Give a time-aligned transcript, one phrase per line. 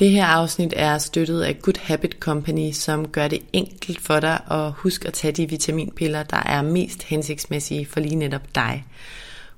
[0.00, 4.40] Det her afsnit er støttet af Good Habit Company, som gør det enkelt for dig
[4.50, 8.86] at huske at tage de vitaminpiller, der er mest hensigtsmæssige for lige netop dig.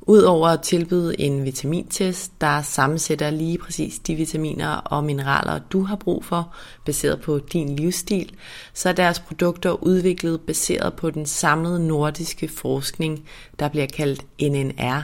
[0.00, 5.96] Udover at tilbyde en vitamintest, der sammensætter lige præcis de vitaminer og mineraler, du har
[5.96, 8.32] brug for, baseret på din livsstil,
[8.74, 13.24] så er deres produkter udviklet baseret på den samlede nordiske forskning,
[13.58, 15.02] der bliver kaldt NNR,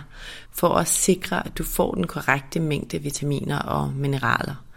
[0.53, 4.68] for at sikre, at du får den korrekte mængde vitaminer og mineraler.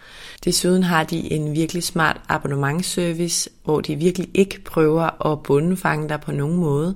[0.46, 6.22] Desuden har de en virkelig smart abonnementsservice, hvor de virkelig ikke prøver at bundefange dig
[6.22, 6.96] på nogen måde.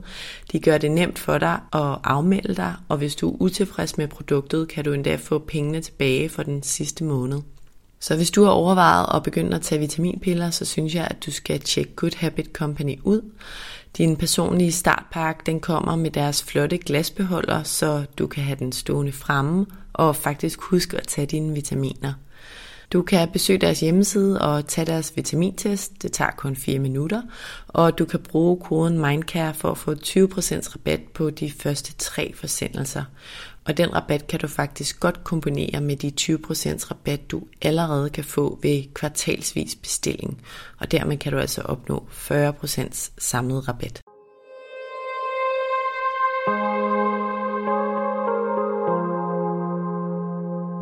[0.51, 4.07] De gør det nemt for dig at afmelde dig, og hvis du er utilfreds med
[4.07, 7.41] produktet, kan du endda få pengene tilbage for den sidste måned.
[7.99, 11.31] Så hvis du har overvejet at begynde at tage vitaminpiller, så synes jeg, at du
[11.31, 13.21] skal tjekke Good Habit Company ud.
[13.97, 19.11] Din personlige startpakke den kommer med deres flotte glasbeholder, så du kan have den stående
[19.11, 22.13] fremme og faktisk huske at tage dine vitaminer.
[22.93, 26.01] Du kan besøge deres hjemmeside og tage deres vitamintest.
[26.01, 27.21] Det tager kun 4 minutter.
[27.67, 32.33] Og du kan bruge koden MINDCARE for at få 20% rabat på de første tre
[32.35, 33.03] forsendelser.
[33.65, 38.23] Og den rabat kan du faktisk godt kombinere med de 20% rabat, du allerede kan
[38.23, 40.41] få ved kvartalsvis bestilling.
[40.77, 44.04] Og dermed kan du altså opnå 40% samlet rabat.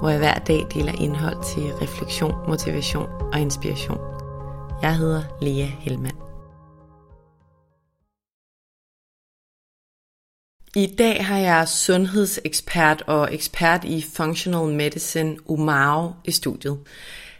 [0.00, 3.98] hvor jeg hver dag deler indhold til refleksion, motivation og inspiration.
[4.82, 6.16] Jeg hedder Lea Helmand.
[10.76, 16.78] I dag har jeg sundhedsekspert og ekspert i Functional Medicine Umaro i studiet.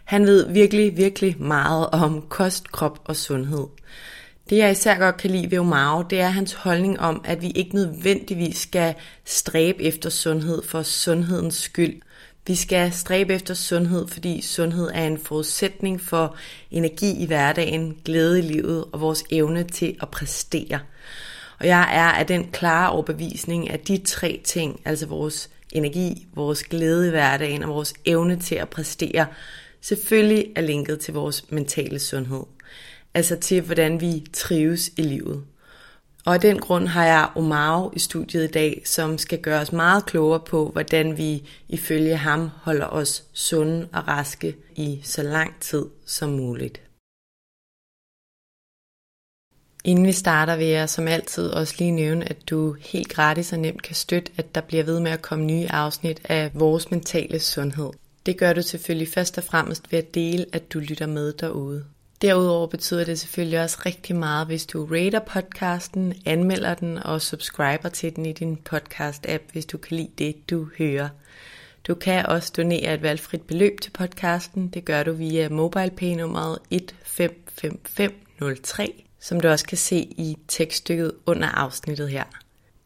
[0.05, 3.67] Han ved virkelig, virkelig meget om kost, krop og sundhed.
[4.49, 7.49] Det jeg især godt kan lide ved Umao, det er hans holdning om, at vi
[7.49, 12.01] ikke nødvendigvis skal stræbe efter sundhed for sundhedens skyld.
[12.47, 16.35] Vi skal stræbe efter sundhed, fordi sundhed er en forudsætning for
[16.71, 20.79] energi i hverdagen, glæde i livet og vores evne til at præstere.
[21.59, 26.63] Og jeg er af den klare overbevisning, at de tre ting, altså vores energi, vores
[26.63, 29.25] glæde i hverdagen og vores evne til at præstere,
[29.81, 32.43] selvfølgelig er linket til vores mentale sundhed.
[33.13, 35.43] Altså til, hvordan vi trives i livet.
[36.29, 39.71] Og af den grund har jeg Omaro i studiet i dag, som skal gøre os
[39.71, 45.59] meget klogere på, hvordan vi ifølge ham holder os sunde og raske i så lang
[45.59, 46.81] tid som muligt.
[49.83, 53.59] Inden vi starter vil jeg som altid også lige nævne, at du helt gratis og
[53.59, 57.39] nemt kan støtte, at der bliver ved med at komme nye afsnit af vores mentale
[57.39, 57.89] sundhed.
[58.25, 61.85] Det gør du selvfølgelig først og fremmest ved at dele, at du lytter med derude.
[62.21, 67.89] Derudover betyder det selvfølgelig også rigtig meget, hvis du rater podcasten, anmelder den og subscriber
[67.89, 71.09] til den i din podcast-app, hvis du kan lide det, du hører.
[71.87, 74.67] Du kan også donere et valgfrit beløb til podcasten.
[74.67, 82.09] Det gør du via MobilePay-nummeret 155503, som du også kan se i tekststykket under afsnittet
[82.09, 82.23] her.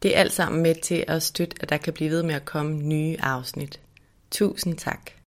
[0.02, 2.44] Det er alt sammen med til at støtte, at der kan blive ved med at
[2.44, 3.80] komme nye afsnit.
[4.30, 5.23] Tusind tak.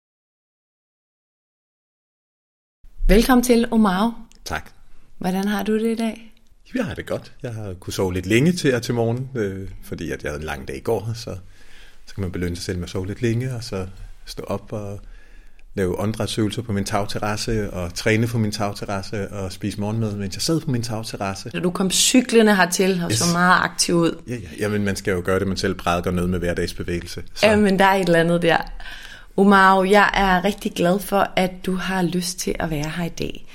[3.07, 4.13] Velkommen til, Omar.
[4.45, 4.69] Tak.
[5.17, 6.33] Hvordan har du det i dag?
[6.75, 7.31] Jeg har det godt.
[7.43, 10.39] Jeg har kunnet sove lidt længe til at til morgen, øh, fordi at jeg havde
[10.39, 11.35] en lang dag i går, så,
[12.05, 13.87] så kan man belønne sig selv med at sove lidt længe, og så
[14.25, 14.99] stå op og
[15.73, 20.41] lave åndedrætsøvelser på min tagterrasse, og træne på min tagterrasse, og spise morgenmad, mens jeg
[20.41, 21.49] sad på min tagterrasse.
[21.49, 23.17] Da du kom cyklende hertil og yes.
[23.17, 24.21] så meget aktiv ud.
[24.27, 27.23] Ja, ja, jamen man skal jo gøre det, man selv prædiker noget med hverdagsbevægelse.
[27.33, 27.47] Så.
[27.47, 28.57] Ja, men der er et eller andet der.
[29.37, 33.09] Omar, jeg er rigtig glad for, at du har lyst til at være her i
[33.09, 33.45] dag.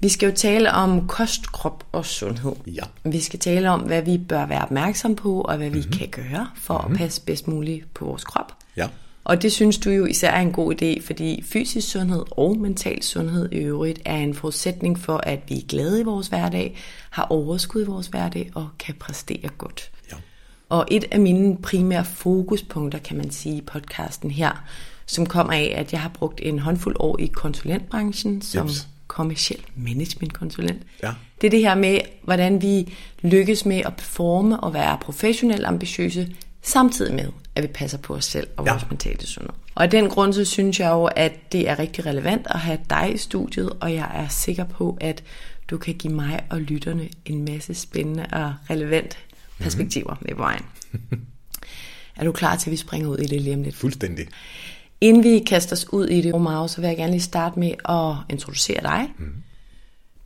[0.00, 2.52] Vi skal jo tale om kost, krop og sundhed.
[2.66, 2.82] Ja.
[3.04, 5.92] Vi skal tale om, hvad vi bør være opmærksom på, og hvad vi mm-hmm.
[5.92, 6.94] kan gøre for mm-hmm.
[6.94, 8.52] at passe bedst muligt på vores krop.
[8.76, 8.88] Ja.
[9.24, 13.02] Og det synes du jo især er en god idé, fordi fysisk sundhed og mental
[13.02, 16.76] sundhed i øvrigt er en forudsætning for, at vi er glade i vores hverdag,
[17.10, 19.90] har overskud i vores hverdag og kan præstere godt.
[20.12, 20.16] Ja.
[20.68, 24.64] Og et af mine primære fokuspunkter, kan man sige, i podcasten her,
[25.10, 28.88] som kommer af, at jeg har brugt en håndfuld år i konsulentbranchen som Jeps.
[29.06, 30.82] kommersiel managementkonsulent.
[31.02, 31.12] Ja.
[31.40, 32.92] Det er det her med, hvordan vi
[33.22, 38.24] lykkes med at performe og være professionelt ambitiøse, samtidig med, at vi passer på os
[38.24, 38.72] selv og Ja.
[38.72, 39.52] vores mentale sundhed.
[39.74, 42.78] Og af den grund, så synes jeg jo, at det er rigtig relevant at have
[42.90, 45.22] dig i studiet, og jeg er sikker på, at
[45.70, 49.18] du kan give mig og lytterne en masse spændende og relevant
[49.58, 50.62] perspektiver med på vejen.
[52.16, 53.74] er du klar til, at vi springer ud i det lige om lidt?
[53.76, 54.26] Fuldstændig.
[55.00, 57.72] Inden vi kaster os ud i det, Omar, så vil jeg gerne lige starte med
[57.88, 59.12] at introducere dig.
[59.18, 59.34] Mm.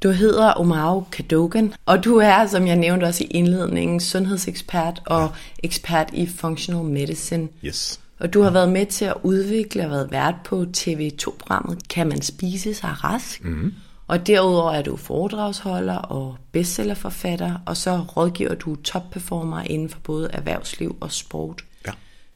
[0.02, 5.30] Du hedder Omar Kadogan, og du er, som jeg nævnte også i indledningen, sundhedsekspert og
[5.62, 7.48] ekspert i functional medicine.
[7.64, 8.00] Yes.
[8.18, 12.22] Og du har været med til at udvikle og været vært på TV2-programmet Kan man
[12.22, 13.44] spise sig rask?
[13.44, 13.72] Mm.
[14.06, 20.30] Og derudover er du foredragsholder og bestsellerforfatter, og så rådgiver du topperformer inden for både
[20.32, 21.64] erhvervsliv og sport.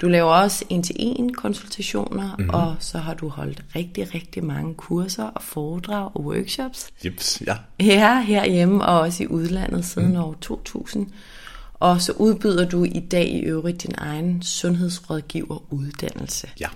[0.01, 2.55] Du laver også en-til-en konsultationer, mm-hmm.
[2.55, 6.91] og så har du holdt rigtig, rigtig mange kurser og foredrag og workshops.
[7.05, 7.57] Jeps, ja.
[7.81, 10.17] Her, herhjemme og også i udlandet siden mm.
[10.17, 11.07] år 2000.
[11.75, 16.51] Og så udbyder du i dag i øvrigt din egen sundhedsrådgiveruddannelse.
[16.61, 16.69] Ja.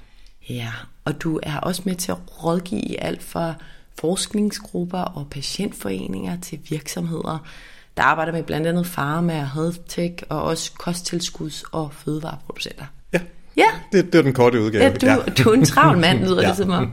[0.48, 0.72] Ja,
[1.04, 3.54] og du er også med til at rådgive i alt fra
[4.00, 7.46] forskningsgrupper og patientforeninger til virksomheder,
[7.96, 12.84] der arbejder med blandt andet pharma og health tech og også kosttilskuds- og fødevareproducenter.
[13.56, 13.62] Ja.
[13.62, 14.84] Ja, Det, det er den korte udgave.
[15.02, 16.43] ja, du, du er en travl mand, lyder ja.
[16.43, 16.49] Ja.
[16.49, 16.93] det som om.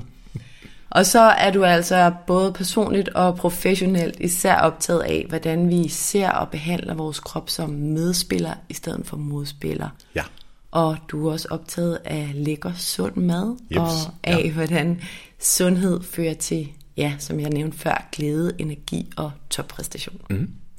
[0.91, 6.29] Og så er du altså både personligt og professionelt især optaget af, hvordan vi ser
[6.29, 9.89] og behandler vores krop som medspiller i stedet for modspiller.
[10.15, 10.23] Ja.
[10.71, 14.51] Og du er også optaget af lækker sund mad, Jeps, og af ja.
[14.51, 15.01] hvordan
[15.39, 16.67] sundhed fører til,
[16.97, 20.21] ja, som jeg nævnte før, glæde, energi og toppræstation.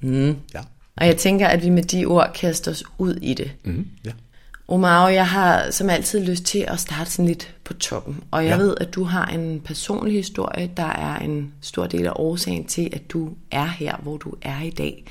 [0.02, 0.36] Mm.
[0.54, 0.60] Ja.
[0.96, 3.50] Og jeg tænker, at vi med de ord kaster os ud i det.
[3.64, 3.86] Mm.
[4.04, 4.10] ja.
[4.70, 8.20] Omar, jeg har som altid lyst til at starte sådan lidt på toppen.
[8.30, 8.56] Og jeg ja.
[8.56, 12.90] Ved, at du har en personlig historie, der er en stor del af årsagen til,
[12.92, 15.04] at du er her, hvor du er i dag.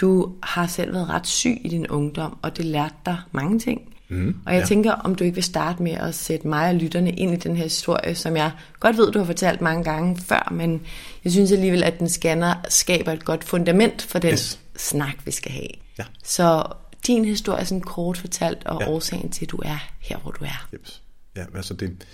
[0.00, 3.80] Du har selv været ret syg i din ungdom, og det lærte dig mange ting.
[4.08, 4.66] Mm, og jeg ja.
[4.66, 7.56] tænker, om du ikke vil starte med at sætte mig og lytterne ind i den
[7.56, 8.50] her historie, som jeg
[8.80, 10.80] godt ved, du har fortalt mange gange før, men
[11.24, 14.58] jeg synes alligevel, at den scanner skaber et godt fundament for den Yes.
[14.76, 15.68] snak, vi skal have.
[15.98, 16.04] Ja.
[16.24, 16.64] Så
[17.06, 18.88] din historie sådan kort fortalt, og ja.
[18.88, 20.68] Årsagen til, at du er her, hvor du er.
[20.72, 21.02] Jeps.
[21.36, 22.06] Ja, altså det,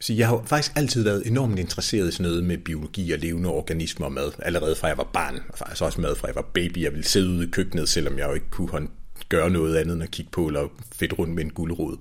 [0.00, 3.48] så jeg har faktisk altid været enormt interesseret i sådan noget med biologi og levende
[3.48, 6.50] organismer og mad, allerede fra jeg var barn, og faktisk også mad fra jeg var
[6.54, 6.82] baby.
[6.82, 8.88] Jeg ville sidde ude i køkkenet, selvom jeg jo ikke kunne
[9.28, 11.96] gøre noget andet end at kigge på eller fedt rundt med en gulerod.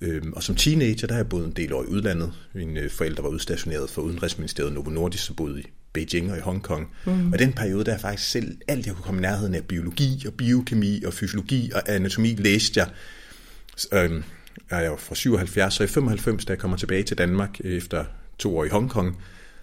[0.00, 2.32] Øhm, og som teenager, der har jeg boet en del år i udlandet.
[2.54, 6.40] Mine øh, forældre var udstationeret for Udenrigsministeriet Novo Nordisk, så boede i Beijing og i
[6.40, 6.88] Hongkong.
[7.04, 7.32] Mm.
[7.32, 10.24] Og den periode, der er faktisk selv alt, jeg kunne komme i nærheden af biologi
[10.26, 12.88] og biokemi og fysiologi og anatomi, læste jeg.
[13.92, 14.24] Øhm,
[14.70, 18.04] jeg jo fra 77, så i 95, da jeg kommer tilbage til Danmark efter
[18.38, 19.16] to år i Hongkong,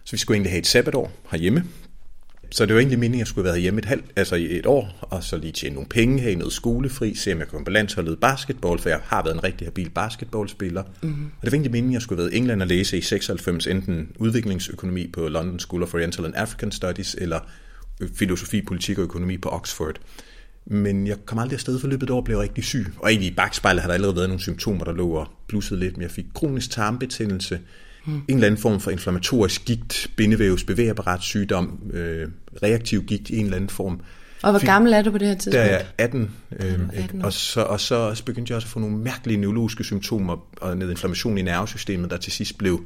[0.03, 1.63] så vi skulle egentlig have et sabbatår herhjemme.
[2.51, 4.57] Så det var egentlig meningen, at jeg skulle have været hjemme et, halvt, altså i
[4.57, 7.65] et år, og så lige tjene nogle penge, have noget skolefri, se om jeg komme
[7.65, 10.83] på landsholdet basketball, for jeg har været en rigtig habil basketballspiller.
[11.01, 11.25] Mm-hmm.
[11.25, 13.01] Og det var egentlig meningen, at jeg skulle have været i England og læse i
[13.01, 17.39] 96 enten udviklingsøkonomi på London School of Oriental and African Studies, eller
[17.99, 19.99] øh, filosofi, politik og økonomi på Oxford.
[20.65, 22.85] Men jeg kom aldrig afsted for løbet år, blev rigtig syg.
[22.97, 25.97] Og egentlig i bagspejlet har der allerede været nogle symptomer, der lå og blussede lidt.
[25.97, 27.59] Men jeg fik kronisk tarmbetændelse,
[28.09, 28.21] mm.
[28.27, 32.27] en eller anden form for inflammatorisk gigt, bindevævs, bevægeapparatsygdom, øh,
[32.63, 34.01] reaktiv gigt i en eller anden form.
[34.43, 35.53] Og hvor Fik- gammel er du på det her tidspunkt?
[35.53, 37.25] Der er jeg 18, øhm, 18 år.
[37.25, 40.91] og, så, og så begyndte jeg også at få nogle mærkelige neurologiske symptomer og noget
[40.91, 42.81] inflammation i nervesystemet, der til sidst blev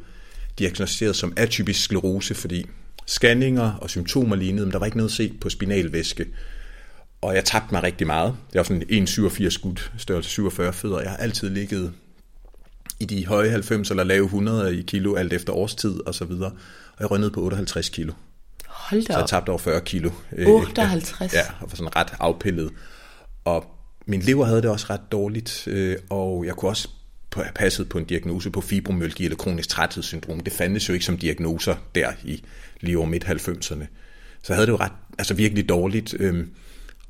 [0.60, 2.66] diagnosticeret som atypisk sklerose, fordi
[3.08, 6.26] scanninger og symptomer lignede, men der var ikke noget set på spinalvæske.
[7.22, 8.36] Og jeg tabte mig rigtig meget.
[8.54, 11.00] Det var sådan en 1,87 skud, størrelse 47 fødder.
[11.00, 11.94] Jeg har altid ligget
[13.04, 16.52] i de høje 90 eller lave 100 i kilo, alt efter årstid og så videre.
[16.94, 18.14] Og jeg røg på 58 kilo.
[18.68, 19.30] Hold da Så jeg op.
[19.30, 20.10] tabte over 40 kilo.
[20.36, 21.34] Øh, 58?
[21.34, 22.72] Ja, og var sådan ret afpillet.
[23.46, 23.66] Og
[24.06, 26.88] min lever havde det også ret dårligt, øh, og jeg kunne også
[27.56, 30.40] passet på en diagnose på fibromyalgi eller kronisk træthedssyndrom.
[30.40, 32.44] Det fandtes jo ikke som diagnoser der i
[32.82, 33.86] lige over midt-90'erne.
[34.44, 36.16] Så havde det jo ret, altså virkelig dårligt.
[36.20, 36.50] Øhm,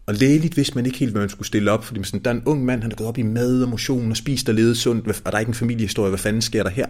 [0.05, 2.35] og lægeligt vidste man ikke helt, hvad man skulle stille op, fordi sådan, der er
[2.35, 4.77] en ung mand, han er gået op i mad og motion og spist og levet
[4.77, 6.87] sundt, og der er ikke en familiehistorie, hvad fanden sker der her?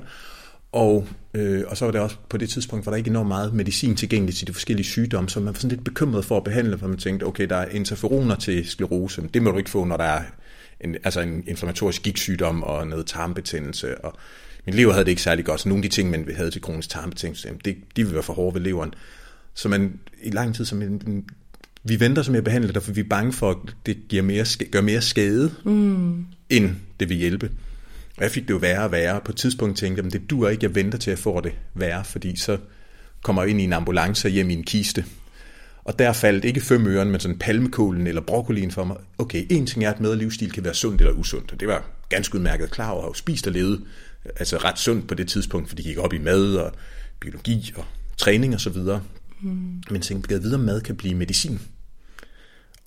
[0.71, 3.53] Og, øh, og så var det også på det tidspunkt, var der ikke enormt meget
[3.53, 6.77] medicin tilgængeligt til de forskellige sygdomme, så man var sådan lidt bekymret for at behandle,
[6.77, 9.85] for man tænkte, okay, der er interferoner til sklerose, men det må du ikke få,
[9.85, 10.23] når der er
[10.81, 14.05] en, altså en inflammatorisk gigtsygdom og noget tarmbetændelse.
[14.05, 14.13] Og
[14.65, 16.61] min lever havde det ikke særlig godt, så nogle af de ting, man havde til
[16.61, 18.93] kronisk tarmbetændelse, det, de ville være for hårde ved leveren.
[19.53, 21.25] Så man i lang tid, så man,
[21.83, 24.45] vi venter som jeg behandler det, for vi er bange for, at det giver mere,
[24.71, 26.25] gør mere skade, mm.
[26.49, 27.51] end det vil hjælpe.
[28.17, 29.21] Og jeg fik det jo værre og værre.
[29.25, 31.51] På et tidspunkt tænkte jeg, at det dur ikke, jeg venter til at få det
[31.73, 32.57] værre, fordi så
[33.23, 35.05] kommer jeg ind i en ambulance og hjem i en kiste.
[35.83, 38.97] Og der faldt ikke fem øren, men sådan palmekålen eller broccolien for mig.
[39.17, 41.51] Okay, en ting er, at mad og livsstil kan være sundt eller usundt.
[41.51, 43.81] Og det var ganske udmærket klar over at have spist og levet
[44.35, 46.73] altså ret sundt på det tidspunkt, fordi de gik op i mad og
[47.19, 47.85] biologi og
[48.17, 49.01] træning og så videre.
[49.41, 49.83] Mm.
[49.91, 51.59] Men tænkte, at videre mad kan blive medicin.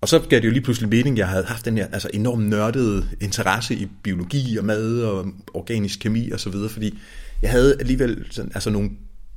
[0.01, 2.49] Og så gav det jo lige pludselig mening, jeg havde haft den her altså enormt
[2.49, 6.99] nørdede interesse i biologi og mad og organisk kemi og så videre, fordi
[7.43, 8.91] jeg havde alligevel sådan, altså nogle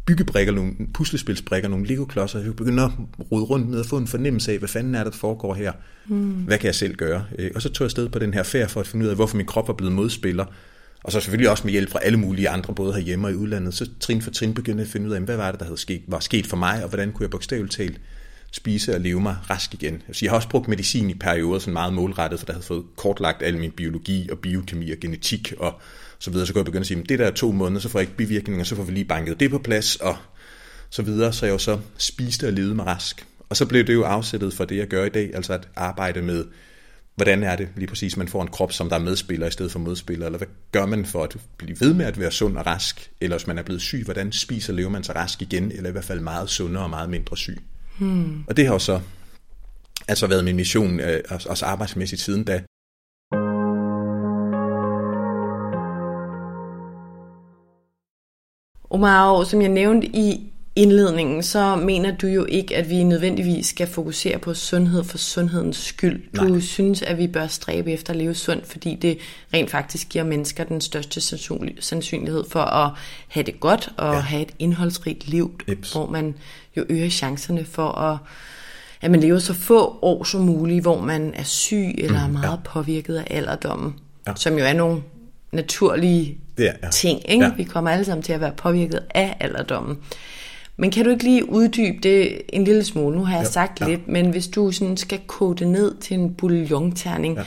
[0.05, 2.39] byggebrikker, nogle puslespilsbrikker, nogle legoklodser.
[2.39, 2.91] Jeg begyndte at
[3.31, 5.71] rode rundt med at få en fornemmelse af, hvad fanden er der, der foregår her?
[6.07, 6.31] Mm.
[6.31, 7.25] Hvad kan jeg selv gøre?
[7.39, 9.15] Øh, og så tog jeg sted på den her færd for at finde ud af,
[9.15, 10.45] hvorfor min krop var blevet modspiller.
[11.03, 13.73] Og så selvfølgelig også med hjælp fra alle mulige andre, både herhjemme og i udlandet.
[13.73, 15.77] Så trin for trin begyndte jeg at finde ud af, hvad var det, der havde
[15.77, 17.99] sket, var sket for mig, og hvordan kunne jeg bogstaveligt talt
[18.51, 20.01] spise og leve mig rask igen.
[20.21, 23.43] Jeg har også brugt medicin i perioder, sådan meget målrettet, for der havde fået kortlagt
[23.43, 25.81] al min biologi og biokemi og genetik og
[26.19, 26.47] så videre.
[26.47, 28.17] Så kunne jeg begynde at sige, det der er to måneder, så får jeg ikke
[28.17, 30.17] bivirkninger, så får vi lige banket det på plads og
[30.89, 31.33] så videre.
[31.33, 33.25] Så jeg jo så spiste og levede mig rask.
[33.49, 36.21] Og så blev det jo afsættet for det, jeg gør i dag, altså at arbejde
[36.21, 36.45] med,
[37.15, 39.71] hvordan er det lige præcis, man får en krop, som der er medspiller i stedet
[39.71, 42.65] for modspiller, eller hvad gør man for at blive ved med at være sund og
[42.65, 45.71] rask, eller hvis man er blevet syg, hvordan spiser og lever man sig rask igen,
[45.71, 47.61] eller i hvert fald meget sundere og meget mindre syg.
[47.99, 48.43] Hmm.
[48.47, 49.01] Og det har jo så
[50.07, 52.63] altså været min mission, øh, også arbejdsmæssigt siden da.
[58.89, 63.87] Omar, som jeg nævnte i indledningen, så mener du jo ikke, at vi nødvendigvis skal
[63.87, 66.21] fokusere på sundhed for sundhedens skyld.
[66.39, 66.59] Du Nej.
[66.59, 69.17] synes, at vi bør stræbe efter at leve sundt, fordi det
[69.53, 71.21] rent faktisk giver mennesker den største
[71.79, 72.91] sandsynlighed for at
[73.27, 74.19] have det godt og ja.
[74.19, 75.91] have et indholdsrigt liv, Ips.
[75.91, 76.35] hvor man
[76.77, 78.17] jo øger chancerne for at
[79.01, 82.39] at man lever så få år som muligt, hvor man er syg eller mm, er
[82.39, 82.71] meget ja.
[82.71, 83.95] påvirket af alderdommen,
[84.27, 84.33] ja.
[84.35, 85.01] som jo er nogle
[85.51, 86.89] naturlige det er, ja.
[86.89, 87.31] ting.
[87.31, 87.45] Ikke?
[87.45, 87.51] Ja.
[87.57, 89.97] Vi kommer alle sammen til at være påvirket af alderdommen.
[90.79, 93.17] Men kan du ikke lige uddybe det en lille smule?
[93.17, 93.87] Nu har jeg ja, sagt ja.
[93.87, 97.43] lidt, men hvis du sådan skal kode det ned til en bouillonterning, ja.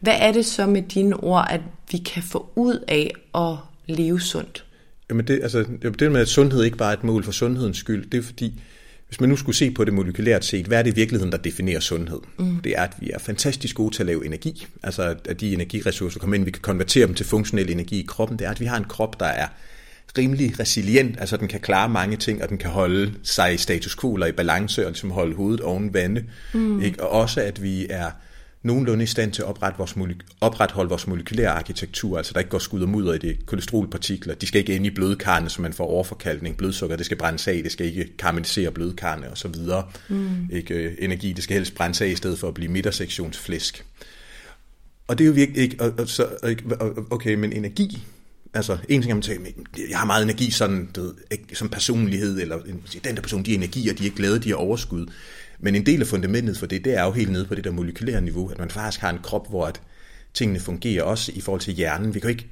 [0.00, 1.60] hvad er det så med dine ord, at
[1.90, 4.64] vi kan få ud af at leve sundt?
[5.10, 5.64] Jamen det, altså,
[5.98, 8.60] det med, at sundhed ikke bare er et mål for sundhedens skyld, det er fordi,
[9.08, 11.38] hvis man nu skulle se på det molekylært set, hvad er det i virkeligheden, der
[11.38, 12.20] definerer sundhed?
[12.38, 12.56] Mm.
[12.56, 14.66] Det er, at vi er fantastisk gode til at lave energi.
[14.82, 18.38] Altså, at de energiressourcer kommer ind, vi kan konvertere dem til funktionel energi i kroppen.
[18.38, 19.46] Det er, at vi har en krop, der er
[20.18, 23.96] rimelig resilient, altså den kan klare mange ting, og den kan holde sig i status
[23.96, 26.24] quo eller i balance, og ligesom holde hovedet oven vande.
[26.52, 26.82] Mm.
[26.82, 27.02] Ikke?
[27.02, 28.10] Og også, at vi er
[28.62, 29.96] nogenlunde i stand til at oprette vores
[30.40, 34.34] opretholde vores molekylære arkitektur, altså der ikke går skud og mudder i de kolesterolpartikler.
[34.34, 36.56] De skal ikke ind i blødkarne, så man får overforkalkning.
[36.56, 39.84] Blodsukker, det skal brændes af, det skal ikke karamellisere blødkarne og så videre.
[40.08, 40.48] Mm.
[40.52, 43.84] Ikke, øh, energi, det skal helst brændes af i stedet for at blive midtersektionsflæsk.
[45.06, 46.26] Og det er jo virkelig ikke, og, og, så,
[47.10, 47.98] okay, men energi,
[48.54, 49.52] altså en ting er, man
[49.90, 51.14] jeg har meget energi sådan, du ved,
[51.54, 52.58] som personlighed, eller
[53.04, 55.06] den der person, de energier, de er glade, de er overskud.
[55.60, 57.70] Men en del af fundamentet for det, det er jo helt nede på det der
[57.70, 59.80] molekylære niveau, at man faktisk har en krop, hvor at
[60.34, 62.14] tingene fungerer også i forhold til hjernen.
[62.14, 62.48] Vi kan jo ikke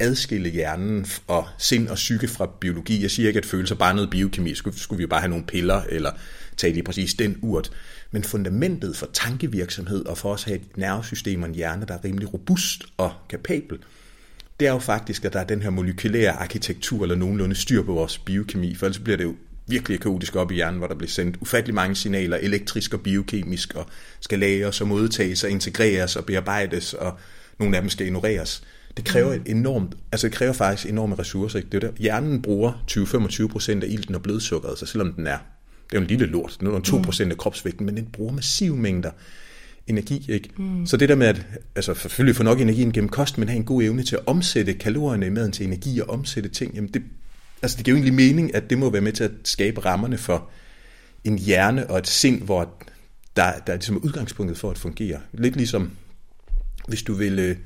[0.00, 3.02] adskille hjernen og sind og psyke fra biologi.
[3.02, 4.54] Jeg siger ikke, at følelser bare er noget biokemi.
[4.54, 6.10] Skulle, skulle vi jo bare have nogle piller, eller
[6.56, 7.70] tage lige præcis den urt.
[8.10, 11.94] Men fundamentet for tankevirksomhed og for os at have et nervesystem og en hjerne, der
[11.94, 13.78] er rimelig robust og kapabel,
[14.60, 17.92] det er jo faktisk, at der er den her molekylære arkitektur, eller nogenlunde styr på
[17.92, 19.34] vores biokemi, for ellers bliver det jo
[19.66, 23.74] virkelig kaotisk op i hjernen, hvor der bliver sendt ufattelig mange signaler, elektrisk og biokemisk,
[23.74, 23.86] og
[24.20, 27.18] skal lagres og modtages og integreres og bearbejdes, og
[27.58, 28.62] nogle af dem skal ignoreres.
[28.96, 29.40] Det kræver mm.
[29.40, 31.58] et enormt, altså det kræver faktisk enorme ressourcer.
[31.58, 31.68] Ikke?
[31.72, 35.38] Det er der, hjernen bruger 20-25% af ilten og blodsukkeret, så selvom den er,
[35.90, 38.76] det er jo en lille lort, det er 2% af kropsvægten, men den bruger massive
[38.76, 39.10] mængder
[39.86, 40.26] energi.
[40.28, 40.48] Ikke?
[40.56, 40.86] Mm.
[40.86, 43.64] Så det der med at altså selvfølgelig få nok energien gennem kost, men have en
[43.64, 47.02] god evne til at omsætte kalorierne i maden til energi og omsætte ting, jamen det,
[47.62, 50.18] altså det giver jo egentlig mening, at det må være med til at skabe rammerne
[50.18, 50.48] for
[51.24, 52.84] en hjerne og et sind, hvor
[53.36, 55.20] der, der er ligesom udgangspunktet for at fungere.
[55.32, 55.90] Lidt ligesom,
[56.88, 57.56] hvis du vil øh,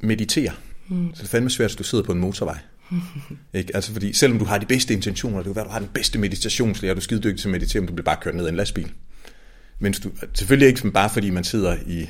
[0.00, 0.52] meditere,
[0.90, 1.10] Mm.
[1.14, 2.58] Så det er fandme svært, at du sidder på en motorvej.
[3.54, 3.76] ikke?
[3.76, 6.18] Altså fordi, selvom du har de bedste intentioner, det kan være, du har den bedste
[6.18, 8.48] meditationslærer, du er skide dygtig til at meditere, men du bliver bare kørt ned i
[8.48, 8.92] en lastbil.
[9.80, 12.08] Men du, selvfølgelig ikke bare fordi man sidder i,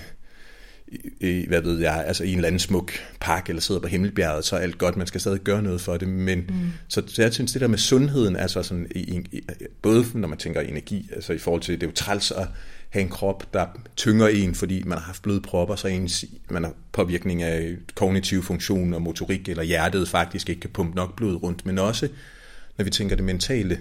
[1.20, 4.44] i, hvad ved jeg, altså i en eller anden smuk park, eller sidder på Himmelbjerget,
[4.44, 6.72] så er alt godt, man skal stadig gøre noget for det, men mm.
[6.88, 9.42] så, så jeg synes, det der med sundheden, altså sådan, i, i,
[9.82, 12.48] både når man tænker energi, altså i forhold til, det er jo træls at
[12.90, 16.72] have en krop, der tynger en, fordi man har haft blodpropper, så ens, man har
[16.92, 21.66] påvirkning af kognitiv funktion og motorik, eller hjertet faktisk ikke kan pumpe nok blod rundt,
[21.66, 22.08] men også,
[22.78, 23.78] når vi tænker det mentale,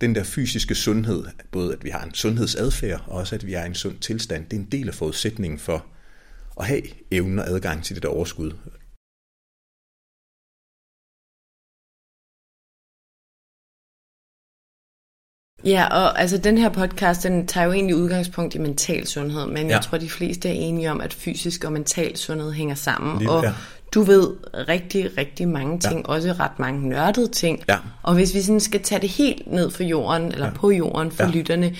[0.00, 3.64] den der fysiske sundhed, både at vi har en sundhedsadfærd, og også at vi er
[3.64, 5.86] i en sund tilstand, det er en del af forudsætningen for
[6.60, 8.52] at have evnen og adgang til det der overskud.
[15.64, 19.66] Ja, og altså den her podcast, den tager jo egentlig udgangspunkt i mental sundhed, men
[19.66, 19.74] ja.
[19.74, 23.18] jeg tror, de fleste er enige om, at fysisk og mental sundhed hænger sammen.
[23.18, 23.54] Lige, og ja.
[23.94, 26.12] Du ved rigtig, rigtig mange ting, ja.
[26.12, 27.64] også ret mange nørdede ting.
[27.68, 27.78] Ja.
[28.02, 30.52] Og hvis vi sådan skal tage det helt ned for jorden, eller ja.
[30.54, 31.30] på jorden for ja.
[31.30, 31.76] lytterne,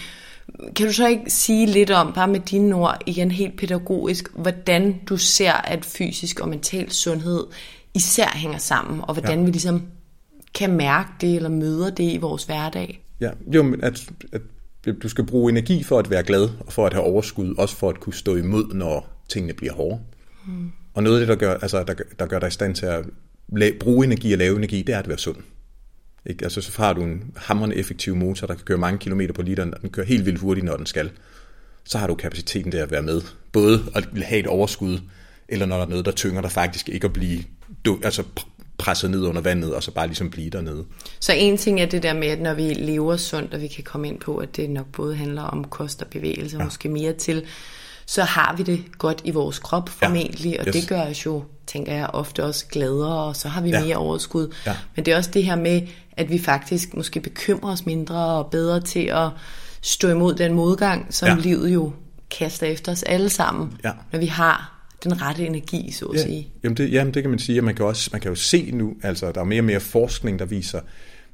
[0.77, 5.01] kan du så ikke sige lidt om, bare med dine ord, igen helt pædagogisk, hvordan
[5.09, 7.47] du ser, at fysisk og mental sundhed
[7.95, 9.45] især hænger sammen, og hvordan ja.
[9.45, 9.83] vi ligesom
[10.55, 13.05] kan mærke det, eller møder det i vores hverdag?
[13.21, 14.43] Ja, jo, men at, at
[15.03, 17.89] du skal bruge energi for at være glad, og for at have overskud, også for
[17.89, 20.01] at kunne stå imod, når tingene bliver hårde.
[20.47, 20.73] Mm.
[20.99, 23.05] Og noget af det, der gør, altså, der, der gør dig i stand til at
[23.53, 25.37] la- bruge energi og lave energi, det er at være sund.
[26.27, 26.45] Ikke?
[26.45, 29.75] Altså, så har du en hammerende effektiv motor, der kan køre mange kilometer på literen,
[29.75, 31.11] og den kører helt vildt hurtigt, når den skal.
[31.85, 33.21] Så har du kapaciteten der at være med.
[33.53, 34.99] Både at have et overskud,
[35.49, 37.45] eller når der er noget, der tynger dig faktisk ikke at blive
[38.03, 38.23] altså
[38.79, 40.85] presset ned under vandet, og så bare ligesom blive dernede.
[41.21, 43.85] Så en ting er det der med, at når vi lever sundt, og vi kan
[43.85, 46.65] komme ind på, at det nok både handler om kost og bevægelse, ja.
[46.65, 47.45] måske mere til,
[48.09, 50.61] så har vi det godt i vores krop formentlig, ja.
[50.61, 50.77] og yes.
[50.77, 53.85] det gør os jo, tænker jeg, ofte også gladere, og så har vi ja.
[53.85, 54.55] mere overskud.
[54.67, 54.77] Ja.
[54.97, 58.47] Men det er også det her med, at vi faktisk måske bekymrer os mindre og
[58.51, 59.29] bedre til at
[59.81, 61.35] stå imod den modgang, som ja.
[61.35, 61.93] livet jo
[62.31, 63.93] kaster efter os alle sammen, ja.
[64.13, 66.49] når vi har den rette energi, så at ja, sige.
[66.65, 68.71] Jamen det, jamen det kan man sige, at man kan, også, man kan jo se
[68.71, 70.85] nu, altså der er mere og mere forskning, der viser, at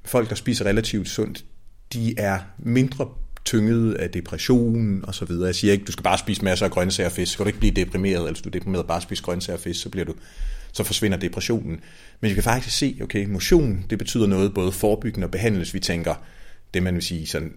[0.04, 1.44] folk, der spiser relativt sundt,
[1.92, 3.08] de er mindre
[3.44, 5.46] tynget af depression og så videre.
[5.46, 7.58] Jeg siger ikke, du skal bare spise masser af grøntsager og fisk, skal du ikke
[7.58, 10.14] blive deprimeret, eller hvis du er deprimeret bare spise grøntsager og fisk, så, bliver du,
[10.72, 11.80] så forsvinder depressionen.
[12.20, 15.80] Men vi kan faktisk se, okay, motion, det betyder noget både forebyggende og behandlende, vi
[15.80, 16.14] tænker,
[16.74, 17.52] det man vil sige sådan,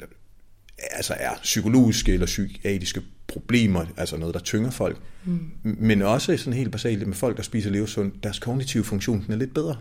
[0.91, 4.97] altså er psykologiske eller psykiatriske problemer, altså noget, der tynger folk.
[5.25, 5.51] Mm.
[5.63, 9.37] Men også sådan helt basalt med folk, der spiser levesundt, deres kognitive funktion den er
[9.37, 9.75] lidt bedre.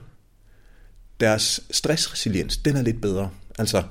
[1.21, 3.31] Deres stressresiliens, den er lidt bedre.
[3.59, 3.83] Altså,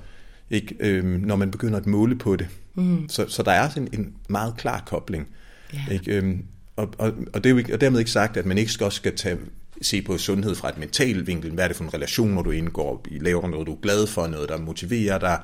[0.49, 2.47] ikke, øhm, når man begynder at måle på det.
[2.75, 3.09] Mm.
[3.09, 5.27] Så, så der er sådan en meget klar kobling.
[5.75, 5.91] Yeah.
[5.91, 8.57] Ikke, øhm, og, og, og, det er jo ikke, og dermed ikke sagt, at man
[8.57, 9.37] ikke også skal tage,
[9.81, 11.51] se på sundhed fra et mentalt vinkel.
[11.51, 14.07] Hvad er det for en relation, når du indgår i, laver noget, du er glad
[14.07, 15.39] for, noget, der motiverer dig,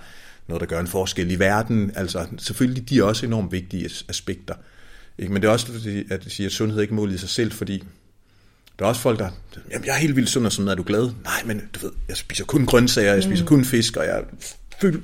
[0.48, 1.92] noget, der gør en forskel i verden.
[1.96, 4.56] Altså, selvfølgelig, de er også enormt vigtige aspekter.
[5.18, 5.34] Ikke?
[5.34, 5.68] Men det er også,
[6.10, 7.84] at jeg siger, at sundhed er ikke målet i sig selv, fordi
[8.80, 9.30] der er også folk, der,
[9.72, 11.12] jamen jeg er helt vildt sund og sådan, er du glad?
[11.24, 13.48] Nej, men du ved, jeg spiser kun grøntsager, jeg spiser mm.
[13.48, 14.24] kun fisk, og jeg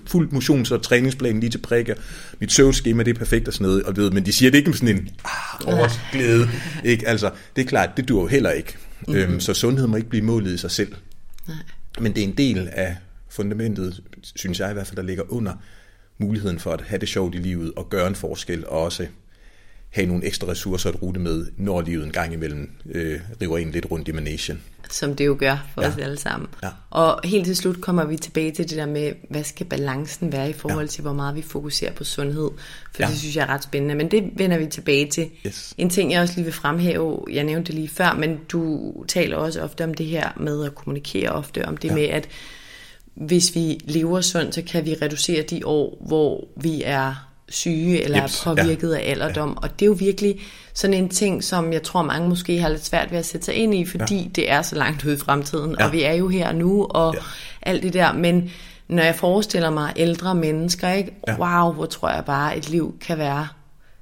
[0.05, 1.95] fuld, motions- og træningsplanen lige til prikker.
[2.39, 4.69] Mit søvnskema, det er perfekt og sådan noget, og ved, men de siger det ikke
[4.69, 6.49] med sådan en ah, overglæde.
[6.83, 7.07] Ikke?
[7.07, 8.77] Altså, det er klart, det dur jo heller ikke.
[9.07, 9.15] Mm.
[9.15, 10.95] Øhm, så sundhed må ikke blive målet i sig selv.
[11.47, 11.57] Nej.
[11.99, 12.97] Men det er en del af
[13.29, 14.03] fundamentet,
[14.35, 15.53] synes jeg i hvert fald, der ligger under
[16.17, 19.07] muligheden for at have det sjovt i livet og gøre en forskel, og også
[19.97, 23.71] have nogle ekstra ressourcer at rute med, når livet en gang imellem øh, river en
[23.71, 24.61] lidt rundt i managen.
[24.89, 25.87] Som det jo gør for ja.
[25.87, 26.49] os alle sammen.
[26.63, 26.69] Ja.
[26.89, 30.49] Og helt til slut kommer vi tilbage til det der med, hvad skal balancen være
[30.49, 30.91] i forhold ja.
[30.91, 32.49] til, hvor meget vi fokuserer på sundhed.
[32.95, 33.07] For ja.
[33.07, 35.29] det synes jeg er ret spændende, men det vender vi tilbage til.
[35.47, 35.73] Yes.
[35.77, 39.37] En ting, jeg også lige vil fremhæve, jeg nævnte det lige før, men du taler
[39.37, 41.93] også ofte om det her med at kommunikere ofte, om det ja.
[41.93, 42.29] med, at
[43.15, 48.21] hvis vi lever sundt, så kan vi reducere de år, hvor vi er syge eller
[48.21, 48.97] Jeps, er påvirket ja.
[48.97, 49.49] af alderdom.
[49.49, 49.55] Ja.
[49.55, 50.39] Og det er jo virkelig
[50.73, 53.55] sådan en ting, som jeg tror mange måske har lidt svært ved at sætte sig
[53.55, 54.29] ind i, fordi ja.
[54.35, 55.85] det er så langt ude i fremtiden, ja.
[55.85, 57.19] og vi er jo her nu, og ja.
[57.61, 58.13] alt det der.
[58.13, 58.51] Men
[58.87, 61.11] når jeg forestiller mig ældre mennesker, ikke?
[61.27, 61.35] Ja.
[61.37, 63.47] wow, hvor tror jeg bare, et liv kan være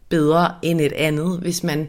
[0.09, 1.87] bedre end et andet, hvis man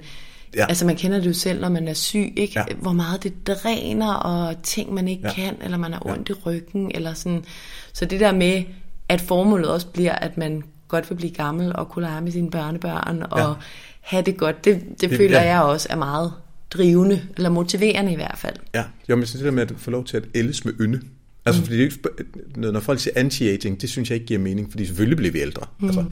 [0.56, 0.66] Ja.
[0.68, 2.52] Altså man kender det jo selv, når man er syg, ikke?
[2.58, 2.74] Ja.
[2.76, 5.32] hvor meget det dræner, og ting man ikke ja.
[5.32, 6.34] kan, eller man har ondt ja.
[6.34, 7.44] i ryggen, eller sådan.
[7.92, 8.62] Så det der med,
[9.08, 12.50] at formålet også bliver, at man godt vil blive gammel, og kunne lege med sine
[12.50, 13.52] børnebørn, og ja.
[14.00, 15.46] have det godt, det, det, det føler ja.
[15.46, 16.32] jeg også er meget
[16.70, 18.56] drivende, eller motiverende i hvert fald.
[18.74, 21.00] Ja, jo, men det der med at få lov til at ældes med ynde,
[21.46, 21.66] Altså, mm.
[21.66, 25.32] fordi det, når folk siger anti-aging, det synes jeg ikke giver mening, fordi selvfølgelig bliver
[25.32, 25.66] vi ældre.
[25.78, 25.86] Mm.
[25.86, 26.04] Altså,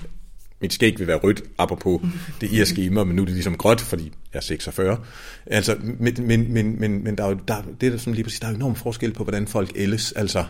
[0.60, 2.00] mit skæg vil være rødt, apropos
[2.40, 4.98] det irske i mig, men nu er det ligesom gråt, fordi jeg er 46.
[5.46, 8.24] Altså, men, men, men, men, men der er jo, der, det er der sådan lige
[8.24, 10.44] præcis, der er jo enorm forskel på, hvordan folk ældes, altså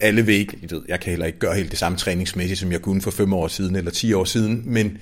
[0.00, 2.72] alle ved ikke, jeg, ved, jeg kan heller ikke gøre helt det samme træningsmæssigt, som
[2.72, 4.98] jeg kunne for 5 år siden eller 10 år siden, men,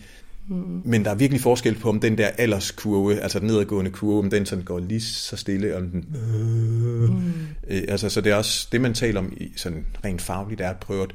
[0.48, 0.82] mm.
[0.84, 4.30] men der er virkelig forskel på, om den der alderskurve, altså den nedadgående kurve, om
[4.30, 7.32] den sådan går lige så stille, om den, øh, mm.
[7.68, 10.70] øh, altså så det er også, det man taler om i sådan rent fagligt, er
[10.70, 11.10] at prøve at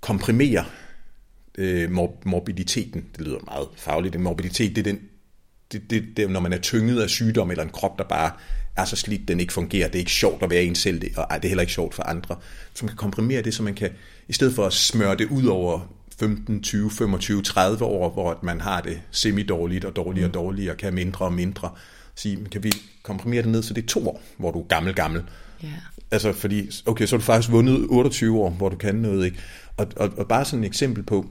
[0.00, 0.64] komprimere
[1.58, 1.92] øh,
[2.24, 5.00] morbiditeten, det lyder meget fagligt, det morbiditet, det er den,
[5.72, 8.30] det, det, det, når man er tynget af sygdom, eller en krop, der bare
[8.76, 9.88] er så slidt, den ikke fungerer.
[9.88, 11.94] Det er ikke sjovt at være en selv, og ej, det er heller ikke sjovt
[11.94, 12.36] for andre.
[12.74, 13.90] Så man kan komprimere det, så man kan,
[14.28, 18.60] i stedet for at smøre det ud over 15, 20, 25, 30 år, hvor man
[18.60, 21.70] har det semi-dårligt og dårligere og dårligere, og kan mindre og mindre,
[22.14, 24.94] sige, kan vi komprimere det ned, så det er to år, hvor du er gammel,
[24.94, 25.22] gammel.
[25.64, 25.74] Yeah.
[26.10, 29.38] Altså fordi, okay, så har du faktisk vundet 28 år, hvor du kan noget, ikke?
[29.76, 31.26] Og, og, og bare sådan et eksempel på,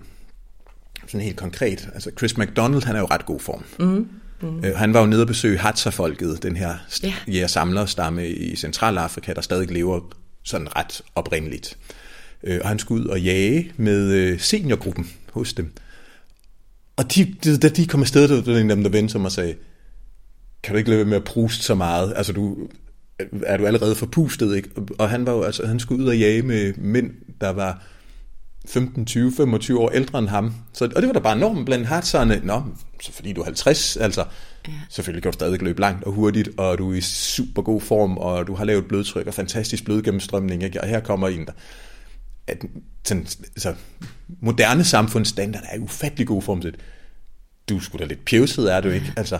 [1.07, 3.63] sådan helt konkret, altså Chris McDonald, han er jo ret god form.
[3.79, 4.09] Mm.
[4.41, 4.65] Mm.
[4.65, 6.75] Øh, han var jo nede og besøge Hadza-folket, den her
[7.27, 7.47] ja.
[7.47, 9.99] samlerstamme i Centralafrika, der stadig lever
[10.43, 11.77] sådan ret oprindeligt.
[12.43, 15.71] Øh, og han skulle ud og jage med øh, seniorgruppen hos dem.
[16.97, 19.31] Og de, da de kom afsted, der var en af dem, der vendte sig og
[19.31, 19.55] sagde,
[20.63, 22.13] kan du ikke lade med at pruste så meget?
[22.15, 22.57] Altså, du,
[23.45, 24.69] er du allerede forpustet, ikke?
[24.99, 27.83] Og han var jo, altså, han skulle ud og jage med mænd, der var
[28.67, 30.53] 15, 20, 25 år ældre end ham.
[30.73, 32.41] Så, og det var da bare normen blandt hardserne.
[32.43, 32.63] Nå,
[33.01, 34.25] så fordi du er 50, altså,
[34.67, 34.73] ja.
[34.89, 38.17] selvfølgelig kan du stadig løbe langt og hurtigt, og du er i super god form,
[38.17, 40.81] og du har lavet blodtryk og fantastisk blodgennemstrømning, ikke?
[40.81, 41.51] og her kommer en, der
[42.47, 42.65] at
[43.03, 43.73] sådan, altså,
[44.41, 46.63] moderne samfundsstandard er i ufattelig god form.
[47.69, 49.13] Du skulle da lidt pjevset, er du ikke?
[49.17, 49.39] Altså,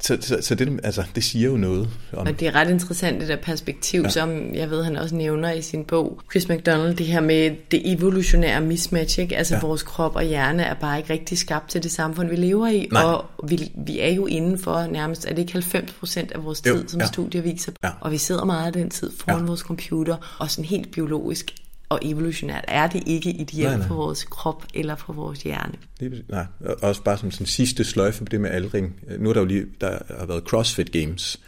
[0.00, 1.88] så, så, så det, altså, det siger jo noget.
[2.12, 2.26] Om...
[2.26, 4.08] Og det er ret interessant, det der perspektiv, ja.
[4.08, 7.92] som jeg ved, han også nævner i sin bog, Chris McDonald, det her med det
[7.92, 9.20] evolutionære mismatch.
[9.20, 9.36] Ikke?
[9.36, 9.60] Altså ja.
[9.60, 12.88] vores krop og hjerne er bare ikke rigtig skabt til det samfund, vi lever i.
[12.92, 13.02] Nej.
[13.02, 16.60] Og vi, vi er jo inden for nærmest, er det ikke 90 procent af vores
[16.60, 17.06] tid, jo, som ja.
[17.06, 17.72] studier viser.
[17.84, 17.90] Ja.
[18.00, 19.46] Og vi sidder meget af den tid foran ja.
[19.46, 21.54] vores computer, og sådan helt biologisk
[21.90, 23.86] og evolutionært er det ikke ideelt nej, nej.
[23.86, 25.74] for vores krop eller for vores hjerne.
[26.00, 26.44] Det, nej,
[26.82, 29.00] også bare som sådan sidste sløjfe på det med aldring.
[29.18, 31.40] Nu er der jo lige, der har været CrossFit Games.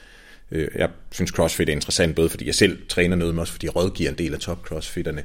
[0.51, 3.67] Øh, jeg synes CrossFit er interessant, både fordi jeg selv træner noget, men også fordi
[3.67, 5.23] jeg rådgiver en del af top crossfitterne.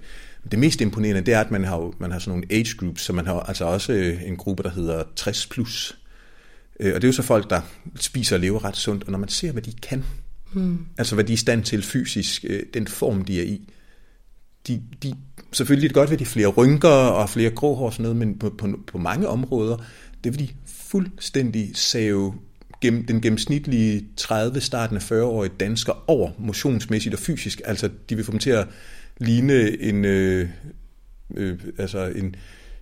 [0.51, 3.13] Det mest imponerende, det er, at man har, man har sådan nogle age groups, så
[3.13, 5.99] man har altså også øh, en gruppe, der hedder 60 plus.
[6.80, 7.62] Øh, og det er jo så folk, der
[7.99, 10.03] spiser og lever ret sundt, og når man ser, hvad de kan,
[10.53, 10.86] hmm.
[10.97, 13.69] altså hvad de er i stand til fysisk, den form, de er i,
[14.67, 15.13] de, de,
[15.51, 18.39] selvfølgelig det godt ved de flere rynker og flere grå hår og sådan noget, men
[18.39, 19.77] på, på, på mange områder,
[20.23, 22.34] det vil de fuldstændig save
[22.82, 27.62] gennem, den gennemsnitlige 30 starten af 40-årige dansker over motionsmæssigt og fysisk.
[27.65, 28.67] Altså, de vil få dem til at
[29.17, 30.49] ligne en, øh,
[31.36, 32.36] øh, altså en,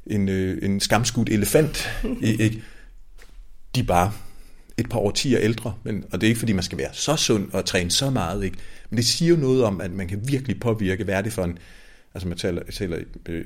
[0.07, 1.89] en, øh, en skamskudt elefant.
[2.21, 2.63] ikke?
[3.75, 4.11] De er bare
[4.77, 7.49] et par årtier ældre, men, og det er ikke fordi, man skal være så sund
[7.53, 8.57] og træne så meget, ikke?
[8.89, 11.43] men det siger jo noget om, at man kan virkelig påvirke, hvad er det for
[11.43, 11.57] en,
[12.13, 12.97] altså man taler, taler
[13.29, 13.45] øh,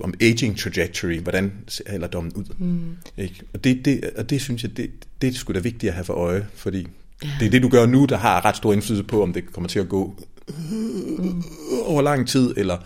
[0.00, 2.44] om aging trajectory, hvordan ser alderdommen ud.
[2.58, 2.96] Mm.
[3.16, 3.42] Ikke?
[3.54, 4.90] Og, det, det, og det synes jeg, det,
[5.22, 6.86] det er sgu da vigtigt at have for øje, fordi
[7.24, 7.28] ja.
[7.40, 9.68] det er det, du gør nu, der har ret stor indflydelse på, om det kommer
[9.68, 11.42] til at gå mm.
[11.84, 12.78] over lang tid, eller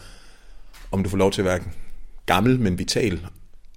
[0.93, 1.61] om du får lov til at være
[2.27, 3.27] gammel, men vital,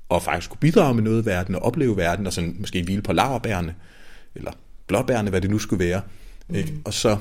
[0.10, 3.02] og faktisk kunne bidrage med noget i verden, og opleve verden, og sådan måske hvile
[3.02, 3.76] på laverbærene,
[4.36, 4.52] eller
[4.88, 6.02] blåbærne, hvad det nu skulle være.
[6.48, 6.56] Mm.
[6.56, 6.74] Ikke?
[6.86, 7.18] Og så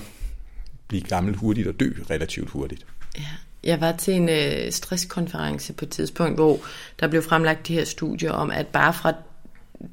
[0.89, 2.87] blive gammel hurtigt og dø relativt hurtigt.
[3.19, 3.23] Ja.
[3.65, 6.59] Jeg var til en øh, stresskonference på et tidspunkt, hvor
[7.01, 9.13] der blev fremlagt de her studier om, at bare fra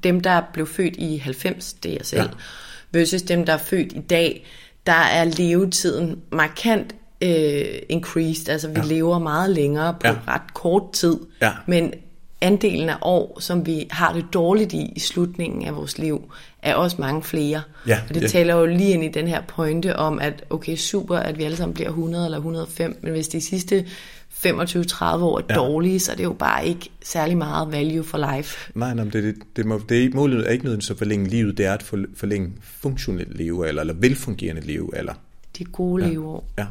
[0.03, 2.99] dem, der blev født i 90, det er jeg selv, ja.
[2.99, 4.45] versus dem, der er født i dag,
[4.85, 8.49] der er levetiden markant øh, increased.
[8.49, 8.85] Altså vi ja.
[8.85, 10.15] lever meget længere på ja.
[10.27, 11.51] ret kort tid, ja.
[11.65, 11.93] men
[12.43, 16.75] andelen af år, som vi har det dårligt i i slutningen af vores liv, er
[16.75, 17.61] også mange flere.
[17.87, 18.27] Ja, og det ja.
[18.27, 21.57] taler jo lige ind i den her pointe om, at okay, super, at vi alle
[21.57, 23.85] sammen bliver 100 eller 105, men hvis de sidste
[24.45, 25.55] 25-30 år er ja.
[25.55, 28.71] dårlige, så er det jo bare ikke særlig meget value for life.
[28.75, 31.57] Nej, nej det, det, det, må, det er, målet er ikke nødvendigvis at forlænge livet,
[31.57, 31.83] det er at
[32.15, 34.93] forlænge funktionelt liv, eller, velfungerende liv.
[34.95, 35.13] Eller,
[35.57, 36.09] De gode ja.
[36.09, 36.45] leveår.
[36.57, 36.65] Ja.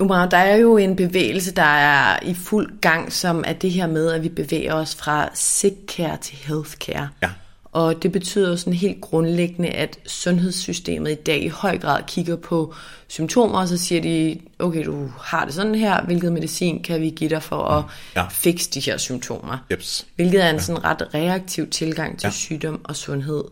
[0.00, 3.86] Umar, der er jo en bevægelse, der er i fuld gang, som er det her
[3.86, 7.08] med, at vi bevæger os fra sick care til healthcare.
[7.22, 7.28] Ja.
[7.72, 12.74] Og det betyder sådan helt grundlæggende, at sundhedssystemet i dag i høj grad kigger på
[13.08, 17.10] symptomer, og så siger de, okay, du har det sådan her, hvilket medicin kan vi
[17.10, 17.84] give dig for at
[18.16, 18.26] ja.
[18.30, 19.58] fikse de her symptomer?
[19.70, 20.06] Jeps.
[20.16, 22.30] Hvilket er en sådan ret reaktiv tilgang til ja.
[22.30, 23.44] sygdom og sundhed.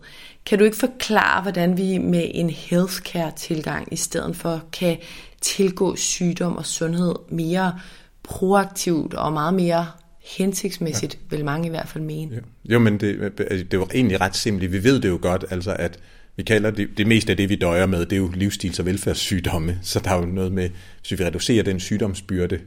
[0.46, 4.96] Kan du ikke forklare, hvordan vi med en healthcare-tilgang i stedet for kan
[5.40, 7.78] tilgå sygdom og sundhed mere
[8.22, 9.86] proaktivt og meget mere
[10.36, 11.36] hensigtsmæssigt, ja.
[11.36, 12.36] vil mange i hvert fald mene.
[12.36, 14.72] Jo, jo men det, altså, det var egentlig ret simpelt.
[14.72, 15.98] Vi ved det jo godt, altså at
[16.36, 18.86] vi kalder det, det meste af det, vi døjer med, det er jo livsstils- og
[18.86, 19.78] velfærdssygdomme.
[19.82, 20.70] Så der er jo noget med,
[21.00, 22.60] hvis vi reducerer den sygdomsbyrde,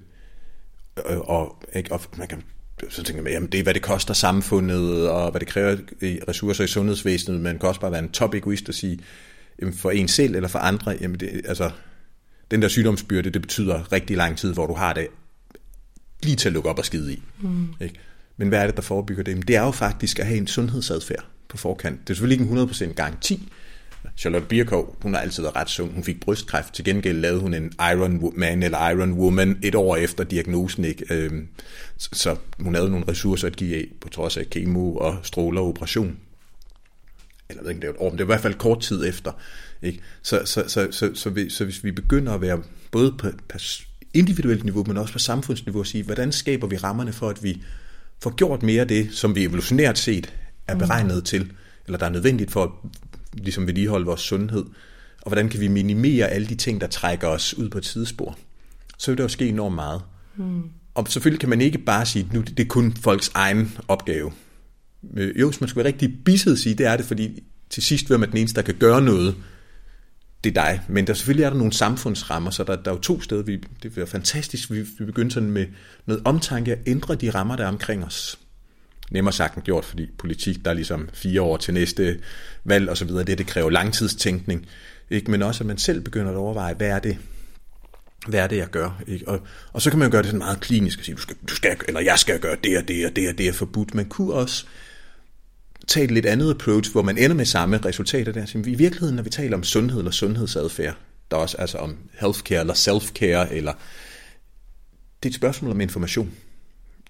[0.96, 1.58] og, og,
[1.92, 2.44] og man kan
[2.90, 6.20] så tænker man, jamen det er, hvad det koster samfundet, og hvad det kræver i
[6.28, 7.42] ressourcer i sundhedsvæsenet.
[7.42, 9.00] Man kan også bare være en top egoist og sige,
[9.62, 11.72] jamen for en selv eller for andre, jamen det, altså,
[12.52, 15.08] den der sygdomsbyrde, det betyder rigtig lang tid, hvor du har det
[16.24, 17.22] lige til at lukke op og skide i.
[17.40, 17.68] Mm.
[17.82, 17.96] Ikke?
[18.38, 19.48] Men hvad er det, der forebygger det?
[19.48, 22.00] Det er jo faktisk at have en sundhedsadfærd på forkant.
[22.02, 23.50] Det er selvfølgelig ikke en 100% garanti.
[24.18, 25.94] Charlotte Birkow, hun har altid været ret sund.
[25.94, 26.74] Hun fik brystkræft.
[26.74, 30.86] Til gengæld lavede hun en Iron Man eller Iron Woman et år efter diagnosen.
[30.86, 31.06] Ikke?
[31.14, 31.48] Øhm,
[31.98, 35.68] så hun havde nogle ressourcer at give af, på trods af kemo og stråler og
[35.68, 36.18] operation.
[37.50, 38.82] Eller jeg ved ikke, det var et år, men det var i hvert fald kort
[38.82, 39.32] tid efter.
[39.82, 40.00] Ikke?
[40.22, 43.28] Så, så, så, så, så, så, så hvis vi begynder at være både på
[44.14, 47.64] individuelt niveau, men også på samfundsniveau at sige, hvordan skaber vi rammerne for, at vi
[48.20, 50.34] får gjort mere af det, som vi evolutionært set
[50.68, 51.52] er beregnet til,
[51.86, 52.70] eller der er nødvendigt for at
[53.34, 54.66] ligesom vedligeholde vores sundhed,
[55.22, 58.38] og hvordan kan vi minimere alle de ting, der trækker os ud på et sidespor,
[58.98, 60.02] så vil der jo ske enormt meget.
[60.36, 60.64] Mm.
[60.96, 64.32] Og selvfølgelig kan man ikke bare sige, nu det er kun folks egen opgave.
[65.14, 68.10] Øh, jo, hvis man skal være rigtig bisset sige, det er det, fordi til sidst
[68.10, 69.36] vil man den eneste, der kan gøre noget,
[70.44, 70.82] det er dig.
[70.88, 73.64] Men der selvfølgelig er der nogle samfundsrammer, så der, der er jo to steder, vi,
[73.84, 75.68] det vil fantastisk, vi, vi begynder sådan med
[76.06, 78.40] noget omtanke at ændre de rammer, der er omkring os.
[79.12, 82.20] Nemmere sagt end gjort, fordi politik, der er ligesom fire år til næste
[82.64, 84.68] valg og så videre, det, det kræver langtidstænkning.
[85.10, 85.32] Ikke?
[85.32, 87.18] Men også, at man selv begynder at overveje, hvad er det,
[88.28, 89.02] hvad er det, jeg gør?
[89.08, 89.28] Ikke?
[89.28, 89.40] Og,
[89.74, 91.56] og så kan man jo gøre det sådan meget klinisk og sige, du skal, du
[91.56, 93.96] skal, eller jeg skal gøre det og det og det og det er forbudt.
[93.96, 94.66] Man kunne også
[95.88, 98.46] tage et lidt andet approach, hvor man ender med samme resultater der.
[98.56, 100.96] I virkeligheden, når vi taler om sundhed eller sundhedsadfærd,
[101.32, 103.74] der er også altså om healthcare eller selfcare, eller
[105.24, 106.32] det er et spørgsmål om information.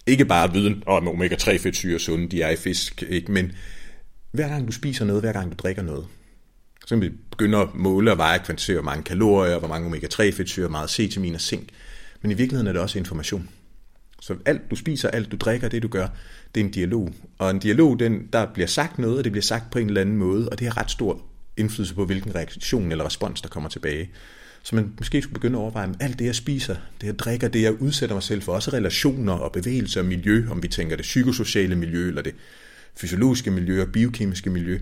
[0.06, 3.32] Ikke bare viden om omega-3 fedtsyre sunde, de er i fisk, ikke?
[3.32, 3.52] men
[4.32, 6.06] hver gang du spiser noget, hver gang du drikker noget,
[6.86, 10.68] så vi begynder at måle og veje kvantitere, hvor mange kalorier, hvor mange omega-3 fedtsyre,
[10.68, 11.68] meget C-vitamin og zink.
[12.22, 13.48] Men i virkeligheden er det også information.
[14.22, 16.06] Så alt du spiser, alt du drikker, det du gør,
[16.54, 17.12] det er en dialog.
[17.38, 20.00] Og en dialog, den, der bliver sagt noget, og det bliver sagt på en eller
[20.00, 21.22] anden måde, og det har ret stor
[21.56, 24.10] indflydelse på, hvilken reaktion eller respons, der kommer tilbage.
[24.62, 27.48] Så man måske skulle begynde at overveje, om alt det, jeg spiser, det jeg drikker,
[27.48, 30.96] det jeg udsætter mig selv for, også relationer og bevægelser og miljø, om vi tænker
[30.96, 32.34] det psykosociale miljø, eller det
[32.96, 34.80] fysiologiske miljø og biokemiske miljø.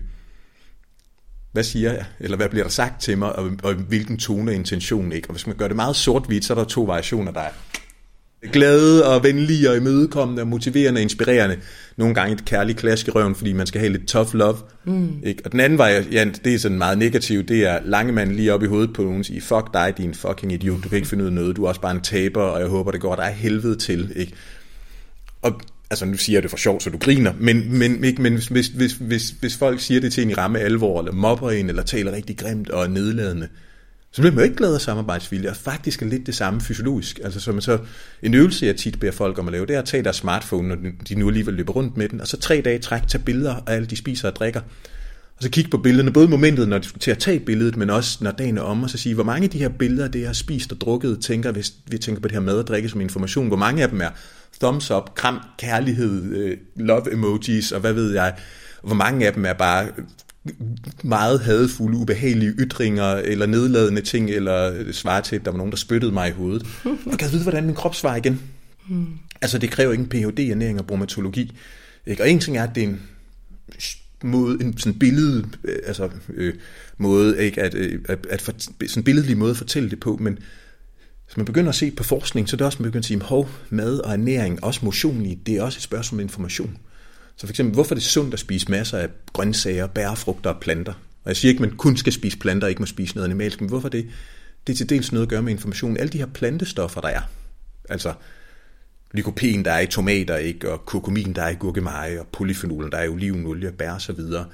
[1.51, 2.05] Hvad siger jeg?
[2.19, 5.29] Eller hvad bliver der sagt til mig, og, og hvilken tone og intention ikke?
[5.29, 7.51] Og hvis man gør det meget sort-hvidt, så er der to variationer, der er
[8.53, 11.57] glade og venlige og imødekommende og motiverende og inspirerende.
[11.97, 14.57] Nogle gange et kærligt klask i røven, fordi man skal have lidt tough love.
[14.85, 15.09] Mm.
[15.23, 15.41] Ikke?
[15.45, 18.53] Og den anden vej, ja, det er sådan meget negativt, det er lange mand lige
[18.53, 21.07] op i hovedet på nogen og sige, fuck dig, din fucking idiot, du kan ikke
[21.07, 23.15] finde ud af noget, du er også bare en taber, og jeg håber, det går
[23.15, 24.13] dig helvede til.
[24.15, 24.33] Ikke?
[25.41, 28.33] Og altså nu siger jeg det for sjov, så du griner, men, men, ikke, men
[28.33, 31.51] hvis, hvis, hvis, hvis, hvis folk siger det til en i ramme alvor, eller mobber
[31.51, 33.47] en, eller taler rigtig grimt og nedladende,
[34.11, 37.19] så bliver man jo ikke glad af samarbejdsvilje, og faktisk er lidt det samme fysiologisk.
[37.23, 37.79] Altså så man så,
[38.23, 40.67] en øvelse, jeg tit beder folk om at lave, det er at tage deres smartphone,
[40.67, 43.55] når de nu alligevel løber rundt med den, og så tre dage træk, tage billeder
[43.55, 44.61] af alle de spiser og drikker.
[45.37, 47.89] Og så kigge på billederne, både momentet, når de skal til at tage billedet, men
[47.89, 50.19] også når dagen er om, og så sige, hvor mange af de her billeder, det
[50.19, 52.89] jeg har spist og drukket, tænker, hvis vi tænker på det her mad og drikke
[52.89, 54.09] som information, hvor mange af dem er
[54.61, 58.33] thumbs up, kram, kærlighed, øh, love emojis, og hvad ved jeg,
[58.83, 59.87] hvor mange af dem er bare
[61.03, 65.77] meget hadefulde, ubehagelige ytringer, eller nedladende ting, eller svare til, at der var nogen, der
[65.77, 66.67] spyttede mig i hovedet.
[67.05, 68.41] Og kan vide, hvordan min krop svarer igen?
[68.89, 69.07] Mm.
[69.41, 70.39] Altså, det kræver ikke en Ph.D.
[70.39, 71.57] i ernæring og bromatologi.
[72.05, 72.23] Ikke?
[72.23, 73.01] Og en ting er, at det er en
[74.23, 76.53] måde, en sådan billede, øh, altså øh,
[76.97, 77.61] måde, ikke?
[77.61, 78.53] At, øh, at, at for,
[78.87, 80.39] sådan billedlig måde at fortælle det på, men
[81.25, 83.21] hvis man begynder at se på forskning, så er det også, man begynder at sige,
[83.21, 86.77] hov, mad og ernæring, også motion i, det er også et spørgsmål om information.
[87.35, 90.93] Så for eksempel, hvorfor er det sundt at spise masser af grøntsager, bærfrugter og planter?
[91.23, 93.27] Og jeg siger ikke, at man kun skal spise planter og ikke må spise noget
[93.27, 94.07] animalsk, men hvorfor det?
[94.67, 95.97] Det er til dels noget at gøre med information.
[95.97, 97.21] Alle de her plantestoffer, der er,
[97.89, 98.13] altså
[99.13, 100.71] lykopen, der er i tomater, ikke?
[100.71, 104.13] og kurkumin, der er i gurkemeje, og polyfenolen, der er i olivenolie, bær og så
[104.13, 104.45] videre,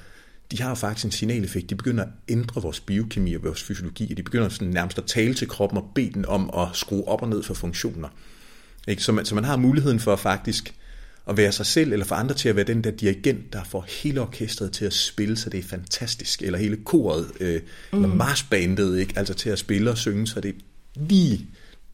[0.50, 1.70] de har jo faktisk en signaleffekt.
[1.70, 5.04] De begynder at ændre vores biokemi og vores fysiologi, og de begynder sådan nærmest at
[5.04, 8.08] tale til kroppen og bede den om at skrue op og ned for funktioner.
[8.88, 9.02] Ikke?
[9.02, 10.74] Så, man, så man har muligheden for faktisk
[11.28, 13.86] at være sig selv, eller for andre til at være den der dirigent, der får
[14.02, 17.60] hele orkestret til at spille, så det er fantastisk, eller hele koret, øh,
[17.92, 18.04] mm.
[18.04, 19.12] eller marsbandet, ikke?
[19.16, 20.58] altså til at spille og synge, så det er
[21.08, 21.46] lige,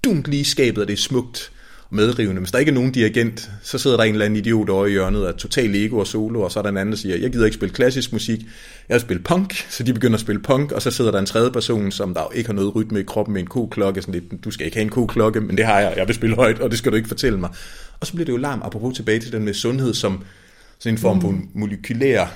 [0.05, 1.53] dumt lige skabet, og det er smukt.
[1.95, 2.41] Medrivende.
[2.41, 4.91] Hvis der ikke er nogen dirigent, så sidder der en eller anden idiot over i
[4.91, 7.33] hjørnet af total ego og solo, og så er der en anden, der siger, jeg
[7.33, 8.41] gider ikke spille klassisk musik,
[8.89, 11.27] jeg vil spille punk, så de begynder at spille punk, og så sidder der en
[11.27, 14.45] tredje person, som der ikke har noget rytme i kroppen med en koklokke, sådan lidt,
[14.45, 16.71] du skal ikke have en koklokke, men det har jeg, jeg vil spille højt, og
[16.71, 17.51] det skal du ikke fortælle mig.
[18.01, 20.25] Og så bliver det jo larm, apropos tilbage til den med sundhed, som
[20.79, 21.49] sådan en form på mm.
[21.55, 22.27] molekylær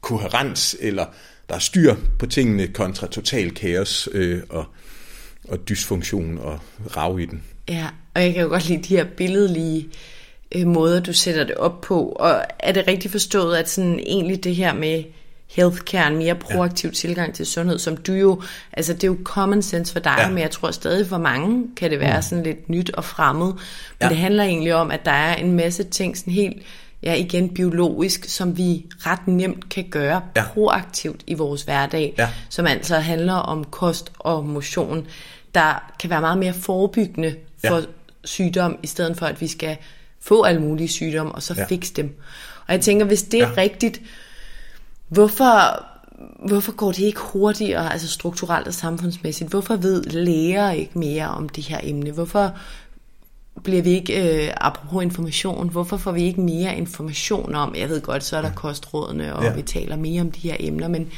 [0.00, 1.04] koherens, eller
[1.48, 4.64] der er styr på tingene kontra total kaos øh, og,
[5.48, 6.60] og dysfunktion og
[6.96, 7.42] rav i den.
[7.68, 7.86] Ja,
[8.18, 9.88] og jeg kan jo godt lide de her billedlige
[10.54, 12.08] øh, måder, du sætter det op på.
[12.08, 15.04] Og er det rigtigt forstået, at sådan egentlig det her med
[15.56, 16.94] healthcare, en mere proaktiv ja.
[16.94, 20.28] tilgang til sundhed, som du jo, altså det er jo common sense for dig, ja.
[20.28, 22.22] men jeg tror stadig for mange kan det være mm.
[22.22, 23.46] sådan lidt nyt og fremmed.
[23.46, 23.56] Men
[24.02, 24.08] ja.
[24.08, 26.62] det handler egentlig om, at der er en masse ting sådan helt
[27.02, 30.44] ja, igen biologisk, som vi ret nemt kan gøre ja.
[30.54, 32.28] proaktivt i vores hverdag, ja.
[32.48, 35.06] som altså handler om kost og motion,
[35.54, 37.34] der kan være meget mere forebyggende
[37.66, 37.82] for ja.
[38.24, 39.76] Sygdom, i stedet for at vi skal
[40.20, 41.66] få alle mulige sygdomme, og så ja.
[41.66, 42.16] fikse dem.
[42.66, 43.54] Og jeg tænker, hvis det er ja.
[43.56, 44.00] rigtigt,
[45.08, 45.84] hvorfor,
[46.48, 49.50] hvorfor går det ikke hurtigere, altså strukturelt og samfundsmæssigt?
[49.50, 52.10] Hvorfor ved læger ikke mere om det her emne?
[52.10, 52.52] Hvorfor
[53.62, 58.00] bliver vi ikke, øh, apropos information, hvorfor får vi ikke mere information om, jeg ved
[58.00, 59.54] godt, så er der kostrådene, og ja.
[59.54, 61.08] vi taler mere om de her emner, men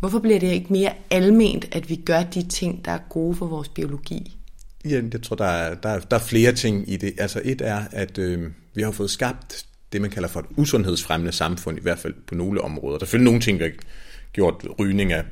[0.00, 3.46] hvorfor bliver det ikke mere alment, at vi gør de ting, der er gode for
[3.46, 4.37] vores biologi?
[4.84, 7.14] Ja, jeg tror, der er, der, er, der er flere ting i det.
[7.18, 11.32] Altså et er, at øh, vi har fået skabt det, man kalder for et usundhedsfremmende
[11.32, 12.98] samfund, i hvert fald på nogle områder.
[12.98, 13.72] Der er selvfølgelig nogle ting, vi har
[14.32, 15.24] gjort rygning af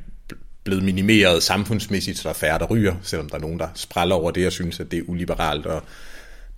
[0.64, 4.14] blevet minimeret samfundsmæssigt, så der er færre, der ryger, selvom der er nogen, der spræller
[4.14, 5.82] over det og synes, at det er uliberalt og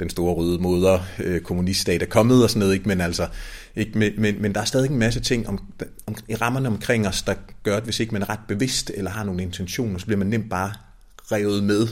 [0.00, 2.88] den store røde moder øh, kommuniststat er kommet og sådan noget, ikke?
[2.88, 3.28] Men, altså,
[3.76, 3.98] ikke?
[3.98, 5.72] Men, men, men der er stadig en masse ting om,
[6.06, 9.10] om, i rammerne omkring os, der gør, at hvis ikke man er ret bevidst eller
[9.10, 10.72] har nogle intentioner, så bliver man nemt bare
[11.32, 11.88] revet med.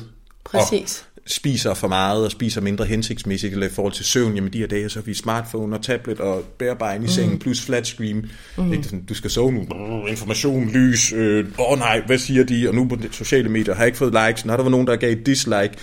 [0.50, 1.06] Præcis.
[1.16, 4.58] Og spiser for meget og spiser mindre hensigtsmæssigt, eller i forhold til søvn, jamen de
[4.58, 7.38] her dage, så har vi smartphone og tablet og bærbejen i sengen, mm.
[7.38, 8.30] plus flat screen.
[8.58, 8.72] Mm.
[8.72, 9.66] Ikke sådan, du skal sove nu,
[10.06, 13.82] information, lys, åh øh, oh nej, hvad siger de, og nu på sociale medier har
[13.82, 15.74] jeg ikke fået likes, når der var nogen, der gav dislike,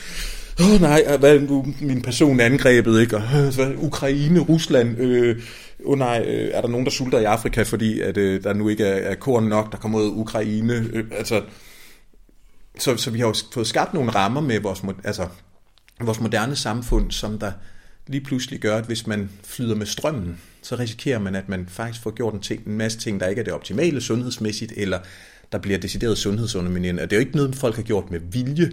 [0.62, 3.17] åh oh, nej, hvad nu min person angrebet, ikke?
[3.17, 3.23] Og,
[3.60, 5.36] øh, Ukraine, Rusland, øh,
[5.86, 8.69] oh nej, øh, er der nogen, der sulter i Afrika, fordi at, øh, der nu
[8.69, 10.73] ikke er, er korn nok, der kommer ud af Ukraine?
[10.93, 11.41] Øh, altså,
[12.79, 15.27] så, så vi har jo fået skabt nogle rammer med vores, altså,
[16.01, 17.51] vores moderne samfund, som der
[18.07, 22.03] lige pludselig gør, at hvis man flyder med strømmen, så risikerer man, at man faktisk
[22.03, 24.99] får gjort en, ting, en masse ting, der ikke er det optimale sundhedsmæssigt, eller
[25.51, 27.03] der bliver decideret sundhedsunderminerende.
[27.03, 28.71] Og det er jo ikke noget, folk har gjort med vilje,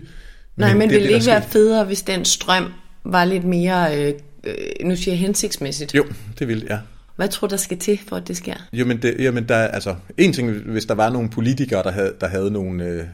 [0.56, 2.72] Nej, men, men ville det ikke være federe, hvis den strøm
[3.04, 5.94] var lidt mere, øh, øh, nu siger jeg hensigtsmæssigt?
[5.94, 6.04] Jo,
[6.38, 6.78] det vil ja.
[7.16, 8.54] Hvad tror du, der skal til, for at det sker?
[8.72, 12.28] Jamen, det, jamen der, altså, en ting, hvis der var nogle politikere, der havde, der
[12.28, 13.04] havde nogle øh,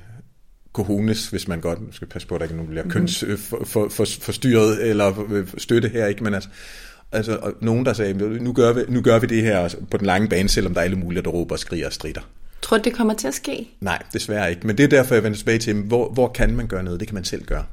[0.77, 3.89] cojones, hvis man godt skal passe på, at der ikke nogen bliver køns for, for,
[3.89, 6.25] for, forstyrret eller øh, støtte her, ikke?
[6.25, 6.49] Men altså,
[7.13, 10.29] altså nogen, der sagde, nu gør, vi, nu gør vi det her på den lange
[10.29, 12.21] bane, selvom der er alle mulige, der råber, skriger og strider.
[12.63, 13.69] Tror du, det kommer til at ske?
[13.81, 14.67] Nej, desværre ikke.
[14.67, 17.01] Men det er derfor, jeg vender tilbage til, hvor, hvor kan man gøre noget?
[17.01, 17.65] Det kan man selv gøre.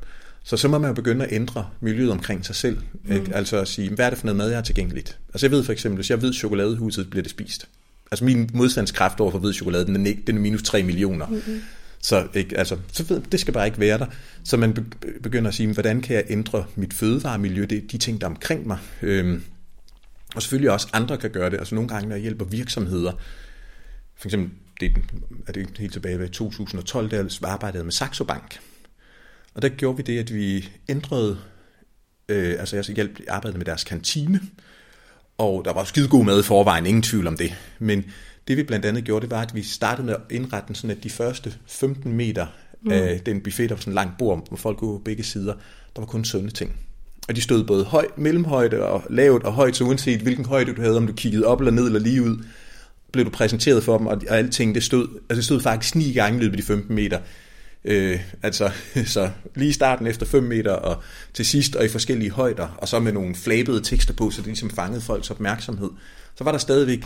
[0.43, 2.77] Så så må man jo begynde at ændre miljøet omkring sig selv.
[3.03, 3.11] Mm.
[3.11, 3.35] Ikke?
[3.35, 5.17] Altså at sige, hvad er det for noget mad, jeg har tilgængeligt?
[5.33, 7.67] Altså jeg ved for eksempel, hvis jeg ved, chokoladehuset bliver det spist.
[8.11, 11.27] Altså min modstandskraft over for hvid chokolade, den er, den er minus 3 millioner.
[11.27, 11.61] Mm-hmm.
[12.03, 14.05] Så, ikke, altså, så ved, det skal bare ikke være der.
[14.43, 17.65] Så man begynder at sige, hvordan kan jeg ændre mit fødevaremiljø?
[17.65, 18.77] Det er de ting, der er omkring mig.
[19.01, 19.43] Øhm,
[20.35, 21.57] og selvfølgelig også andre kan gøre det.
[21.57, 23.11] Altså nogle gange, når jeg hjælper virksomheder,
[24.15, 24.95] for eksempel det
[25.47, 28.59] er det helt tilbage i 2012, der arbejdede med Saxo Bank.
[29.53, 31.37] Og der gjorde vi det, at vi ændrede,
[32.29, 34.41] øh, altså jeg hjalp, arbejdede med deres kantine,
[35.37, 37.55] og der var skide god mad i forvejen, ingen tvivl om det.
[37.79, 38.05] Men
[38.47, 40.97] det vi blandt andet gjorde, det var, at vi startede med at indrette den sådan,
[40.97, 42.45] at de første 15 meter
[42.81, 42.91] mm.
[42.91, 45.53] af den buffet, der var sådan en lang bord, hvor folk kunne på begge sider,
[45.95, 46.75] der var kun sunde ting.
[47.27, 50.81] Og de stod både høj, mellemhøjde og lavt og højt, så uanset hvilken højde du
[50.81, 52.43] havde, om du kiggede op eller ned eller lige ud,
[53.11, 56.13] blev du præsenteret for dem, og, og alting, det stod, altså det stod faktisk ni
[56.13, 57.19] gange løbet de 15 meter.
[57.85, 58.71] Øh, altså,
[59.05, 61.03] så lige i starten efter 5 meter, og
[61.33, 64.47] til sidst, og i forskellige højder, og så med nogle flabede tekster på, så det
[64.47, 65.89] ligesom fangede folks opmærksomhed.
[66.35, 67.03] Så var der stadigvæk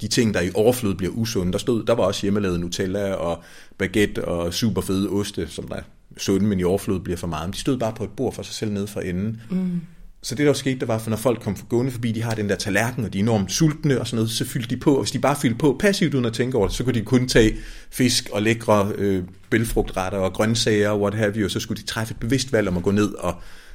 [0.00, 1.52] de ting, der i overflod bliver usunde.
[1.52, 3.42] Der, stod, der var også hjemmelavet Nutella og
[3.78, 5.82] baguette og super fede oste, som der er
[6.16, 7.48] sunde, men i overflod bliver for meget.
[7.48, 9.40] Men de stod bare på et bord for sig selv nede for enden.
[9.50, 9.80] Mm.
[10.22, 12.48] Så det der skete, det var, for når folk kom gående forbi, de har den
[12.48, 15.02] der tallerken, og de er enormt sultne og sådan noget, så fyldte de på, og
[15.02, 17.28] hvis de bare fyldte på passivt uden at tænke over det, så kunne de kun
[17.28, 17.56] tage
[17.90, 21.86] fisk og lækre øh, bælfrugtretter og grøntsager og what have you, og så skulle de
[21.86, 23.34] træffe et bevidst valg om at gå ned og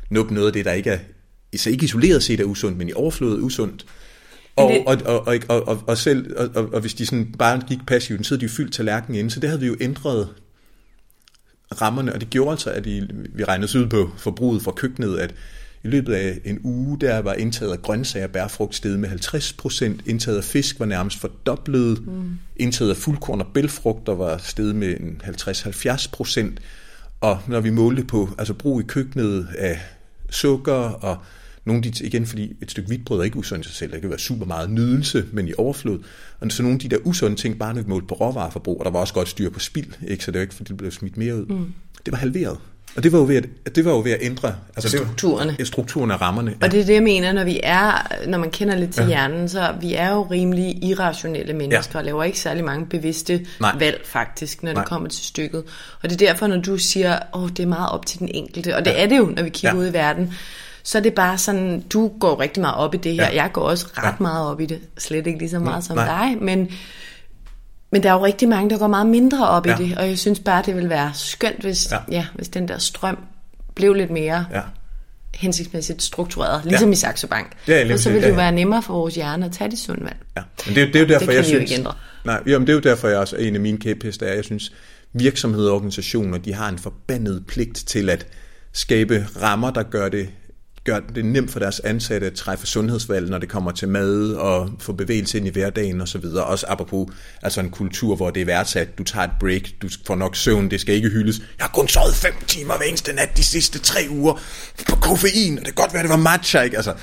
[0.09, 0.99] nuppe noget af det, der ikke er,
[1.55, 3.85] så ikke isoleret set er usundt, men i overflod usundt.
[4.55, 7.61] Og, og, og, og, og, og, og, selv, og, og, og hvis de sådan bare
[7.67, 10.29] gik passivt, så havde de jo fyldt tallerkenen ind, så det havde vi jo ændret
[11.81, 15.33] rammerne, og det gjorde altså, at vi regnede ud på forbruget fra køkkenet, at
[15.83, 19.53] i løbet af en uge, der var indtaget af grøntsager og bærfrugt steget med 50
[19.53, 22.39] procent, indtaget af fisk var nærmest fordoblet, mm.
[22.55, 24.95] indtaget af fuldkorn og bælfrugter var steget med
[26.05, 26.59] 50-70 procent,
[27.21, 29.79] og når vi målte på altså brug i køkkenet af
[30.29, 31.17] sukker og
[31.65, 34.19] nogle de, igen, fordi et stykke hvidbrød er ikke usundt sig selv, det kan være
[34.19, 35.99] super meget nydelse, men i overflod.
[36.39, 38.99] Og så nogle af de der usunde ting, bare målt på råvareforbrug, og der var
[38.99, 40.23] også godt styr på spild, ikke?
[40.23, 41.45] så det er ikke, fordi det blev smidt mere ud.
[41.45, 41.73] Mm.
[42.05, 42.57] Det var halveret.
[42.95, 45.55] Og det var jo ved at, det var jo ved at ændre altså strukturerne.
[45.57, 46.51] Det strukturen af rammerne.
[46.51, 46.65] Ja.
[46.65, 49.07] Og det er det, jeg mener, når vi er, når man kender lidt til ja.
[49.07, 51.99] hjernen, så vi er jo rimelig irrationelle mennesker, ja.
[51.99, 53.75] og laver ikke særlig mange bevidste Nej.
[53.79, 54.81] valg faktisk, når Nej.
[54.81, 55.63] det kommer til stykket.
[56.03, 58.29] Og det er derfor, når du siger, åh, oh, det er meget op til den
[58.33, 59.03] enkelte, og det ja.
[59.03, 59.81] er det jo, når vi kigger ja.
[59.81, 60.33] ud i verden,
[60.85, 63.43] så er det bare sådan, du går rigtig meget op i det her, ja.
[63.43, 64.15] jeg går også ret ja.
[64.19, 65.81] meget op i det, slet ikke lige så meget mm.
[65.81, 66.27] som Nej.
[66.27, 66.71] dig, men
[67.91, 69.79] men der er jo rigtig mange, der går meget mindre op ja.
[69.79, 71.97] i det, og jeg synes bare, det vil være skønt, hvis, ja.
[72.11, 73.17] Ja, hvis den der strøm
[73.75, 74.61] blev lidt mere ja.
[75.33, 76.93] hensigtsmæssigt struktureret, ligesom ja.
[76.93, 77.51] i Saxo Bank.
[77.67, 80.03] Ja, og så vil det jo være nemmere for vores hjerne at tage de sunde
[80.03, 80.17] valg.
[80.37, 81.71] Ja, men det, det er jo derfor, det jeg synes...
[81.71, 81.87] Ikke
[82.25, 84.71] Nej, jamen, det er jo derfor, jeg også en af mine kæpheste er, jeg synes,
[85.13, 88.27] virksomheder og organisationer, de har en forbandet pligt til at
[88.71, 90.29] skabe rammer, der gør det
[90.85, 94.69] gør det nemt for deres ansatte at træffe sundhedsvalg, når det kommer til mad og
[94.79, 96.43] få bevægelse ind i hverdagen og så videre.
[96.43, 97.07] Også apropos
[97.41, 100.71] altså en kultur, hvor det er værdsat, du tager et break, du får nok søvn,
[100.71, 101.39] det skal ikke hyldes.
[101.39, 104.33] Jeg har kun sovet fem timer hver eneste nat de sidste tre uger
[104.89, 106.75] på koffein, og det kan godt være, det var matcha, ikke?
[106.75, 106.93] Altså,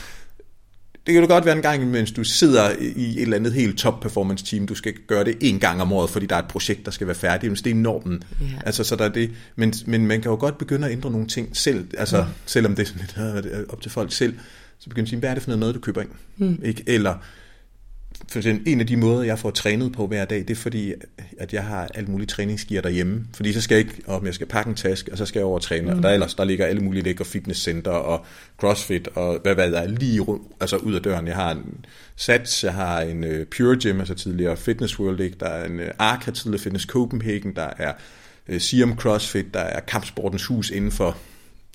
[1.07, 3.79] det kan jo godt være en gang, mens du sidder i et eller andet helt
[3.79, 6.49] top performance team, du skal gøre det en gang om året, fordi der er et
[6.49, 8.23] projekt, der skal være færdigt, men det er normen.
[8.43, 8.53] Yeah.
[8.67, 11.27] Altså, så der er det, men, men man kan jo godt begynde at ændre nogle
[11.27, 12.29] ting selv, altså, mm.
[12.47, 13.01] selvom det er sådan
[13.47, 14.35] lidt op til folk selv,
[14.79, 16.11] så begynder at sige, hvad er det for noget mad, du køber ind?
[16.37, 16.61] Mm.
[16.65, 16.83] Ikke?
[16.87, 17.15] Eller,
[18.29, 20.95] for en af de måder, jeg får trænet på hver dag, det er fordi,
[21.39, 23.27] at jeg har alt muligt træningsgear derhjemme.
[23.35, 25.47] Fordi så skal jeg ikke, om jeg skal pakke en taske, og så skal jeg
[25.47, 25.91] over og træne.
[25.91, 25.97] Mm.
[25.97, 28.27] Og der, ellers, der ligger alle mulige lækre fitnesscenter og
[28.61, 30.27] crossfit og hvad, hvad der er lige
[30.61, 31.27] altså ud af døren.
[31.27, 31.85] Jeg har en
[32.17, 35.37] Sats, jeg har en uh, Pure Gym, altså tidligere Fitness World, ikke?
[35.41, 37.93] der er en uh, Arca, tidligere Fitness Copenhagen, der er
[38.49, 41.17] uh, Siam CrossFit, der er Kampsportens Hus inden for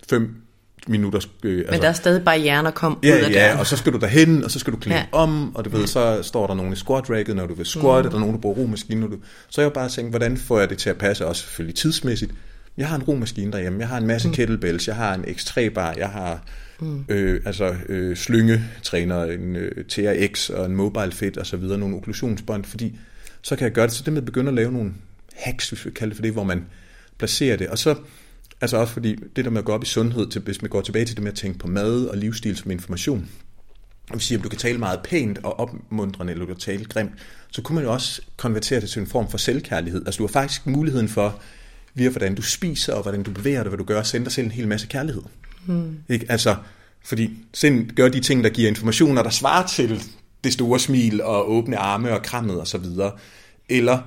[0.10, 0.47] 5
[0.90, 1.30] minutters...
[1.44, 3.78] Øh, altså, Men der er stadig barriere at komme ja, ud af Ja, og så
[3.78, 5.06] skal du derhen, og så skal du klæde ja.
[5.12, 8.04] om, og du ved, så står der nogen i squat racket, når du vil squat,
[8.04, 8.06] mm.
[8.08, 9.02] og der er nogen, der bruger romaskine.
[9.02, 9.18] Når du...
[9.50, 12.32] Så jeg bare tænkt, hvordan får jeg det til at passe, også selvfølgelig tidsmæssigt.
[12.78, 14.34] Jeg har en romaskine derhjemme, jeg har en masse mm.
[14.34, 16.44] kettlebells, jeg har en X3-bar, jeg har
[16.80, 17.06] mm.
[17.10, 21.96] øh, altså øh, slyngetræner, en øh, TRX og en mobile fit og så videre, nogle
[21.96, 23.00] okklusionsbånd, fordi
[23.42, 24.94] så kan jeg gøre det, så det med at begynde at lave nogle
[25.36, 26.66] hacks, hvis vi kalder det for det, hvor man
[27.18, 27.96] placerer det, og så
[28.62, 30.82] Altså også fordi det der med at gå op i sundhed, til, hvis man går
[30.82, 33.30] tilbage til det med at tænke på mad og livsstil som information,
[34.10, 36.86] og vi siger, at du kan tale meget pænt og opmuntrende, eller du kan tale
[36.86, 37.12] grimt,
[37.52, 40.06] så kunne man jo også konvertere det til en form for selvkærlighed.
[40.06, 41.40] Altså du har faktisk muligheden for,
[41.94, 44.34] via hvordan du spiser og hvordan du bevæger dig, hvad du gør, at sende dig
[44.34, 45.22] selv en hel masse kærlighed.
[45.66, 45.98] Hmm.
[46.10, 46.26] Ikke?
[46.30, 46.56] Altså,
[47.04, 50.04] fordi sind gør de ting, der giver informationer, der svarer til
[50.44, 53.12] det store smil og åbne arme og krammet og så videre.
[53.70, 54.00] Eller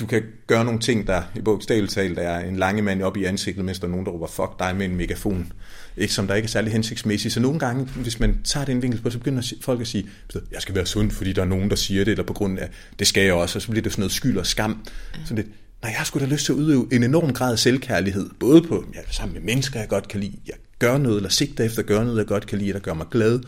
[0.00, 3.24] du kan gøre nogle ting, der i bogstaveligt talt er en lange mand op i
[3.24, 5.52] ansigtet, mens der er nogen, der råber fuck dig med en megafon,
[5.96, 7.34] ikke, som der ikke er særlig hensigtsmæssigt.
[7.34, 10.08] Så nogle gange, hvis man tager den vinkel på, så begynder folk at sige,
[10.52, 12.68] jeg skal være sund, fordi der er nogen, der siger det, eller på grund af,
[12.98, 14.86] det skal jeg også, og så bliver det sådan noget skyld og skam.
[15.26, 15.46] Så det,
[15.82, 18.62] nej, jeg har sgu da lyst til at udøve en enorm grad af selvkærlighed, både
[18.62, 21.78] på, ja, sammen med mennesker, jeg godt kan lide, jeg gør noget, eller sigter efter
[21.78, 23.40] at gøre noget, jeg godt kan lide, der gør mig glad,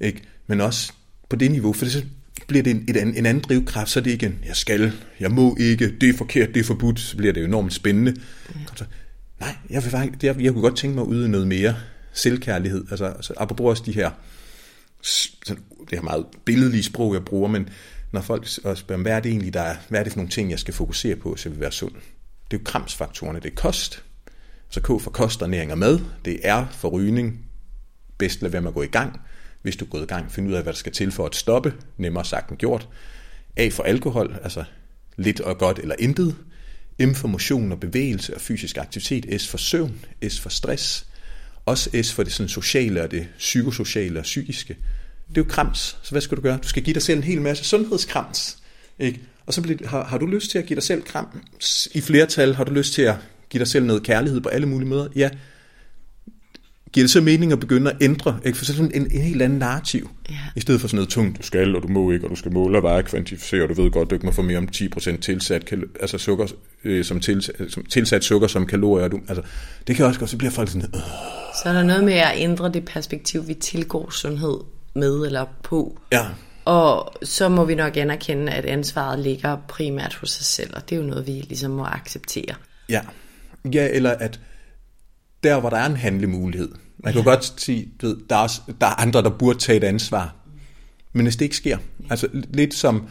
[0.00, 0.22] ikke?
[0.46, 0.92] men også
[1.28, 2.06] på det niveau, for det,
[2.46, 5.30] bliver det en, et, en anden drivkraft, så er det ikke en, jeg skal, jeg
[5.30, 8.10] må ikke, det er forkert, det er forbudt, så bliver det enormt spændende.
[8.10, 8.60] Mm.
[8.76, 8.84] Så,
[9.40, 11.76] nej, jeg, vil faktisk, jeg, jeg kunne godt tænke mig at yde noget mere
[12.12, 12.84] selvkærlighed.
[12.90, 14.10] Altså, altså apropos også de her,
[15.02, 17.68] sådan, det her meget billedlige sprog, jeg bruger, men
[18.12, 20.50] når folk spørger, hvad er det egentlig, der er, hvad er det for nogle ting,
[20.50, 21.92] jeg skal fokusere på, så jeg vil være sund?
[22.50, 24.02] Det er jo kramsfaktorerne, det er kost.
[24.68, 27.40] Så K for kost og næring og mad, det er for rygning,
[28.18, 29.20] bedst lade være med at gå i gang
[29.62, 31.34] hvis du er gået i gang, finde ud af, hvad der skal til for at
[31.34, 32.88] stoppe, nemmere sagt end gjort.
[33.56, 34.64] A for alkohol, altså
[35.16, 36.36] lidt og godt eller intet.
[37.00, 39.40] M for motion og bevægelse og fysisk aktivitet.
[39.40, 40.04] S for søvn.
[40.28, 41.06] S for stress.
[41.66, 44.76] Også S for det sådan sociale og det psykosociale og psykiske.
[45.28, 45.98] Det er jo krams.
[46.02, 46.58] Så hvad skal du gøre?
[46.62, 48.58] Du skal give dig selv en hel masse sundhedskrams.
[48.98, 49.20] Ikke?
[49.46, 52.54] Og så bliver, har, har du lyst til at give dig selv krams i flertal?
[52.54, 53.16] Har du lyst til at
[53.50, 55.08] give dig selv noget kærlighed på alle mulige måder?
[55.16, 55.30] Ja,
[56.92, 58.58] giver det så mening at begynde at ændre, ikke?
[58.58, 60.34] for sådan en, en helt anden narrativ, ja.
[60.56, 62.52] i stedet for sådan noget tungt, du skal, og du må ikke, og du skal
[62.52, 65.20] måle og veje, kvantificere, og du ved godt, du ikke må få mere om 10%
[65.20, 66.46] tilsat, altså sukker,
[66.84, 69.08] øh, som, tilsat, som tilsat sukker som kalorier.
[69.08, 69.42] Du, altså,
[69.86, 71.00] det kan også godt, så bliver folk sådan, øh.
[71.62, 74.58] Så er der noget med at ændre det perspektiv, vi tilgår sundhed
[74.94, 75.98] med eller på.
[76.12, 76.26] Ja.
[76.64, 80.96] Og så må vi nok anerkende, at ansvaret ligger primært hos sig selv, og det
[80.96, 82.54] er jo noget, vi ligesom må acceptere.
[82.88, 83.00] Ja,
[83.64, 84.40] ja eller at
[85.42, 86.72] der hvor der er en handlemulighed,
[87.04, 89.76] Man kan godt sige, du ved, der, er også, der er andre, der burde tage
[89.76, 90.34] et ansvar.
[91.12, 91.78] Men hvis det ikke sker,
[92.10, 93.08] altså lidt som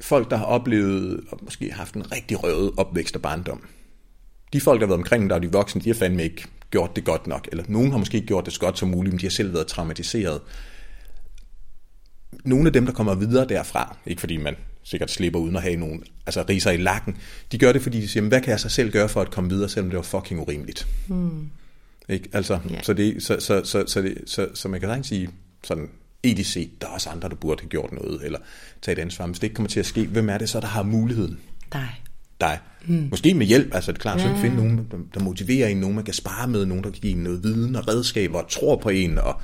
[0.00, 3.62] folk, der har oplevet, og måske haft en rigtig røvet opvækst og barndom.
[4.52, 6.96] De folk, der har været omkring, der er de voksne, de har fandme ikke gjort
[6.96, 7.48] det godt nok.
[7.52, 9.54] Eller nogen har måske ikke gjort det så godt som muligt, men de har selv
[9.54, 10.40] været traumatiseret.
[12.44, 15.76] Nogle af dem, der kommer videre derfra, ikke fordi man sikkert slipper uden at have
[15.76, 17.16] nogen, altså riser i lakken,
[17.52, 19.50] de gør det, fordi de siger, hvad kan jeg så selv gøre for at komme
[19.50, 20.86] videre, selvom det var fucking urimeligt.
[21.08, 21.50] Hmm.
[22.08, 22.28] Ikke?
[22.32, 22.84] Altså, yeah.
[22.84, 25.30] så, det, så, så, så, så, det, så, så man kan sagtens sige,
[25.64, 25.88] sådan
[26.22, 28.38] etisk set, der er også andre, der burde have gjort noget, eller
[28.82, 29.26] tage et ansvar.
[29.26, 31.38] Hvis det ikke kommer til at ske, hvem er det så, der har muligheden?
[31.72, 31.88] Dig.
[32.40, 32.58] Dig.
[32.86, 33.06] Mm.
[33.10, 34.42] Måske med hjælp, altså det er klart, så ja.
[34.42, 37.22] finde nogen, der motiverer en, nogen man kan spare med, nogen der kan give en
[37.22, 39.40] noget viden og redskaber, og tror på en, og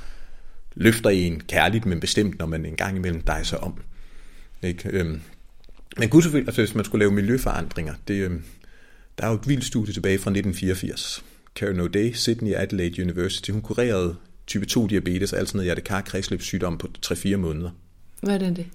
[0.75, 3.81] løfter en kærligt, men bestemt, når man en gang imellem dig så om.
[4.63, 4.89] Ikke?
[4.89, 5.21] Øhm.
[5.97, 8.43] Men kunne selvfølgelig, altså hvis man skulle lave miljøforandringer, det, øhm,
[9.17, 11.23] der er jo et vildt studie tilbage fra 1984.
[11.55, 14.15] Karen O'Day, Sydney Adelaide University, hun kurerede
[14.47, 17.69] type 2 diabetes, altså noget hjertekar kredsløbssygdom på 3-4 måneder.
[18.21, 18.65] Hvad er det det?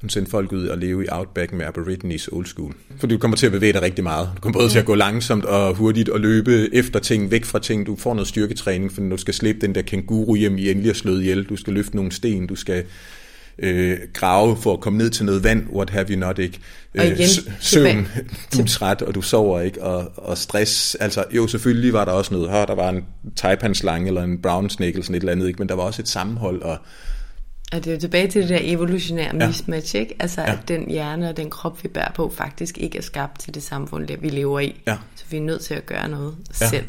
[0.00, 2.74] Hun sendte folk ud og leve i outback med Aborigines old school.
[2.96, 4.30] For du kommer til at bevæge dig rigtig meget.
[4.36, 7.58] Du kommer både til at gå langsomt og hurtigt og løbe efter ting, væk fra
[7.58, 7.86] ting.
[7.86, 10.96] Du får noget styrketræning, for du skal slippe den der kenguru hjem i endelig at
[10.96, 11.44] slå ihjel.
[11.44, 12.84] Du skal løfte nogle sten, du skal
[13.62, 16.60] øh, grave for at komme ned til noget vand, what have you not, ikke?
[16.98, 18.08] Og igen, øh, søvn,
[18.52, 22.12] du er træt, og du sover ikke, og, og stress, altså jo, selvfølgelig var der
[22.12, 23.04] også noget, her der var en
[23.36, 25.58] taipan-slange, eller en brown snake, eller sådan et eller andet, ikke?
[25.58, 26.78] men der var også et sammenhold, og
[27.72, 29.46] og det er jo tilbage til det der evolutionære ja.
[29.46, 30.14] mismatch, ikke?
[30.18, 30.52] Altså, ja.
[30.52, 33.62] at den hjerne og den krop, vi bærer på, faktisk ikke er skabt til det
[33.62, 34.82] samfund, der vi lever i.
[34.86, 34.96] Ja.
[35.16, 36.68] Så vi er nødt til at gøre noget ja.
[36.68, 36.88] selv.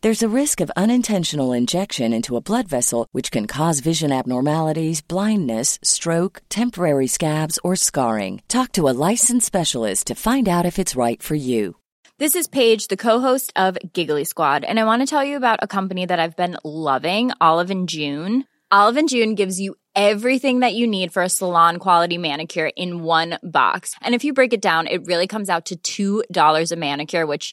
[0.00, 5.00] There's a risk of unintentional injection into a blood vessel, which can cause vision abnormalities,
[5.00, 8.40] blindness, stroke, temporary scabs, or scarring.
[8.46, 11.74] Talk to a licensed specialist to find out if it's right for you.
[12.16, 15.58] This is Paige, the co-host of Giggly Squad, and I want to tell you about
[15.62, 18.44] a company that I've been loving, Olive and June.
[18.70, 23.02] Olive and June gives you everything that you need for a salon quality manicure in
[23.02, 23.96] one box.
[24.00, 27.52] And if you break it down, it really comes out to $2 a manicure, which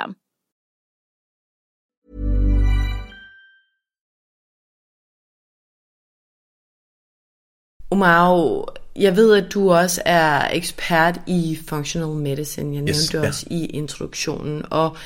[7.91, 12.67] Omar, jeg ved, at du også er ekspert i functional medicine.
[12.75, 13.27] Jeg nævnte Yes, det ja.
[13.27, 14.97] også i introduktionen, og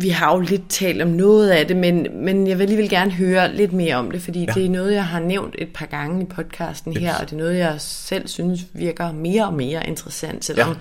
[0.00, 3.10] vi har jo lidt talt om noget af det, men, men jeg vil alligevel gerne
[3.10, 4.52] høre lidt mere om det, fordi ja.
[4.54, 7.20] det er noget, jeg har nævnt et par gange i podcasten her, Yes.
[7.20, 10.74] og det er noget, jeg selv synes virker mere og mere interessant, selvom Ja.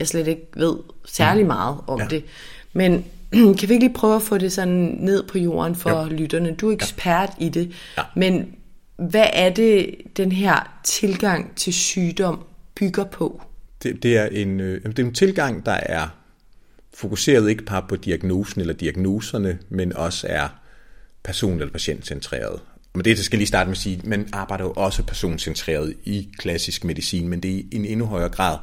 [0.00, 0.76] Jeg slet ikke ved
[1.06, 2.06] særlig meget om Ja.
[2.10, 2.24] det.
[2.72, 3.04] Men
[3.58, 6.08] kan vi ikke lige prøve at få det sådan ned på jorden for Jo.
[6.08, 6.54] lytterne?
[6.54, 8.02] Du er ekspert i det, Ja.
[8.16, 8.54] men
[8.96, 12.44] hvad er det, den her tilgang til sygdom
[12.74, 13.42] bygger på?
[13.82, 16.08] Det, det, er en, øh, det er en tilgang, der er
[16.94, 20.48] fokuseret ikke bare på diagnosen eller diagnoserne, men også er
[21.22, 22.60] person- eller patientcentreret.
[22.94, 26.28] Men det skal jeg lige starte med at sige, man arbejder jo også personcentreret i
[26.38, 28.56] klassisk medicin, men det er i en endnu højere grad.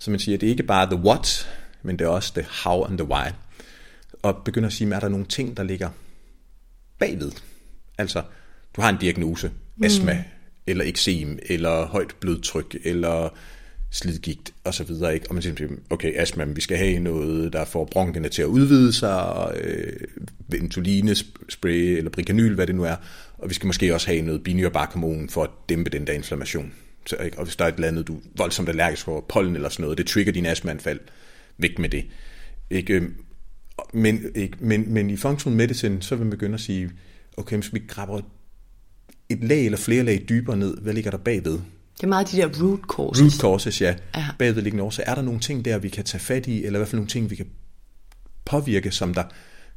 [0.00, 1.48] Så man siger, det er ikke bare the what,
[1.82, 3.28] men det er også the how and the why.
[4.22, 5.90] Og begynder at sige, er der nogle ting, der ligger
[6.98, 7.32] bagved?
[7.98, 8.22] Altså,
[8.76, 9.50] du har en diagnose,
[9.84, 10.24] astma,
[10.66, 13.28] eller eksem, eller højt blodtryk, eller
[13.90, 15.28] slidgigt og så videre, ikke?
[15.28, 18.92] Og man siger, okay, astma, vi skal have noget, der får bronkene til at udvide
[18.92, 19.92] sig, øh,
[20.48, 22.96] ventolinespray eller bricanyl, hvad det nu er,
[23.38, 26.72] og vi skal måske også have noget binyrbarkhormon for at dæmpe den der inflammation.
[27.06, 27.38] Så, ikke?
[27.38, 29.82] Og hvis der er et eller andet, du er voldsomt allergisk for pollen eller sådan
[29.82, 31.00] noget, det trigger din astmaanfald,
[31.58, 32.04] væk med det.
[32.70, 33.08] Ikke?
[33.92, 34.56] Men, ikke?
[34.60, 36.90] Men, men i functional medicine, så vil man begynde at sige,
[37.36, 38.20] okay, hvis vi grabber
[39.28, 41.52] et lag eller flere lag dybere ned, hvad ligger der bagved?
[41.96, 43.22] Det er meget de der root causes.
[43.22, 43.94] Root causes, ja.
[44.16, 44.26] ja.
[44.38, 45.10] Bagvedliggende årsager.
[45.10, 47.08] Er der nogle ting der, vi kan tage fat i, eller i hvert fald nogle
[47.08, 47.46] ting, vi kan
[48.44, 49.24] påvirke, som der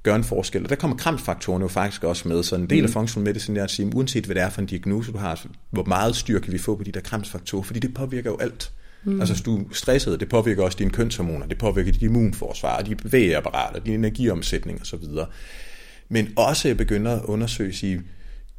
[0.04, 0.64] gør en forskel.
[0.64, 2.84] Og der kommer kramsfaktorerne jo faktisk også med, så en del mm.
[2.84, 5.45] af functional medicine er at sige, uanset hvad det er for en diagnose, du har,
[5.70, 8.72] hvor meget styr kan vi få på de der kramsfaktorer, fordi det påvirker jo alt.
[9.04, 9.20] Mm.
[9.20, 12.97] Altså hvis du er stresset, det påvirker også dine kønshormoner, det påvirker dit immunforsvar, dit
[12.97, 15.04] bevægeapparat, din energiomsætning osv.
[16.10, 18.01] Men også begynder at undersøge, sige,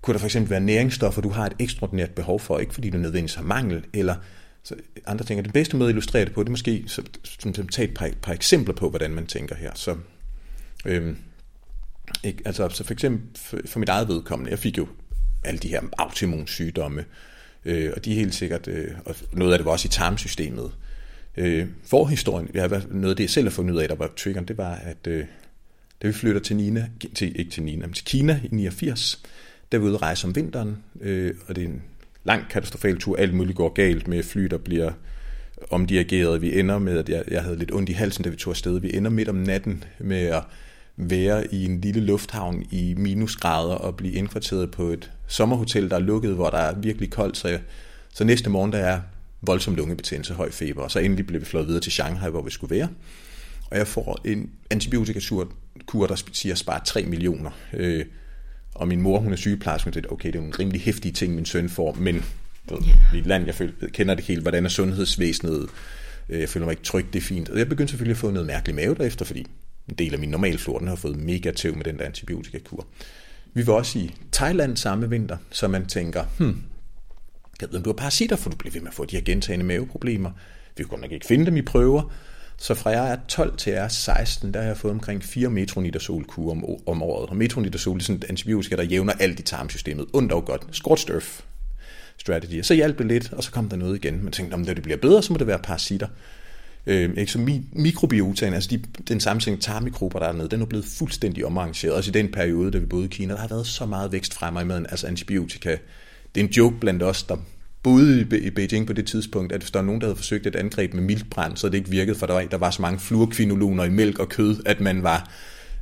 [0.02, 2.98] kunne der for eksempel være næringsstoffer, du har et ekstraordinært behov for, ikke fordi du
[2.98, 4.14] nødvendigvis har mangel, eller
[4.62, 4.74] så
[5.06, 5.38] andre ting.
[5.38, 7.02] Og den bedste måde at illustrere det på, det er måske så,
[7.38, 9.70] som tage et par, par eksempler på, hvordan man tænker her.
[9.74, 9.96] Så,
[10.84, 11.16] øhm,
[12.24, 12.42] ikke?
[12.44, 14.88] Altså, så for eksempel for, for mit eget vedkommende, jeg fik jo
[15.44, 17.04] alle de her autoimmunsygdomme,
[17.64, 20.72] øh, og de er helt sikkert, øh, og noget af det var også i tarmsystemet.
[21.36, 24.48] Øh, forhistorien, ja, noget af det, jeg selv har fundet ud af, der var triggeren,
[24.48, 25.24] det var, at øh,
[26.02, 29.22] da vi flytter til Nina, til, ikke til Nina, men til Kina i 89,
[29.72, 31.82] der vi ude rejse om vinteren, øh, og det er en
[32.24, 34.92] lang katastrofal tur, alt muligt går galt med fly, der bliver
[35.70, 36.42] omdirigeret.
[36.42, 38.80] Vi ender med, at jeg, jeg havde lidt ondt i halsen, da vi tog afsted.
[38.80, 40.42] Vi ender midt om natten med at
[40.96, 46.00] være i en lille lufthavn i minusgrader og blive indkvarteret på et sommerhotel, der er
[46.00, 47.36] lukket, hvor der er virkelig koldt.
[47.36, 47.58] Så,
[48.14, 49.00] så næste morgen, der er
[49.42, 52.50] voldsom lungebetændelse, høj feber, og så endelig blev vi flået videre til Shanghai, hvor vi
[52.50, 52.88] skulle være.
[53.70, 57.50] Og jeg får en antibiotikakur, der siger spare 3 millioner.
[57.72, 58.04] Øh,
[58.74, 61.46] og min mor, hun er sygeplejerske, og okay, det er en rimelig hæftig ting, min
[61.46, 62.24] søn får, men
[62.68, 63.14] ved, yeah.
[63.14, 65.68] i et land, jeg føler, kender det helt, hvordan er sundhedsvæsenet,
[66.28, 67.48] øh, jeg føler mig ikke tryg, det er fint.
[67.48, 69.46] Og jeg begyndte selvfølgelig at få noget mærkelig mave derefter, fordi
[69.88, 72.86] en del af min normalflora, den har fået mega tæv med den der antibiotikakur.
[73.54, 76.62] Vi var også i Thailand samme vinter, så man tænker, hmm,
[77.60, 79.24] jeg ved, om du har parasitter, for du bliver ved med at få de her
[79.24, 80.30] gentagende maveproblemer.
[80.76, 82.12] Vi kunne nok ikke finde dem i prøver,
[82.56, 85.50] så fra jeg er 12 til jeg er 16, der har jeg fået omkring 4
[85.50, 87.30] metronidazol om, om året.
[87.30, 90.06] Og metronidazol er sådan et antibiotika, der jævner alt i tarmsystemet.
[90.12, 90.66] Und og godt.
[90.72, 91.28] Scorched earth
[92.16, 92.62] strategy.
[92.62, 94.24] Så hjalp det lidt, og så kom der noget igen.
[94.24, 96.08] Man tænkte, om det bliver bedre, så må det være parasitter.
[96.86, 97.32] Øh, ikke?
[97.32, 101.46] Så mi- mikrobiotaen, altså de, den sammensætning tarmmikrober, der er nede, den er blevet fuldstændig
[101.46, 101.94] omarrangeret.
[101.94, 104.34] Også i den periode, da vi boede i Kina, der har været så meget vækst
[104.34, 105.76] fremme i maden, altså antibiotika.
[106.34, 107.36] Det er en joke blandt os, der
[107.82, 110.56] boede i Beijing på det tidspunkt, at hvis der var nogen, der havde forsøgt et
[110.56, 113.84] angreb med mildbrand, så det ikke virkede, for der var, der var så mange fluorkvinoloner
[113.84, 115.30] i mælk og kød, at man var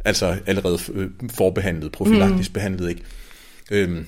[0.04, 2.54] altså allerede øh, forbehandlet, profilaktisk mm.
[2.54, 2.88] behandlet.
[2.88, 3.02] Ikke?
[3.70, 4.06] Øhm,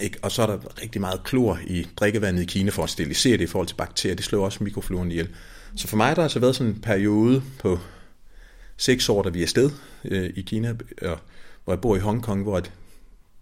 [0.00, 0.18] ikke?
[0.22, 3.44] Og så er der rigtig meget klor i drikkevandet i Kina for at sterilisere det
[3.44, 4.16] i forhold til bakterier.
[4.16, 5.28] Det slår også mikrofloren ihjel.
[5.76, 7.78] Så for mig der har altså været sådan en periode på
[8.76, 9.70] seks år, da vi er afsted
[10.04, 11.18] øh, i Kina, og,
[11.64, 12.72] hvor jeg bor i Hongkong, hvor at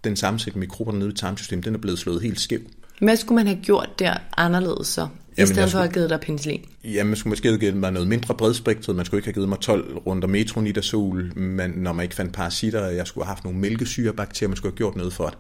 [0.05, 2.61] den sammensætning mikrober nede i tarmsystemet, den er blevet slået helt skæv.
[3.01, 5.03] Hvad skulle man have gjort der anderledes så?
[5.03, 5.07] I
[5.41, 6.65] Jamen, stedet for at have givet dig penicillin?
[6.85, 8.97] Jamen, man skulle måske have givet mig noget mindre bredspektret.
[8.97, 12.87] Man skulle ikke have givet mig 12 runder metronidazol, men når man ikke fandt parasitter,
[12.87, 15.39] jeg skulle have haft nogle mælkesyrebakterier, man skulle have gjort noget for at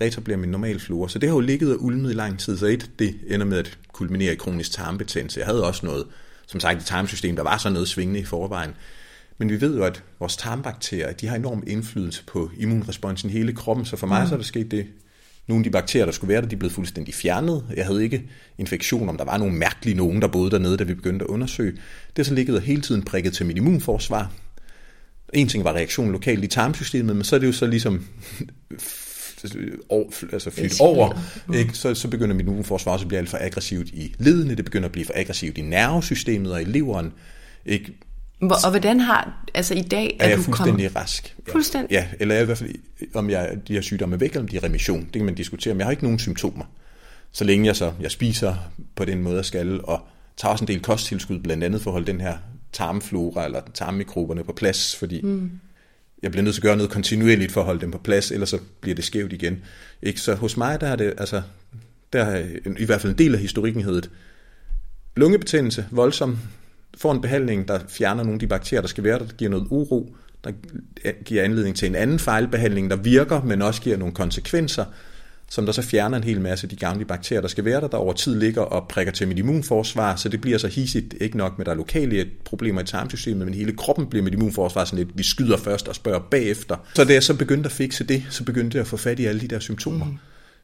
[0.00, 1.08] reetablere min normale flora.
[1.08, 2.58] Så det har jo ligget og ulmet i lang tid.
[2.58, 5.40] Så et, det ender med at kulminere i kronisk tarmbetændelse.
[5.40, 6.06] Jeg havde også noget,
[6.48, 8.70] som sagt, i tarmsystem, der var så noget svingende i forvejen.
[9.38, 13.52] Men vi ved jo, at vores tarmbakterier, de har enorm indflydelse på immunresponsen i hele
[13.52, 14.28] kroppen, så for mig mm.
[14.28, 14.86] så er der sket det,
[15.48, 17.64] nogle af de bakterier, der skulle være der, de blevet fuldstændig fjernet.
[17.76, 20.94] Jeg havde ikke infektion, om der var nogle mærkelige nogen, der boede dernede, da vi
[20.94, 21.78] begyndte at undersøge.
[22.16, 24.32] Det så ligget hele tiden prikket til mit immunforsvar.
[25.34, 28.06] En ting var reaktionen lokalt i tarmsystemet, men så er det jo så ligesom
[30.32, 31.20] altså flytte over,
[31.54, 31.74] ikke?
[31.74, 34.86] Så, så begynder mit immunforsvar også at blive alt for aggressivt i ledene, det begynder
[34.86, 37.12] at blive for aggressivt i nervesystemet og i leveren.
[37.66, 37.92] Ikke?
[38.40, 40.96] Og hvordan har, altså i dag er, er jeg du fuldstændig kommet...
[40.96, 41.36] rask.
[41.46, 41.52] Ja.
[41.52, 41.90] Fuldstændig?
[41.90, 42.74] Ja, eller jeg i hvert fald,
[43.14, 45.00] om jeg, de her sygdomme er væk, eller om de er remission.
[45.00, 46.64] Det kan man diskutere, men jeg har ikke nogen symptomer.
[47.32, 48.54] Så længe jeg så, jeg spiser
[48.96, 50.00] på den måde, jeg skal, og
[50.36, 52.36] tager også en del kosttilskud, blandt andet for at holde den her
[52.72, 55.50] tarmflora eller tarmmikroberne på plads, fordi mm
[56.22, 58.48] jeg bliver nødt til at gøre noget kontinuerligt for at holde dem på plads, ellers
[58.48, 59.64] så bliver det skævt igen.
[60.02, 60.20] Ikke?
[60.20, 61.42] Så hos mig, der er det, altså,
[62.12, 62.46] der er
[62.78, 64.10] i hvert fald en del af historikken heddet
[65.16, 66.38] lungebetændelse, voldsom
[66.98, 69.50] får en behandling, der fjerner nogle af de bakterier, der skal være der, der giver
[69.50, 70.52] noget uro, der
[71.24, 74.84] giver anledning til en anden fejlbehandling, der virker, men også giver nogle konsekvenser,
[75.50, 77.88] som der så fjerner en hel masse af de gavnlige bakterier, der skal være der,
[77.88, 81.36] der over tid ligger og prikker til mit immunforsvar, så det bliver så hisigt, ikke
[81.36, 85.04] nok med, der er lokale problemer i tarmsystemet, men hele kroppen bliver mit immunforsvar sådan
[85.04, 86.76] lidt, vi skyder først og spørger bagefter.
[86.94, 89.24] Så da jeg så begyndte at fikse det, så begyndte jeg at få fat i
[89.24, 90.06] alle de der symptomer.
[90.06, 90.18] Mm.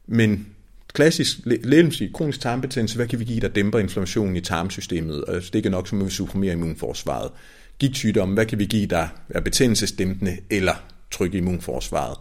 [0.06, 0.46] Men
[0.92, 5.24] klassisk lægemstil, kronisk tarmbetændelse, hvad kan vi give, der dæmper inflammationen i tarmsystemet?
[5.28, 7.30] Altså, det er nok, som vi supprimerer immunforsvaret.
[7.78, 10.74] Gigtsygdomme, hvad kan vi give, der er betændelsesdæmpende eller
[11.10, 12.16] trykke immunforsvaret?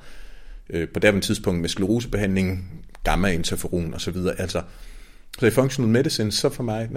[0.70, 2.70] Øh, på derved tidspunkt med sklerosebehandling,
[3.04, 4.18] gamma-interferon osv.
[4.38, 4.62] Altså,
[5.40, 6.90] så i functional medicine, så for mig,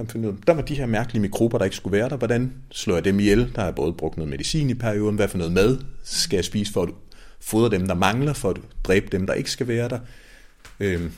[0.46, 2.16] der var de her mærkelige mikrober, der ikke skulle være der.
[2.16, 3.38] Hvordan slår jeg dem ihjel?
[3.54, 5.16] Der har jeg både brugt noget medicin i perioden.
[5.16, 6.88] Hvad for noget mad skal jeg spise for at
[7.40, 9.98] fodre dem, der mangler, for at dræbe dem, der ikke skal være der?
[10.80, 11.12] Øhm,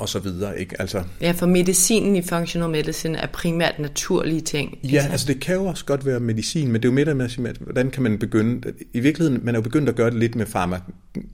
[0.00, 0.60] og så videre.
[0.60, 0.80] Ikke?
[0.80, 4.78] Altså, ja, for medicinen i functional medicine er primært naturlige ting.
[4.84, 7.24] Ja, altså det kan jo også godt være medicin, men det er jo mere med,
[7.24, 10.34] at hvordan kan man begynde, i virkeligheden, man er jo begyndt at gøre det lidt
[10.34, 10.80] med, farma,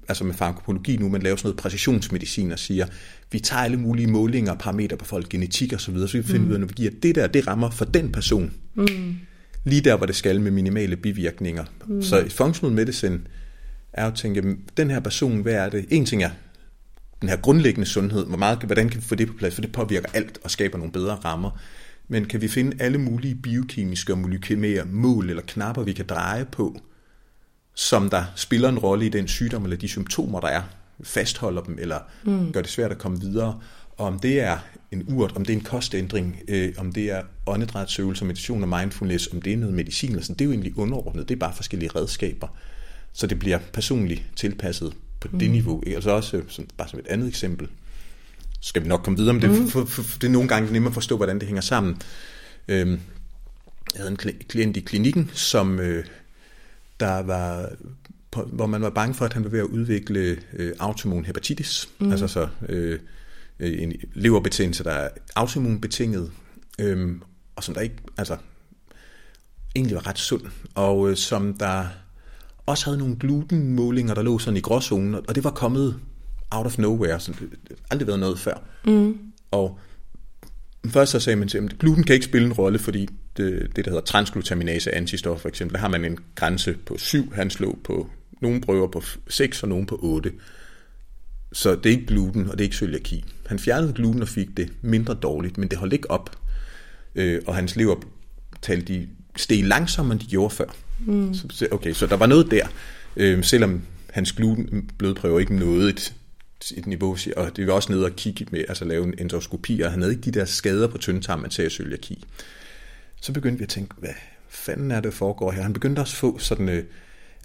[0.08, 2.86] altså med farmakologi nu, man laver sådan noget præcisionsmedicin og siger,
[3.32, 6.22] vi tager alle mulige målinger og parametre på folk, genetik og så videre, så vi
[6.22, 6.48] finder mm.
[6.48, 8.52] ud af, når vi giver det der, det rammer for den person.
[8.74, 9.14] Mm.
[9.64, 11.64] Lige der, hvor det skal med minimale bivirkninger.
[11.86, 12.02] Mm.
[12.02, 13.20] Så i functional medicine
[13.92, 15.84] er jo at tænke, den her person, hvad er det?
[15.90, 16.30] En ting er,
[17.20, 19.72] den her grundlæggende sundhed, hvor meget, hvordan kan vi få det på plads, for det
[19.72, 21.50] påvirker alt og skaber nogle bedre rammer.
[22.08, 26.44] Men kan vi finde alle mulige biokemiske og molekylære mål eller knapper, vi kan dreje
[26.44, 26.80] på,
[27.74, 30.62] som der spiller en rolle i den sygdom eller de symptomer, der er,
[31.02, 32.52] fastholder dem eller mm.
[32.52, 33.60] gør det svært at komme videre.
[33.96, 34.58] Og om det er
[34.92, 39.28] en urt, om det er en kostændring, øh, om det er åndedrætsøvelser, meditation og mindfulness,
[39.32, 41.28] om det er noget medicin, altså, det er jo egentlig underordnet.
[41.28, 42.48] Det er bare forskellige redskaber.
[43.12, 44.92] Så det bliver personligt tilpasset
[45.30, 45.38] på mm.
[45.38, 45.82] det niveau.
[45.86, 45.96] Ikke?
[45.96, 47.68] Altså også, som, bare som et andet eksempel,
[48.60, 49.68] så skal vi nok komme videre om det, mm.
[49.68, 51.96] for, for, for det er nogle gange nemmere at forstå, hvordan det hænger sammen.
[52.68, 53.00] Øhm,
[53.94, 54.16] jeg havde en
[54.48, 56.04] klient i klinikken, som øh,
[57.00, 57.70] der var,
[58.30, 61.88] på, hvor man var bange for, at han var ved at udvikle øh, autoimmun hepatitis,
[61.98, 62.10] mm.
[62.10, 62.98] altså så øh,
[63.58, 66.32] en leverbetændelse, der er autoimmunbetinget,
[66.78, 67.14] øh,
[67.56, 68.36] og som der ikke, altså
[69.76, 70.42] egentlig var ret sund,
[70.74, 71.86] og øh, som der
[72.66, 76.00] også havde nogle glutenmålinger, der lå sådan i gråzonen, og det var kommet
[76.50, 77.32] out of nowhere, så
[77.68, 78.62] det aldrig været noget før.
[78.84, 79.18] Mm.
[79.50, 79.78] Og
[80.86, 83.84] først så sagde man til at gluten kan ikke spille en rolle, fordi det, det
[83.84, 87.78] der hedder transglutaminase antistoffer for eksempel, der har man en grænse på 7, han slog
[87.84, 88.10] på
[88.40, 90.32] nogle prøver på 6 og nogle på 8.
[91.52, 93.24] Så det er ikke gluten, og det er ikke cøliaki.
[93.46, 96.30] Han fjernede gluten og fik det mindre dårligt, men det holdt ikke op.
[97.14, 97.96] Øh, og hans lever
[98.62, 100.76] talte de steg langsommere, end de gjorde før.
[101.06, 101.34] Mm.
[101.34, 102.66] Så, okay, så der var noget der,
[103.16, 106.14] øh, selvom hans gluten blodprøve ikke nåede et,
[106.76, 109.90] et niveau, og det var også nede og kigge med, altså lave en endoskopi, og
[109.90, 112.24] han havde ikke de der skader på tyndtarm, man tager cøliaki.
[113.20, 114.14] Så begyndte vi at tænke, hvad
[114.48, 115.62] fanden er det, der foregår her?
[115.62, 116.84] Han begyndte også at få sådan øh,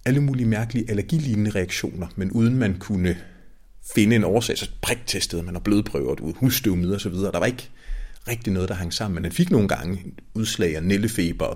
[0.06, 3.18] alle mulige mærkelige allergilignende reaktioner, men uden man kunne
[3.96, 7.32] finde en årsag, så priktestede man og blodprøver ud, husstøvmider og så videre.
[7.32, 7.70] Der var ikke
[8.28, 10.04] rigtig noget, der hang sammen, men han fik nogle gange
[10.34, 11.56] udslag af nællefeber,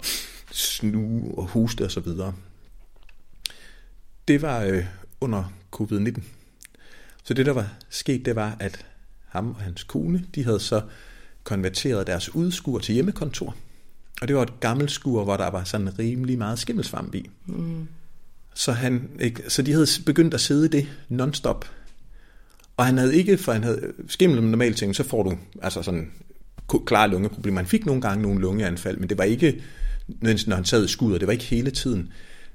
[0.51, 2.33] snu og hoste og så videre.
[4.27, 4.85] Det var øh,
[5.21, 6.21] under covid-19.
[7.23, 8.85] Så det, der var sket, det var, at
[9.27, 10.81] ham og hans kone, de havde så
[11.43, 13.55] konverteret deres udskur til hjemmekontor.
[14.21, 17.29] Og det var et gammelt skur, hvor der var sådan rimelig meget skimmelsvamp i.
[17.45, 17.87] Mm.
[18.53, 21.65] Så, han, ikke, så de havde begyndt at sidde i det non-stop.
[22.77, 26.11] Og han havde ikke, for han havde skimmel normalt ting, så får du altså sådan
[26.67, 27.59] klare lungeproblemer.
[27.59, 29.61] Han fik nogle gange nogle lungeanfald, men det var ikke,
[30.07, 32.09] når han sad i skud, og det var ikke hele tiden.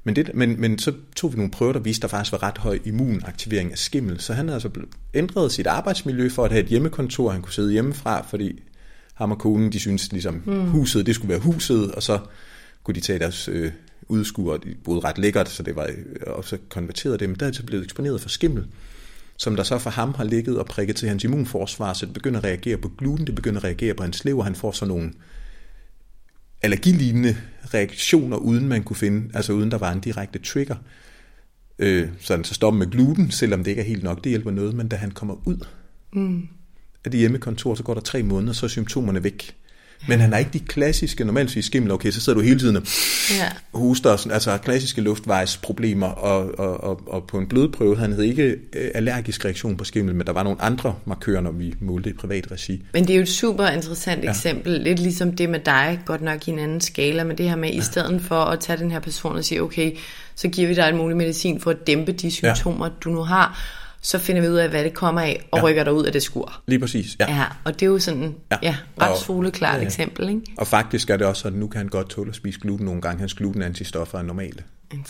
[0.04, 2.42] Men, det, men, men så tog vi nogle prøver, der viste, at der faktisk var
[2.42, 4.20] ret høj immunaktivering af skimmel.
[4.20, 4.70] Så han havde altså
[5.14, 8.62] ændret sit arbejdsmiljø for at have et hjemmekontor, han kunne sidde hjemmefra, fordi
[9.14, 10.66] ham og konen, de syntes ligesom, mm.
[10.66, 12.18] huset, det skulle være huset, og så
[12.84, 13.72] kunne de tage deres øh,
[14.08, 15.94] udskuer, de boede ret lækkert, så det var, øh,
[16.26, 18.66] og så konverterede det, men der er så blevet eksponeret for skimmel
[19.40, 22.38] som der så for ham har ligget og prikket til hans immunforsvar, så det begynder
[22.38, 25.12] at reagere på gluten, det begynder at reagere på hans lever, han får sådan nogle
[26.62, 27.36] allergilignende
[27.74, 30.76] reaktioner, uden man kunne finde, altså uden der var en direkte trigger.
[31.78, 34.50] Øh, så han så stopper med gluten, selvom det ikke er helt nok, det hjælper
[34.50, 35.66] noget, men da han kommer ud
[36.12, 36.48] mm.
[37.04, 39.56] af det hjemmekontor, så går der tre måneder, så er symptomerne væk.
[40.06, 42.76] Men han har ikke de klassiske, normalt i skimmel, okay, så sidder du hele tiden
[42.76, 42.82] og
[43.38, 43.78] ja.
[43.78, 48.56] hoster, sådan, altså klassiske luftvejsproblemer, og, og, og, og på en blodprøve, han havde ikke
[48.72, 52.12] øh, allergisk reaktion på skimmel, men der var nogle andre markører, når vi målte i
[52.12, 52.82] privat regi.
[52.92, 54.30] Men det er jo et super interessant ja.
[54.30, 57.56] eksempel, lidt ligesom det med dig, godt nok i en anden skala, men det her
[57.56, 57.78] med, ja.
[57.78, 59.92] i stedet for at tage den her person og sige, okay,
[60.34, 62.92] så giver vi dig en mulig medicin for at dæmpe de symptomer, ja.
[63.00, 63.60] du nu har,
[64.00, 65.64] så finder vi ud af, hvad det kommer af, og ja.
[65.64, 66.62] rykker dig ud af det skur.
[66.66, 67.34] Lige præcis, ja.
[67.34, 69.86] ja og det er jo sådan, ja, ja ret soleklart ja, ja.
[69.86, 70.42] eksempel, ikke?
[70.56, 73.00] Og faktisk er det også sådan, nu kan han godt tåle at spise gluten nogle
[73.00, 73.20] gange.
[73.20, 74.62] Hans glutenantistoffer er normale.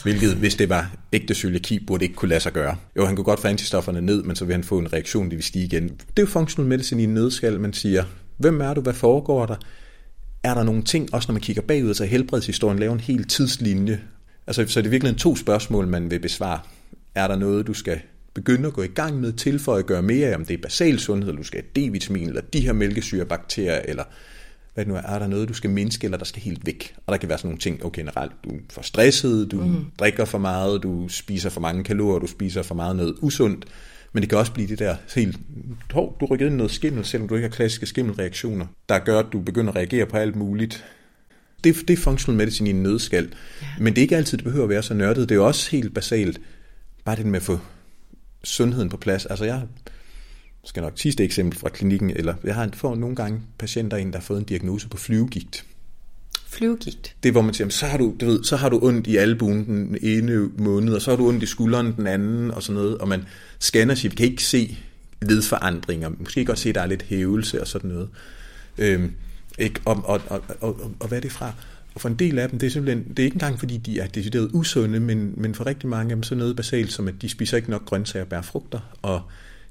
[0.03, 2.77] Hvilket, hvis det var ægte cøliaki, burde ikke kunne lade sig gøre.
[2.97, 5.37] Jo, han kunne godt få antistofferne ned, men så vil han få en reaktion, de
[5.37, 5.89] vil stige igen.
[5.89, 8.05] Det er jo functional medicine i en nødskal, man siger,
[8.37, 9.57] hvem er du, hvad foregår der?
[10.43, 14.01] Er der nogle ting, også når man kigger bagud, så helbredshistorien laver en helt tidslinje?
[14.47, 16.59] Altså, så er det virkelig to spørgsmål, man vil besvare.
[17.15, 18.01] Er der noget, du skal
[18.35, 21.43] begynde at gå i gang med, tilføje, gøre mere om det er basal sundhed, eller
[21.43, 24.05] du skal have D-vitamin, eller de her mælkesyrebakterier, eller
[24.75, 26.95] hvad det nu er, er der noget, du skal mindske, eller der skal helt væk.
[27.07, 29.85] Og der kan være sådan nogle ting, okay, generelt, du er for stresset, du mm.
[29.99, 33.65] drikker for meget, du spiser for mange kalorier, du spiser for meget noget usundt,
[34.13, 35.39] men det kan også blive det der helt,
[35.93, 39.19] hov, du rykker ind i noget skimmel, selvom du ikke har klassiske skimmelreaktioner, der gør,
[39.19, 40.85] at du begynder at reagere på alt muligt.
[41.65, 43.35] Det, det er functional medicine i en nødskal.
[43.63, 43.67] Ja.
[43.81, 45.29] Men det er ikke altid, det behøver at være så nørdet.
[45.29, 46.41] Det er også helt basalt,
[47.05, 47.59] bare det med at få
[48.45, 49.27] sundheden på plads.
[49.27, 49.63] Altså jeg
[50.65, 54.19] skal nok sidste eksempel fra klinikken, eller jeg har får nogle gange patienter ind, der
[54.19, 55.65] har fået en diagnose på flyvegigt.
[56.47, 57.17] Flyvegigt?
[57.23, 59.17] Det er, hvor man siger, så har du, du ved, så har du ondt i
[59.17, 62.83] albuen den ene måned, og så har du ondt i skulderen den anden, og sådan
[62.83, 63.25] noget, og man
[63.61, 64.79] scanner sig, vi kan ikke se
[65.23, 68.09] ledforandringer, måske godt se, at der er lidt hævelse og sådan noget.
[68.79, 69.13] Øhm,
[69.59, 69.81] ikke?
[69.85, 71.53] Og, og, og, og, og, og hvad er det fra?
[71.95, 74.01] Og for en del af dem, det er simpelthen, det er ikke engang fordi, de
[74.01, 77.15] er decideret usunde, men, men for rigtig mange af dem så noget basalt, som at
[77.23, 79.23] de spiser ikke nok grøntsager og bærfrugter, og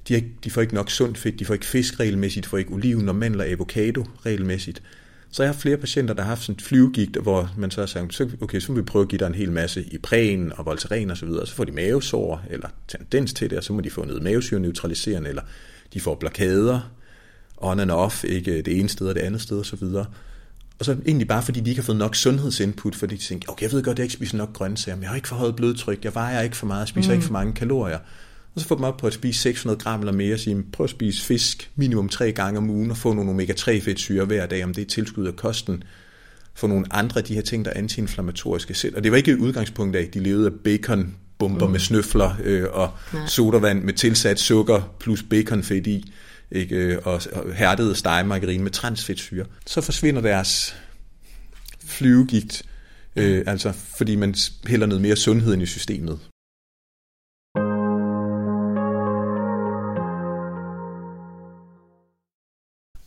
[0.08, 2.58] de, ikke, de får ikke nok sundt fedt, de får ikke fisk regelmæssigt, de får
[2.58, 4.82] ikke oliven og mandler og avocado regelmæssigt.
[5.32, 7.86] Så jeg har flere patienter, der har haft sådan et flyvegigt, hvor man så har
[7.86, 10.66] sagt, okay, så vil vi prøve at give dig en hel masse i prægen og
[10.66, 13.80] voltaren og så videre, så får de mavesår eller tendens til det, og så må
[13.80, 15.42] de få noget mavesyre neutraliserende, eller
[15.94, 16.92] de får blokader,
[17.56, 20.06] on and off, ikke det ene sted og det andet sted og så videre.
[20.80, 23.62] Og så egentlig bare fordi de ikke har fået nok sundhedsinput, fordi de tænker, okay,
[23.62, 25.56] jeg ved godt, at jeg ikke spiser nok grøntsager, men jeg har ikke for højt
[25.56, 27.14] blodtryk, jeg vejer ikke for meget, jeg spiser mm.
[27.14, 27.98] ikke for mange kalorier.
[28.54, 30.84] Og så få dem op på at spise 600 gram eller mere, og sige, prøv
[30.84, 34.64] at spise fisk minimum tre gange om ugen, og få nogle omega-3 fedtsyre hver dag,
[34.64, 35.82] om det er tilskud af kosten.
[36.54, 38.96] Få nogle andre af de her ting, der er antiinflammatoriske selv.
[38.96, 41.72] Og det var ikke et udgangspunkt af, at de levede af bacon bomber mm.
[41.72, 43.26] med snøfler øh, og Nej.
[43.26, 46.12] sodavand med tilsat sukker plus baconfedt i
[46.52, 49.44] ikke, øh, og, og hærdede stegemargarine med transfedtsyre.
[49.66, 50.76] Så forsvinder deres
[51.84, 52.62] flyvegigt,
[53.16, 54.34] øh, altså fordi man
[54.66, 56.18] hælder noget mere sundhed ind i systemet.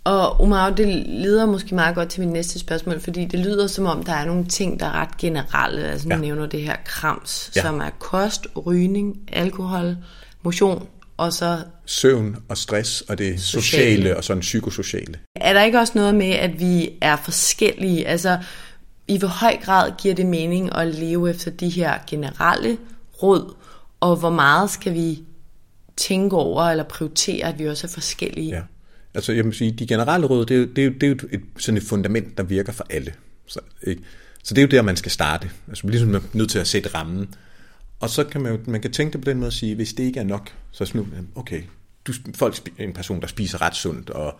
[0.05, 3.85] Og Omar, det leder måske meget godt til mit næste spørgsmål, fordi det lyder som
[3.85, 5.83] om, der er nogle ting, der er ret generelle.
[5.83, 6.21] Altså nu ja.
[6.21, 7.61] nævner det her krams, ja.
[7.61, 9.97] som er kost, rygning, alkohol,
[10.43, 10.87] motion
[11.17, 11.57] og så...
[11.85, 15.19] Søvn og stress og det sociale, sociale og sådan psykosociale.
[15.35, 18.07] Er der ikke også noget med, at vi er forskellige?
[18.07, 18.37] Altså,
[19.07, 22.77] i hvor høj grad giver det mening at leve efter de her generelle
[23.23, 23.55] råd,
[23.99, 25.23] og hvor meget skal vi
[25.97, 28.49] tænke over eller prioritere, at vi også er forskellige?
[28.49, 28.61] Ja.
[29.13, 31.07] Altså jeg må sige, de generelle råd, det er jo, det er jo, det er
[31.07, 33.13] jo et, sådan et fundament, der virker for alle.
[33.47, 34.01] Så, ikke?
[34.43, 35.49] så det er jo der, man skal starte.
[35.67, 37.35] Altså ligesom man er nødt til at sætte rammen.
[37.99, 39.93] Og så kan man jo, man kan tænke det på den måde at sige, hvis
[39.93, 40.87] det ikke er nok, så er
[41.35, 41.63] okay,
[42.07, 44.39] du, folk en person, der spiser ret sundt, og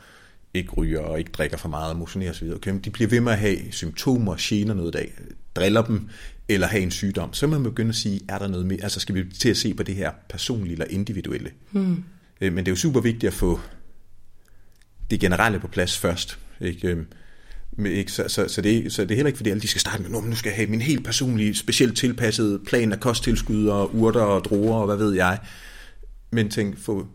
[0.53, 2.51] ikke ryger og ikke drikker for meget og motionerer osv.
[2.55, 5.13] Okay, men de bliver ved med at have symptomer, gener noget dag,
[5.55, 6.09] driller dem,
[6.49, 7.33] eller have en sygdom.
[7.33, 8.83] Så må man begynde at sige, er der noget mere?
[8.83, 11.51] Altså skal vi til at se på det her personlige eller individuelle?
[11.71, 12.03] Hmm.
[12.39, 13.59] Men det er jo super vigtigt at få
[15.09, 16.39] det generelle på plads først.
[16.61, 17.05] Ikke?
[17.77, 18.11] Øhm, ikke?
[18.11, 20.21] Så, så, så, det, så det er heller ikke, fordi alle de skal starte med,
[20.21, 24.45] nu skal jeg have min helt personlige, specielt tilpassede plan af kosttilskud og urter og
[24.45, 25.39] druer og hvad ved jeg.
[26.31, 27.07] Men tænk, få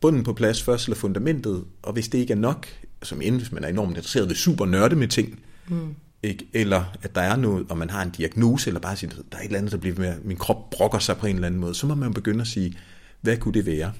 [0.00, 2.66] bunden på plads først, eller fundamentet, og hvis det ikke er nok,
[3.02, 5.94] som end hvis man er enormt interesseret, det super nørde med ting, mm.
[6.22, 6.46] ikke?
[6.52, 9.40] eller at der er noget, og man har en diagnose, eller bare sige, der er
[9.40, 11.74] et eller andet, der bliver med, min krop brokker sig på en eller anden måde,
[11.74, 12.76] så må man begynde at sige,
[13.20, 13.92] hvad kunne det være?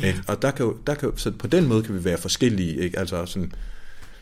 [0.00, 0.14] Ja.
[0.26, 2.98] Og der kan, der kan, så på den måde kan vi være forskellige, ikke?
[2.98, 3.52] altså sådan,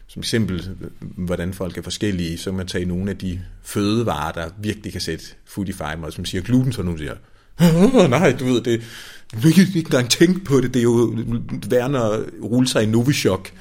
[0.07, 4.51] som eksempel, hvordan folk er forskellige, så kan man tage nogle af de fødevarer, der
[4.59, 5.73] virkelig kan sætte food i
[6.13, 7.15] som siger gluten, så nogen siger,
[8.09, 8.83] nej, du ved, det,
[9.33, 11.17] du kan ikke engang tænke på det, det er jo
[11.71, 13.53] værende at rulle sig i Novichok.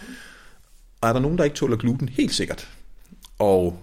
[1.02, 2.10] Og er der nogen, der ikke tåler gluten?
[2.10, 2.70] Helt sikkert.
[3.40, 3.80] Og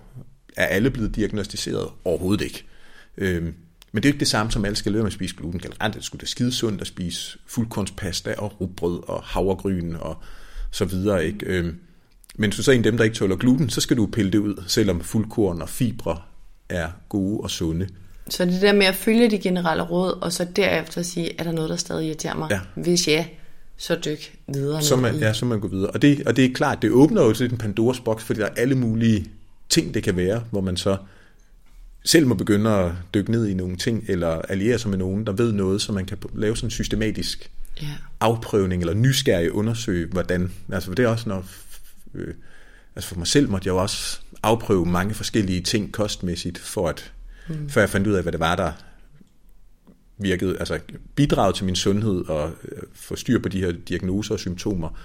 [0.56, 1.88] er alle blevet diagnostiseret?
[2.04, 2.64] Overhovedet ikke.
[3.16, 3.54] Øhm,
[3.92, 5.60] men det er ikke det samme, som alle skal leve med at spise gluten.
[5.60, 10.16] Generelt det skulle da skide sundt at spise fuldkornspasta og rugbrød og havregryn og
[10.70, 11.26] så videre.
[11.26, 11.46] Ikke?
[11.46, 11.78] Øhm,
[12.36, 14.06] men hvis du så er en af dem, der ikke tåler gluten, så skal du
[14.06, 16.18] pille det ud, selvom fuldkorn og fibre
[16.68, 17.88] er gode og sunde.
[18.28, 21.52] Så det der med at følge de generelle råd, og så derefter sige, er der
[21.52, 22.50] noget, der stadig irriterer mig?
[22.50, 22.60] Ja.
[22.74, 23.26] Hvis ja,
[23.76, 24.82] så dyk videre.
[24.82, 25.90] Så man, ja, så man går videre.
[25.90, 28.46] Og det, og det er klart, det åbner jo til en Pandoras boks, fordi der
[28.46, 29.26] er alle mulige
[29.68, 30.96] ting, det kan være, hvor man så
[32.04, 35.32] selv må begynde at dykke ned i nogle ting, eller alliere sig med nogen, der
[35.32, 37.50] ved noget, så man kan lave sådan en systematisk
[37.82, 37.86] ja.
[38.20, 41.44] afprøvning, eller nysgerrig undersøge, hvordan, altså for det er også, når,
[42.14, 42.34] øh,
[42.96, 47.12] altså for mig selv måtte jeg jo også afprøve mange forskellige ting kostmæssigt, for at,
[47.48, 47.68] mm.
[47.68, 48.72] før jeg fandt ud af, hvad det var, der
[50.18, 50.80] virkede, altså
[51.14, 54.98] bidrag til min sundhed, og øh, få styr på de her diagnoser og symptomer,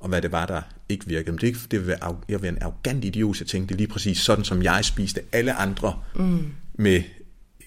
[0.00, 1.32] og hvad det var, der ikke virkede.
[1.32, 3.86] Men det, ikke, det vil være, jeg vil være en arrogant idiot, jeg tænkte lige
[3.86, 6.54] præcis sådan, som jeg spiste alle andre mm.
[6.74, 7.02] med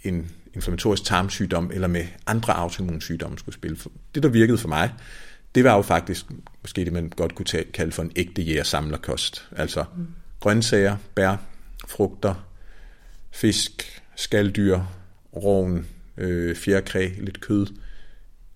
[0.04, 3.78] en, inflammatorisk tarmsygdom eller med andre autoimmunsygdomme skulle spille.
[4.16, 4.94] Det, der virkede for mig,
[5.56, 6.26] det var jo faktisk
[6.62, 9.48] måske det, man godt kunne kalde for en ægte jægersamlerkost.
[9.56, 10.08] Altså mm.
[10.40, 11.36] grøntsager, bær,
[11.88, 12.48] frugter,
[13.32, 14.80] fisk, skalddyr,
[15.36, 15.86] rovn,
[16.18, 17.68] øh, fjerkræ, lidt kød,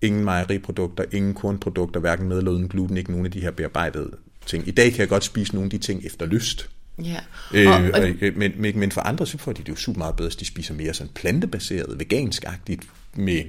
[0.02, 4.10] ingen mejeriprodukter, ingen kornprodukter, hverken med eller uden gluten, ikke nogen af de her bearbejdede
[4.46, 4.68] ting.
[4.68, 6.70] I dag kan jeg godt spise nogle af de ting efter lyst.
[7.04, 7.20] Ja.
[7.54, 9.98] Øh, og, og, øh, men, men, men for andre, så får de det jo super
[9.98, 12.82] meget bedre, hvis de spiser mere sådan plantebaseret, vegansk-agtigt
[13.14, 13.42] med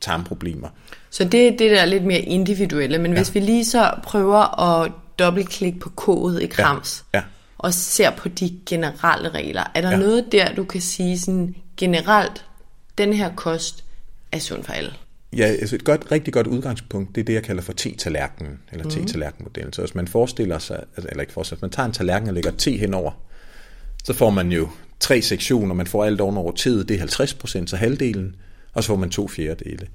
[0.00, 0.68] tarmproblemer.
[1.10, 3.16] Så det er det der lidt mere individuelle, men ja.
[3.16, 7.18] hvis vi lige så prøver at dobbeltklikke på kodet i Krams, ja.
[7.18, 7.24] Ja.
[7.58, 9.96] og ser på de generelle regler, er der ja.
[9.96, 12.44] noget der, du kan sige sådan generelt,
[12.98, 13.84] den her kost
[14.32, 14.92] er sund for alle?
[15.36, 18.84] Ja, altså et godt, rigtig godt udgangspunkt, det er det, jeg kalder for te-tallerkenen, eller
[18.84, 18.90] mm.
[18.90, 19.72] te-tallerkenmodellen.
[19.72, 22.50] Så hvis man forestiller sig, eller ikke forestiller sig, man tager en tallerken og lægger
[22.50, 23.12] te henover,
[24.04, 24.68] så får man jo
[25.00, 28.36] tre sektioner, man får alt over teet, det er 50 procent, så halvdelen,
[28.78, 29.88] og så får man to fjerdedele.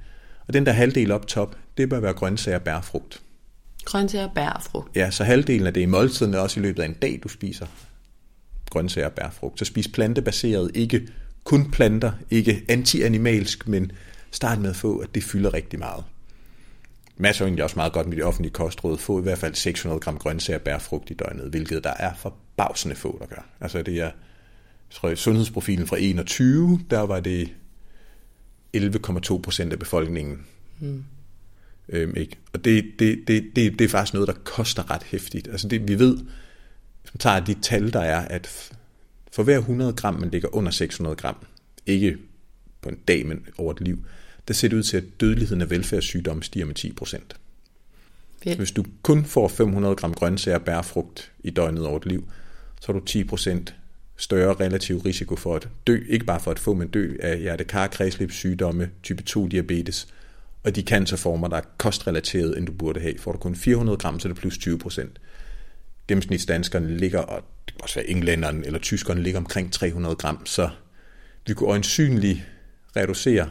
[0.48, 3.22] Og den der halvdel op top, det bør være grøntsager, og frugt.
[3.86, 4.96] Grøntsager, og frugt.
[4.96, 7.28] Ja, så halvdelen af det i måltiden er også i løbet af en dag, du
[7.28, 7.66] spiser
[8.70, 9.60] grøntsager, og frugt.
[9.60, 11.08] Så spis plantebaseret, ikke
[11.44, 13.92] kun planter, ikke anti-animalsk, men
[14.32, 16.04] start med at få, at det fylder rigtig meget.
[17.18, 18.98] Masser er egentlig også meget godt med de offentlige kostråd.
[18.98, 22.96] Få i hvert fald 600 gram grøntsager og bærfrugt i døgnet, hvilket der er forbavsende
[22.96, 23.46] få, der gør.
[23.62, 24.12] Altså det er, jeg
[24.92, 27.54] tror, sundhedsprofilen fra 21, der var det
[28.78, 30.46] 11,2 procent af befolkningen.
[30.80, 31.04] Mm.
[31.90, 32.38] Øhm, ikke?
[32.54, 35.48] Og det, det, det, det, det er faktisk noget, der koster ret hæftigt.
[35.48, 36.18] Altså det, vi ved,
[37.02, 38.72] hvis man tager de tal, der er, at
[39.32, 41.36] for hver 100 gram, man ligger under 600 gram,
[41.86, 42.18] ikke
[42.82, 44.06] på en dag, men over et liv,
[44.48, 47.36] der ser det ud til, at dødeligheden af velfærdssygdomme stiger med 10 procent.
[48.44, 52.30] Hvis du kun får 500 gram grøntsager og bærfrugt i døgnet over et liv,
[52.82, 53.76] så har du 10 procent
[54.24, 57.88] større relativ risiko for at dø, ikke bare for at få, men dø af hjertekar,
[57.88, 60.08] kredsløbssygdomme, type 2 diabetes,
[60.64, 63.14] og de cancerformer, der er kostrelateret, end du burde have.
[63.20, 65.22] Får du kun 400 gram, så er det plus 20 procent.
[66.08, 70.70] Gennemsnitsdanskerne ligger, og det kan også være englænderne eller tyskerne, ligger omkring 300 gram, så
[71.48, 72.40] vi kunne øjensynligt
[72.96, 73.50] reducere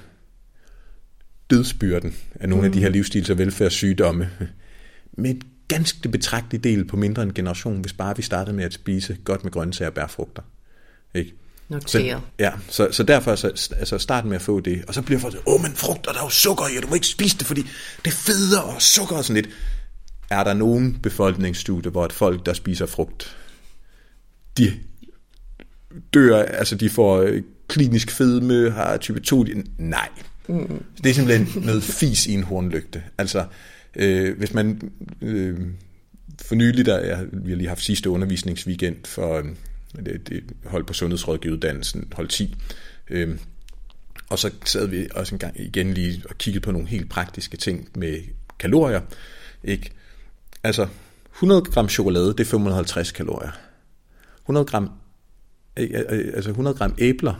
[1.51, 2.67] dødsbyrden af nogle mm.
[2.67, 2.95] af de her mm.
[2.95, 4.31] livsstils- og velfærdssygdomme
[5.13, 8.73] med et ganske betragtelig del på mindre end generation, hvis bare vi startede med at
[8.73, 10.43] spise godt med grøntsager og bærfrugter.
[11.15, 11.35] Ikke?
[11.87, 14.85] Så, ja, så, så derfor så, altså start med at få det.
[14.89, 16.95] Og så bliver folk, åh, men frugter, der er jo sukker i, og du må
[16.95, 17.63] ikke spise det, fordi
[18.05, 19.55] det er federe og sukker og sådan lidt.
[20.31, 23.37] Er der nogen befolkningsstudie, hvor et folk, der spiser frugt,
[24.59, 24.73] de
[26.15, 29.47] dør, altså de får øh, klinisk fedme, har type 2,
[29.79, 30.09] nej.
[30.49, 30.85] Mm.
[31.03, 33.03] Det er simpelthen noget fis i en hornlygte.
[33.19, 33.45] Altså,
[33.97, 34.93] øh, hvis man
[35.23, 35.61] øh,
[36.43, 39.45] for nylig, der, jeg, vi har lige haft sidste undervisningsweekend for øh,
[39.97, 42.55] det, det hold på sundhedsrådgiveruddannelsen, hold 10,
[43.11, 43.39] øh,
[44.29, 47.57] og så sad vi også en gang igen lige og kiggede på nogle helt praktiske
[47.57, 48.19] ting med
[48.59, 49.01] kalorier.
[49.65, 49.91] Ikke?
[50.63, 50.89] Altså,
[51.33, 53.51] 100 gram chokolade, det er 550 kalorier.
[54.43, 54.91] 100 gram,
[55.77, 57.35] øh, øh, øh, altså 100 gram æbler,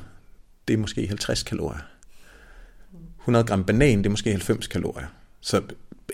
[0.69, 1.81] det er måske 50 kalorier.
[3.21, 5.07] 100 gram banan, det er måske 90 kalorier.
[5.41, 5.63] Så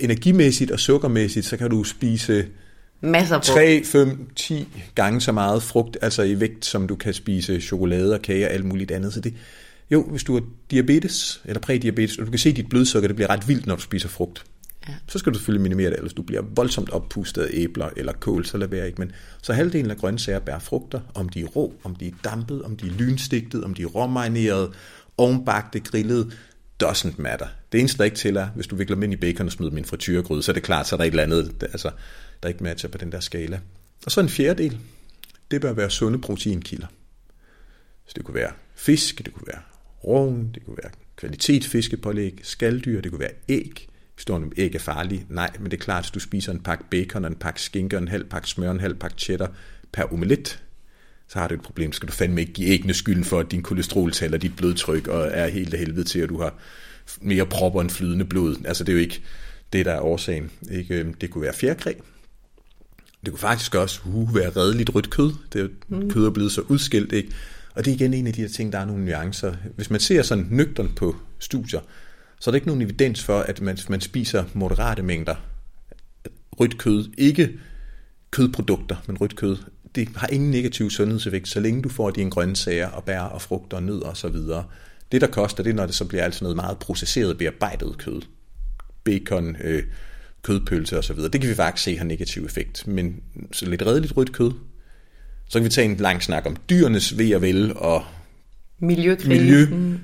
[0.00, 2.48] energimæssigt og sukkermæssigt, så kan du spise
[3.00, 3.44] Masser på.
[3.44, 8.14] 3, 5, 10 gange så meget frugt, altså i vægt, som du kan spise chokolade
[8.14, 9.12] og kage og alt muligt andet.
[9.12, 9.34] Så det,
[9.90, 13.30] jo, hvis du har diabetes eller prædiabetes, og du kan se, dit blodsukker det bliver
[13.30, 14.44] ret vildt, når du spiser frugt,
[14.88, 14.94] ja.
[15.08, 18.44] så skal du selvfølgelig minimere det, ellers du bliver voldsomt oppustet af æbler eller kål,
[18.44, 19.00] så lad være ikke.
[19.00, 22.62] Men så halvdelen af grøntsager bærer frugter, om de er rå, om de er dampet,
[22.62, 24.70] om de er lynstigtet, om de er råmarineret,
[25.18, 26.32] ovenbagte, grillet,
[26.84, 27.46] doesn't matter.
[27.72, 29.70] Det eneste, der ikke til er, hvis du vikler dem ind i bacon og smider
[29.70, 31.90] dem i en frityregryde, så er det klart, så er der et eller andet, altså,
[32.42, 33.60] der ikke matcher på den der skala.
[34.06, 34.78] Og så en fjerdedel,
[35.50, 36.86] det bør være sunde proteinkilder.
[38.06, 39.62] Så det kunne være fisk, det kunne være
[40.04, 43.88] rovn, det kunne være kvalitetsfiskepålæg, skalddyr, det kunne være æg.
[44.14, 46.60] Hvis du om æg er farlige, nej, men det er klart, at du spiser en
[46.60, 49.52] pakke bacon, en pakke skinker, en halv pakke smør, en halv pakke cheddar
[49.92, 50.62] per omelet,
[51.28, 51.92] så har du et problem.
[51.92, 55.28] Skal du fandme ikke give æggene skylden for, at din kolesteroltal og dit blodtryk og
[55.32, 56.54] er helt af helvede til, at du har
[57.20, 58.56] mere propper end flydende blod.
[58.64, 59.22] Altså det er jo ikke
[59.72, 60.50] det, der er årsagen.
[60.70, 61.14] Ikke?
[61.20, 61.92] Det kunne være fjerkræ.
[63.24, 65.32] Det kunne faktisk også uh, være redeligt rødt kød.
[65.52, 66.10] Det er, mm.
[66.10, 67.12] kød er blevet så udskilt.
[67.12, 67.30] Ikke?
[67.74, 69.54] Og det er igen en af de her ting, der er nogle nuancer.
[69.76, 71.80] Hvis man ser sådan nøgteren på studier,
[72.40, 75.34] så er der ikke nogen evidens for, at man, man spiser moderate mængder
[76.60, 77.58] rødt kød, ikke
[78.30, 79.56] kødprodukter, men rødt kød,
[79.94, 83.76] det har ingen negativ sundhedseffekt, så længe du får dine grøntsager og bær og frugter
[83.76, 84.36] og nødder osv.
[85.12, 88.22] Det, der koster, det er, når det så bliver altså noget meget processeret, bearbejdet kød.
[89.04, 89.82] Bacon, øh,
[90.42, 91.16] kødpølse osv.
[91.16, 92.86] Det kan vi faktisk se har negativ effekt.
[92.86, 93.20] Men
[93.52, 94.52] så lidt redeligt rødt kød,
[95.48, 98.04] så kan vi tage en lang snak om dyrenes ved og vel, og.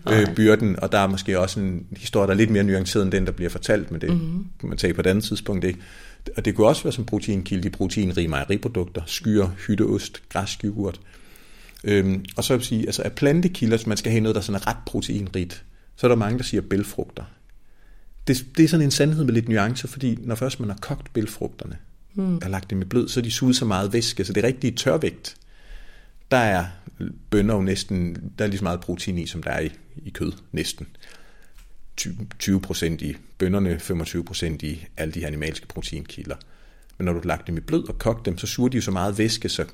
[0.07, 3.27] Miljøbyrden, og der er måske også en historie, der er lidt mere nuanceret end den,
[3.27, 4.47] der bliver fortalt, men det mm-hmm.
[4.61, 5.65] kan man tage på et andet tidspunkt.
[5.65, 5.79] Ikke?
[6.37, 11.01] Og det kunne også være som proteinkilde i proteinrige mejeriprodukter, skyr, hytteost, græsk yoghurt.
[11.85, 14.41] Øhm, og så vil jeg sige, altså af plantekilder, hvis man skal have noget, der
[14.41, 15.65] sådan er ret proteinrigt,
[15.97, 17.25] så er der mange, der siger bælfrugter.
[18.27, 21.13] Det, det er sådan en sandhed med lidt nuancer, fordi når først man har kogt
[21.13, 21.77] bælfrugterne,
[22.15, 22.37] mm.
[22.37, 24.49] og lagt dem i blød, så er de suget så meget væske, så det er
[24.49, 25.37] rigtig tørvægt.
[26.31, 26.65] Der er
[27.31, 30.11] bønner jo næsten, der er lige så meget protein i, som der er i, i
[30.11, 30.87] kød, næsten.
[32.39, 36.37] 20 procent i bønderne, 25 procent i alle de her animalske proteinkilder.
[36.99, 38.83] Men når du har lagt dem i blød og kogt dem, så suger de jo
[38.83, 39.65] så meget væske, så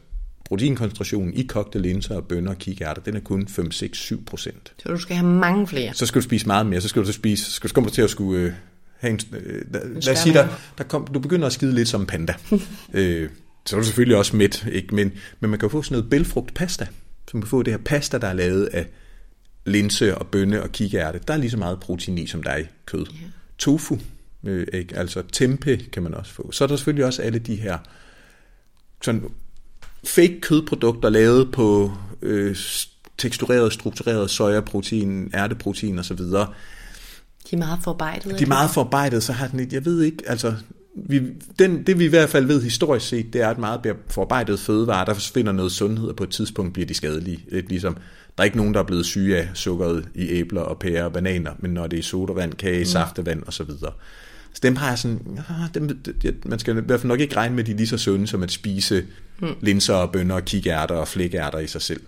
[0.44, 4.72] proteinkoncentrationen i kogte linser og bønner og kikærter, den er kun 5, 6, 7 procent.
[4.82, 5.94] Så du skal have mange flere.
[5.94, 6.80] Så skal du spise meget mere.
[6.80, 8.52] Så skal du så spise, skal du til at skulle øh,
[8.98, 11.88] have en, øh, lad, lad os sige, der, der kom, du begynder at skide lidt
[11.88, 12.34] som en panda.
[12.94, 13.30] øh,
[13.66, 14.94] så er du selvfølgelig også mæt, ikke?
[14.94, 16.86] Men, men man kan jo få sådan noget bælfrugt pasta,
[17.28, 18.86] så man kan få det her pasta, der er lavet af
[19.66, 21.20] linse og bønne og kikærte.
[21.28, 23.06] Der er lige så meget protein i, som der er i kød.
[23.06, 23.30] Yeah.
[23.58, 23.98] Tofu,
[24.44, 24.96] øh, ikke?
[24.96, 26.52] altså tempe kan man også få.
[26.52, 27.78] Så er der selvfølgelig også alle de her
[29.02, 29.24] sådan
[30.04, 31.92] fake kødprodukter lavet på
[32.22, 32.56] øh,
[33.18, 36.18] tekstureret, struktureret sojaprotein, ærteprotein osv.
[37.50, 38.38] De er meget forarbejdet.
[38.38, 40.54] De er meget forarbejdet, så har den et, jeg ved ikke, altså
[40.94, 41.22] vi,
[41.58, 44.60] den, det vi i hvert fald ved historisk set, det er, at meget bliver forarbejdet
[44.60, 47.44] fødevarer, der forsvinder noget sundhed, og på et tidspunkt bliver de skadelige.
[47.52, 50.78] Lidt ligesom, der er ikke nogen, der er blevet syge af sukkeret i æbler og
[50.78, 52.84] pærer og bananer, men når det er sodavand, kage, mm.
[52.84, 53.70] saftevand osv.
[54.54, 56.02] Så, dem har jeg sådan, ja, dem,
[56.44, 58.26] man skal i hvert fald nok ikke regne med, at de er lige så sunde
[58.26, 59.06] som at spise
[59.38, 59.54] mm.
[59.60, 62.00] linser og bønner og kikærter og flækærter i sig selv.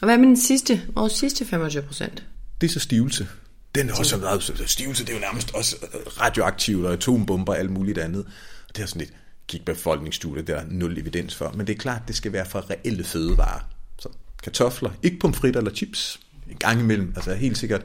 [0.00, 2.24] Og hvad med den sidste, vores sidste 25 procent?
[2.60, 3.28] Det er så stivelse.
[3.74, 5.76] Den er også meget, stivelse, det er jo nærmest også
[6.20, 8.24] radioaktivt og atombomber og alt muligt andet.
[8.68, 9.12] Og det er sådan lidt,
[9.50, 11.52] kig på befolkningsstudier, der er nul evidens for.
[11.56, 13.60] Men det er klart, det skal være fra reelle fødevarer.
[13.98, 14.08] Så
[14.42, 16.20] kartofler, ikke pomfritter eller chips.
[16.50, 17.82] En gang imellem, altså helt sikkert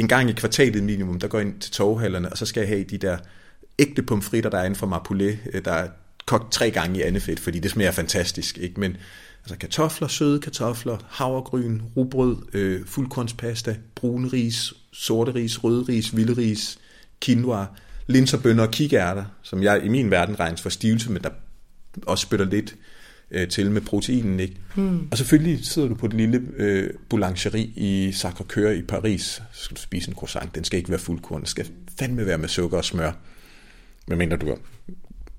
[0.00, 2.84] en gang i kvartalet minimum, der går ind til torvhallerne, og så skal jeg have
[2.84, 3.18] de der
[3.78, 5.88] ægte pomfritter, der er inden for Marpoulet, øh, der er
[6.26, 8.58] kogt tre gange i andefedt, fordi det smager fantastisk.
[8.58, 8.80] Ikke?
[8.80, 8.96] Men
[9.42, 16.36] altså kartofler, søde kartofler, havregryn, rugbrød, øh, fuldkornspasta, brun ris, sorte ris, røde ris, vilde
[16.36, 16.78] ris,
[17.24, 17.66] quinoa,
[18.06, 21.30] linserbønner og kikærter, som jeg i min verden regnes for stivelse, men der
[22.06, 22.74] også spytter lidt
[23.30, 24.40] øh, til med proteinen.
[24.40, 24.56] Ikke?
[24.74, 25.08] Hmm.
[25.10, 29.22] Og selvfølgelig sidder du på det lille øh, boulangerie i Sacré-Cœur i Paris,
[29.52, 30.54] så skal du spise en croissant.
[30.54, 31.66] Den skal ikke være fuldkorn, den skal
[31.98, 33.12] fandme være med sukker og smør.
[34.06, 34.58] Men mener du har,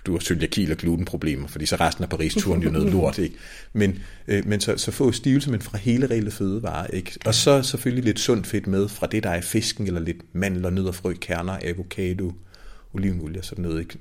[0.05, 3.35] du har cøliaki og glutenproblemer, fordi så resten af Paris-turen jo noget lort, ikke?
[3.73, 7.19] Men, øh, men så, så få stivelse, men fra hele reelle fødevarer, ikke?
[7.25, 10.69] Og så selvfølgelig lidt sundt fedt med fra det, der er fisken, eller lidt mandler,
[10.69, 12.33] nødder, frø, kerner, avocado,
[12.93, 13.97] olivenolie og sådan noget, ikke?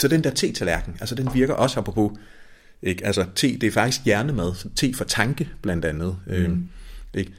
[0.00, 2.12] Så den der te-tallerken, altså den virker også apropos
[2.82, 3.06] ikke?
[3.06, 4.52] Altså te, det er faktisk hjernemad.
[4.76, 6.16] Te for tanke, blandt andet.
[6.26, 6.32] Mm.
[6.32, 6.68] Øhm,
[7.14, 7.32] ikke?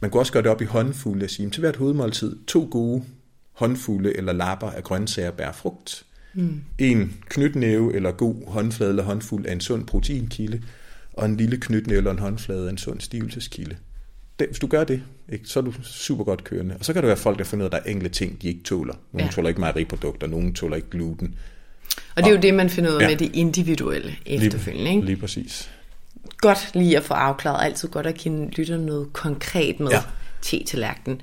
[0.00, 3.04] Man kunne også gøre det op i håndfulde og sige, til hvert hovedmåltid, to gode
[3.52, 6.04] håndfulde eller lapper af grøntsager bær frugt.
[6.34, 6.60] Mm.
[6.78, 10.62] En knytnæve eller god håndflade eller håndfuld af en sund proteinkilde,
[11.12, 13.76] og en lille knytnæve eller en håndflade af en sund stivelseskilde.
[14.38, 16.76] Det, hvis du gør det, ikke, så er du super godt kørende.
[16.78, 18.42] Og så kan der være folk, der finder ud af, at der er enkelte ting,
[18.42, 18.94] de ikke tåler.
[19.12, 19.32] Nogle ja.
[19.32, 21.34] tåler ikke mejeriprodukter, nogle tåler ikke gluten.
[22.16, 23.08] Og det er jo det, man finder ud af ja.
[23.08, 24.90] med det individuelle efterfølgende.
[24.90, 25.70] Lige, lige præcis.
[26.36, 27.64] Godt lige at få afklaret.
[27.64, 30.02] Altid godt at kende lytter noget konkret med ja.
[30.42, 31.20] te-tallerkenen.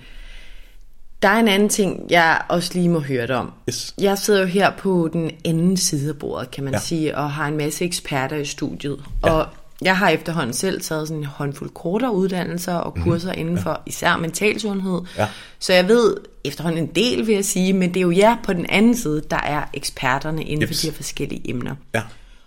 [1.21, 3.53] Der er en anden ting, jeg også lige må høre dig om.
[3.69, 3.93] Yes.
[3.97, 6.79] Jeg sidder jo her på den anden side af bordet, kan man ja.
[6.79, 9.03] sige, og har en masse eksperter i studiet.
[9.25, 9.31] Ja.
[9.31, 9.47] Og
[9.81, 13.03] jeg har efterhånden selv taget sådan en håndfuld kortere uddannelser og mhm.
[13.03, 13.39] kurser mm.
[13.39, 13.75] inden for ja.
[13.85, 15.01] især mental sundhed.
[15.17, 15.27] Ja.
[15.59, 18.53] Så jeg ved efterhånden en del, vil jeg sige, men det er jo jer på
[18.53, 20.77] den anden side, der er eksperterne inden yes.
[20.77, 21.75] for de her forskellige emner.
[21.93, 22.01] Ja.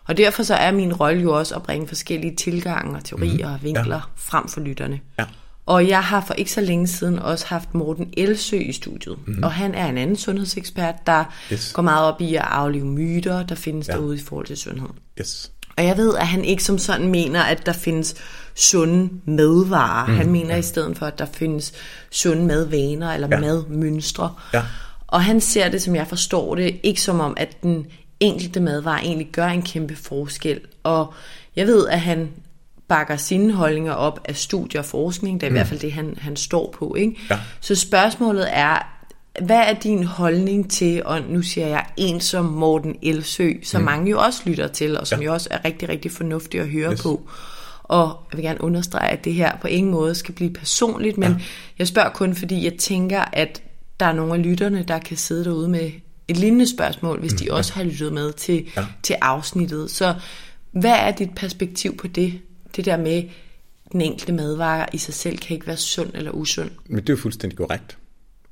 [0.05, 3.55] Og derfor så er min rolle jo også at bringe forskellige tilgange og teorier mm.
[3.55, 4.03] og vinkler ja.
[4.17, 5.01] frem for lytterne.
[5.19, 5.25] Ja.
[5.67, 9.19] Og jeg har for ikke så længe siden også haft Morten Elsø i studiet.
[9.27, 9.45] Mm-hmm.
[9.45, 11.73] Og han er en anden sundhedsekspert, der yes.
[11.73, 13.93] går meget op i at aflive myter, der findes ja.
[13.93, 14.89] derude i forhold til sundhed.
[15.21, 15.53] Yes.
[15.77, 18.15] Og jeg ved, at han ikke som sådan mener, at der findes
[18.55, 20.07] sunde madvarer.
[20.07, 20.59] Mm, han mener ja.
[20.59, 21.73] i stedet for, at der findes
[22.11, 23.41] sunde madvaner eller ja.
[23.41, 24.35] madmønstre.
[24.55, 24.63] Ja.
[25.07, 27.87] Og han ser det, som jeg forstår det, ikke som om, at den
[28.21, 30.61] enkelte madvare egentlig gør en kæmpe forskel.
[30.83, 31.15] Og
[31.57, 32.31] jeg ved, at han
[32.89, 35.41] bakker sine holdninger op af studier og forskning.
[35.41, 35.57] Det er mm.
[35.57, 36.95] i hvert fald det, han, han står på.
[36.95, 37.17] Ikke?
[37.31, 37.39] Ja.
[37.61, 38.94] Så spørgsmålet er,
[39.43, 43.85] hvad er din holdning til, og nu siger jeg en som Morten Elsø, som mm.
[43.85, 45.25] mange jo også lytter til, og som ja.
[45.25, 47.03] jo også er rigtig, rigtig fornuftig at høre yes.
[47.03, 47.29] på.
[47.83, 51.33] Og jeg vil gerne understrege, at det her på ingen måde skal blive personligt, men
[51.33, 51.39] ja.
[51.79, 53.63] jeg spørger kun, fordi jeg tænker, at
[54.01, 55.91] der er nogle af lytterne, der kan sidde derude med
[56.29, 57.39] et lignende spørgsmål, hvis mm.
[57.39, 57.83] de også ja.
[57.83, 58.87] har lyttet med til, ja.
[59.03, 59.91] til afsnittet.
[59.91, 60.15] Så
[60.73, 62.41] hvad er dit perspektiv på det?
[62.77, 63.23] Det der med,
[63.93, 66.71] den enkelte madvare i sig selv kan ikke være sund eller usund.
[66.87, 67.99] Men det er jo fuldstændig korrekt.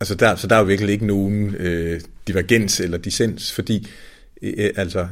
[0.02, 3.88] Altså der, så der er jo virkelig ikke nogen øh, divergens eller dissens, fordi
[4.42, 5.06] øh, øh, altså,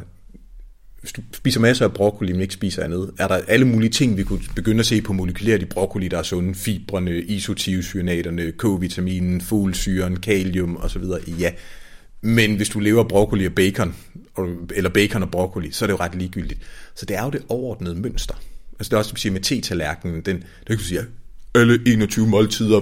[1.00, 4.16] hvis du spiser masser af broccoli, men ikke spiser andet, er der alle mulige ting,
[4.16, 9.40] vi kunne begynde at se på molekylært i broccoli, der er sunde, fibrene, isotiocyanaterne, K-vitaminen,
[9.40, 11.02] folsyren, kalium osv.
[11.38, 11.52] Ja,
[12.20, 13.94] men hvis du lever broccoli og bacon,
[14.74, 16.60] eller bacon og broccoli, så er det jo ret ligegyldigt.
[16.94, 18.34] Så det er jo det overordnede mønster.
[18.78, 21.00] Altså det er også, som siger med te-tallerkenen, den, det kan du sige,
[21.54, 22.80] alle 21 måltider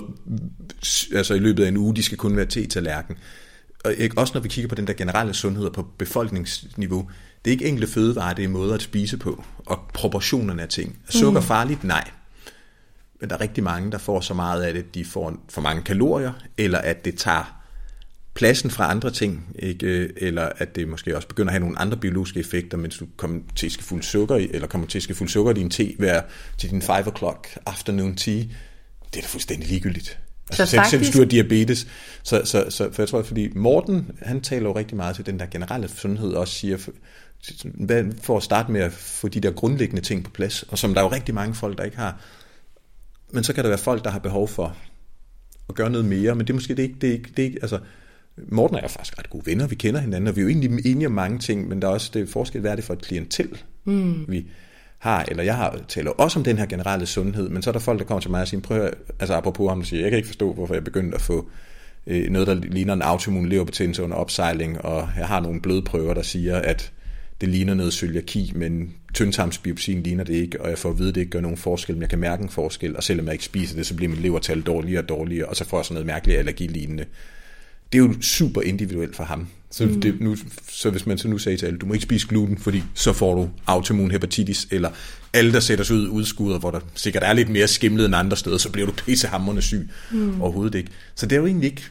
[1.15, 3.17] altså i løbet af en uge, de skal kun være te-tallerken.
[3.85, 7.11] Og ikke, også når vi kigger på den der generelle sundhed på befolkningsniveau,
[7.45, 10.99] det er ikke enkelte fødevarer, det er måder at spise på, og proportionerne af ting.
[11.09, 11.47] Er sukker mm.
[11.47, 11.85] farligt?
[11.85, 12.11] Nej.
[13.21, 15.61] Men der er rigtig mange, der får så meget af det, at de får for
[15.61, 17.58] mange kalorier, eller at det tager
[18.39, 20.13] pladsen fra andre ting, ikke?
[20.17, 23.41] eller at det måske også begynder at have nogle andre biologiske effekter, mens du kommer
[23.57, 26.23] til at fuld sukker i, eller kommer til at fuld sukker i din te hver
[26.59, 28.35] til din 5 o'clock afternoon tea.
[28.35, 30.19] Det er da fuldstændig ligegyldigt.
[30.51, 30.91] Altså så selv, faktisk...
[30.91, 31.87] selv hvis du har diabetes.
[32.23, 35.39] Så, så, så for jeg tror, fordi Morten, han taler jo rigtig meget til den
[35.39, 36.77] der generelle sundhed, også siger,
[38.23, 41.01] for at starte med at få de der grundlæggende ting på plads, og som der
[41.01, 42.21] er jo rigtig mange folk, der ikke har.
[43.31, 44.77] Men så kan der være folk, der har behov for
[45.69, 47.47] at gøre noget mere, men det er måske det ikke, det er ikke, det er
[47.47, 47.79] ikke altså,
[48.49, 50.49] Morten og jeg er faktisk ret gode venner, vi kender hinanden, og vi er jo
[50.49, 52.93] egentlig enige om mange ting, men der er også det forskel, hvad er det for
[52.93, 54.25] et klientel, mm.
[54.29, 54.47] vi
[54.99, 57.79] har, eller jeg har, taler også om den her generelle sundhed, men så er der
[57.79, 58.91] folk, der kommer til mig og siger, prøv
[59.21, 61.49] altså apropos ham, der siger, jeg kan ikke forstå, hvorfor jeg begyndte at få
[62.07, 66.23] øh, noget, der ligner en autoimmun leverbetændelse under opsejling, og jeg har nogle blodprøver, der
[66.23, 66.93] siger, at
[67.41, 71.15] det ligner noget cøliaki, men tyndtarmsbiopsien ligner det ikke, og jeg får at vide, at
[71.15, 73.45] det ikke gør nogen forskel, men jeg kan mærke en forskel, og selvom jeg ikke
[73.45, 76.07] spiser det, så bliver mit levertal dårligere og dårligere, og så får jeg sådan noget
[76.07, 77.05] mærkeligt allergilignende
[77.93, 79.49] det er jo super individuelt for ham.
[79.71, 80.01] Så, mm.
[80.01, 80.37] det, nu,
[80.69, 83.13] så hvis man så nu sagde til alle, du må ikke spise gluten, fordi så
[83.13, 84.91] får du autoimmun hepatitis, eller
[85.33, 88.37] alle, der sætter sig ud udskuder, hvor der sikkert er lidt mere skimlet end andre
[88.37, 89.89] steder, så bliver du pissehammerende syg.
[90.11, 90.41] Mm.
[90.43, 90.91] Overhovedet ikke.
[91.15, 91.83] Så det er jo egentlig ikke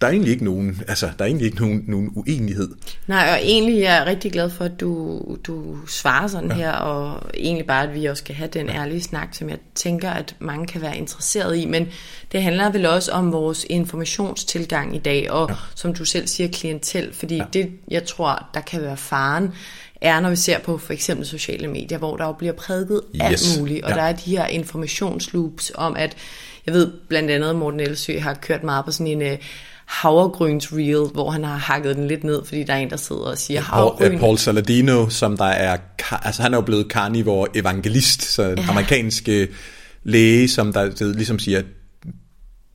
[0.00, 2.68] der er egentlig ikke nogen, altså, der er egentlig ikke nogen, nogen uenighed.
[3.06, 6.54] Nej, og egentlig er jeg rigtig glad for, at du, du svarer sådan ja.
[6.56, 10.10] her, og egentlig bare, at vi også skal have den ærlige snak, som jeg tænker,
[10.10, 11.66] at mange kan være interesseret i.
[11.66, 11.88] Men
[12.32, 15.54] det handler vel også om vores informationstilgang i dag, og ja.
[15.74, 17.44] som du selv siger, klientel, fordi ja.
[17.52, 19.52] det, jeg tror, der kan være faren,
[20.00, 23.22] er, når vi ser på for eksempel sociale medier, hvor der jo bliver prædiket yes.
[23.22, 23.96] alt muligt, og ja.
[23.96, 26.16] der er de her informationsloops om, at
[26.66, 29.38] jeg ved blandt andet, Morten Elsø har kørt meget på sådan en
[29.86, 33.22] havregryns reel, hvor han har hakket den lidt ned, fordi der er en, der sidder
[33.22, 34.10] og siger havregryn.
[34.10, 35.76] Paul, Paul Saladino, som der er,
[36.12, 38.54] altså han er jo blevet carnivore evangelist, så ja.
[38.68, 39.48] amerikanske
[40.04, 41.62] læge, som der ligesom siger,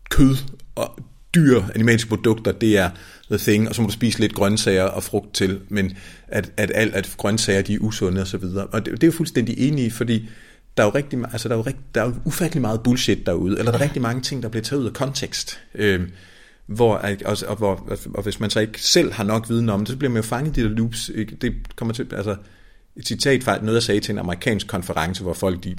[0.10, 0.36] kød
[0.76, 1.00] og
[1.36, 2.90] dyr, animalske produkter, det er
[3.30, 5.94] the thing, og så må du spise lidt grøntsager og frugt til, men
[6.28, 8.66] at, at, alt, at grøntsager de er usunde og så videre.
[8.66, 10.30] Og det, det er jo fuldstændig enig i, fordi
[10.78, 13.26] der er jo rigtig, altså der er jo, rigt, der er jo ufattelig meget bullshit
[13.26, 15.60] derude, eller der er rigtig mange ting, der bliver taget ud af kontekst.
[15.76, 16.02] Øh,
[16.76, 16.96] hvor,
[17.26, 19.98] og, og, hvor, og hvis man så ikke selv har nok viden om det, så
[19.98, 21.10] bliver man jo fanget i de der loops.
[21.10, 21.36] Ikke?
[21.36, 22.36] Det kommer til, altså,
[22.96, 25.76] et citat fra noget, jeg sagde til en amerikansk konference, hvor folk de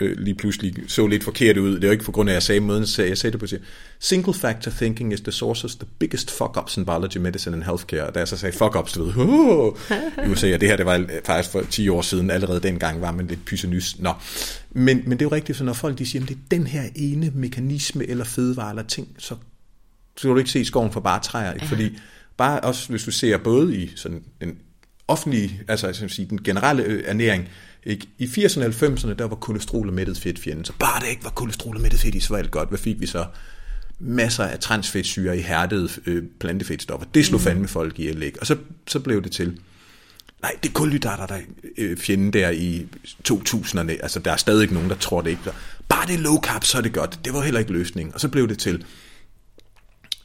[0.00, 1.74] øh, lige pludselig så lidt forkert ud.
[1.74, 3.32] Det er jo ikke på grund af, at jeg sagde måden, jeg sagde, jeg sagde
[3.32, 3.58] det på sig.
[3.98, 8.06] Single factor thinking is the source of the biggest fuck-ups in biology, medicine and healthcare.
[8.06, 9.76] Og da jeg så sagde fuck-ups, du ved, uh,
[10.26, 13.12] i USA, og det her, det var faktisk for 10 år siden, allerede dengang var
[13.12, 13.98] man lidt pysenys.
[13.98, 14.12] Nå.
[14.70, 16.66] Men, men det er jo rigtigt, så når folk de siger, at det er den
[16.66, 19.34] her ene mekanisme eller fødevare eller ting, så
[20.16, 21.52] så kan du ikke se skoven for bare træer.
[21.52, 21.66] Ikke?
[21.66, 21.70] Ja.
[21.70, 21.98] Fordi
[22.36, 24.58] bare også, hvis du ser både i sådan den
[25.08, 27.48] offentlige, altså jeg sige, den generelle øh, ernæring,
[27.84, 28.06] ikke?
[28.18, 30.64] I 80'erne og 90'erne, der var kolesterol og mættet fedt fjenden.
[30.64, 32.68] Så bare det ikke var kolesterol og mættet fedt i, så var alt godt.
[32.68, 33.26] Hvad fik vi så?
[33.98, 37.06] Masser af transfedtsyre i hærdede øh, plantefedtstoffer.
[37.14, 37.44] Det slog mm.
[37.44, 38.40] fandme folk ihjel, ikke?
[38.40, 38.56] Og så,
[38.86, 39.58] så blev det til,
[40.42, 41.38] nej, det er kulhydrater, der
[41.78, 42.86] øh, fjenden der i
[43.28, 43.90] 2000'erne.
[44.02, 45.42] Altså, der er stadig nogen, der tror det ikke.
[45.88, 47.20] Bare det er low carb, så er det godt.
[47.24, 48.14] Det var heller ikke løsningen.
[48.14, 48.84] Og så blev det til,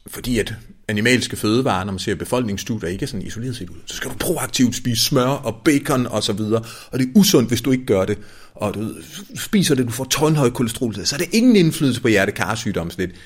[0.08, 0.54] fordi at
[0.88, 4.16] animalske fødevarer, når man ser befolkningsstudier, ikke er sådan isoleret set ud, så skal du
[4.16, 7.86] proaktivt spise smør og bacon og så videre, og det er usundt, hvis du ikke
[7.86, 8.18] gør det,
[8.56, 8.94] og du
[9.36, 13.18] spiser det, du får tårnhøj kolesterol, så er det ingen indflydelse på hjertekarsygdom, sådan lidt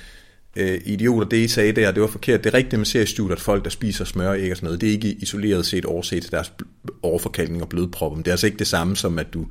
[0.56, 2.44] øh, idioter, det I sagde der, det var forkert.
[2.44, 4.82] Det er rigtigt, man ser i studiet, at folk, der spiser smør og sådan noget,
[4.82, 6.54] det er ikke isoleret set overset til deres
[7.02, 8.18] overforkalkning og blodpropper.
[8.18, 9.46] det er altså ikke det samme som, at du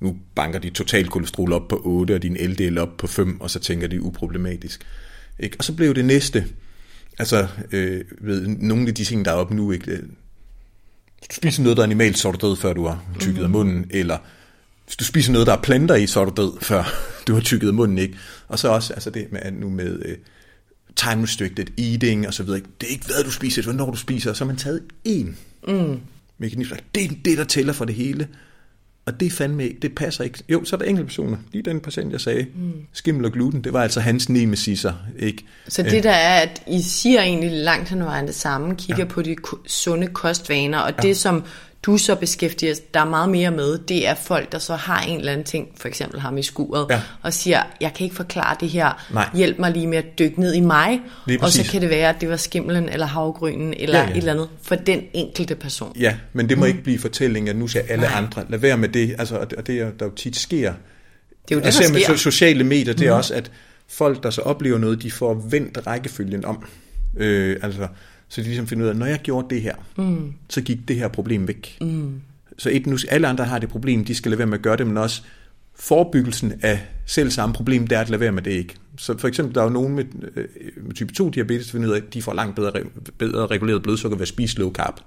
[0.00, 3.50] nu banker dit total kolesterol op på 8, og din LDL op på 5, og
[3.50, 4.86] så tænker de uproblematisk.
[5.40, 5.56] Ikke?
[5.58, 6.44] Og så blev det næste,
[7.18, 10.02] Altså, øh, ved, nogle af de ting, der er oppe nu, ikke, øh,
[11.18, 13.28] hvis du spiser noget, der er animalt, så er du død, før du har tykket
[13.28, 13.44] mm-hmm.
[13.44, 14.18] af munden, eller
[14.84, 16.84] hvis du spiser noget, der er planter i, så er du død, før
[17.26, 18.16] du har tykket af munden, ikke?
[18.48, 20.16] Og så også altså det med, nu med øh,
[20.96, 22.60] time restricted eating og så videre.
[22.80, 24.32] Det er ikke, hvad du spiser, det er, hvornår du spiser.
[24.32, 25.34] Så har man taget én
[25.68, 26.00] mm.
[26.38, 26.76] mekanisme.
[26.94, 28.28] Det er det, der tæller for det hele.
[29.06, 30.38] Og det fandme ikke, det passer ikke.
[30.48, 31.36] Jo, så er der enkelte personer.
[31.52, 32.72] Lige den patient, jeg sagde, mm.
[32.92, 35.44] skimmel og gluten, det var altså hans nemesiser, ikke?
[35.68, 39.08] Så det der er, at I siger egentlig langt hen vejen det samme, kigger ja.
[39.10, 41.02] på de sunde kostvaner, og ja.
[41.08, 41.44] det som
[41.86, 45.32] du så beskæftiger dig meget mere med, det er folk, der så har en eller
[45.32, 47.00] anden ting, for eksempel ham i skuret, ja.
[47.22, 49.28] og siger, jeg kan ikke forklare det her, Nej.
[49.34, 51.00] hjælp mig lige med at dykke ned i mig,
[51.40, 54.10] og så kan det være, at det var skimlen eller havgrynen eller ja, ja.
[54.10, 55.92] et eller andet, for den enkelte person.
[56.00, 56.68] Ja, men det må mm.
[56.68, 58.12] ikke blive fortælling, at nu skal alle Nej.
[58.14, 60.72] andre, lad være med det, altså, og det der jo tit sker,
[61.48, 62.08] det er jo det, der sker.
[62.08, 63.18] med sociale medier, det er mm.
[63.18, 63.50] også, at
[63.88, 66.64] folk, der så oplever noget, de får vendt rækkefølgen om.
[67.16, 67.88] Øh, altså,
[68.28, 70.32] så de ligesom finder ud af, at når jeg gjorde det her, mm.
[70.48, 71.78] så gik det her problem væk.
[71.80, 72.20] Mm.
[72.58, 74.76] Så et, nu alle andre har det problem, de skal lade være med at gøre
[74.76, 75.22] det, men også
[75.74, 78.74] forebyggelsen af selv samme problem, det er at lade være med det ikke.
[78.98, 80.04] Så for eksempel, der er jo nogen med,
[80.36, 80.44] øh,
[80.76, 82.72] med type 2 diabetes, der finder ud af, at de får langt bedre,
[83.18, 85.00] bedre reguleret blodsukker ved at spise low carb.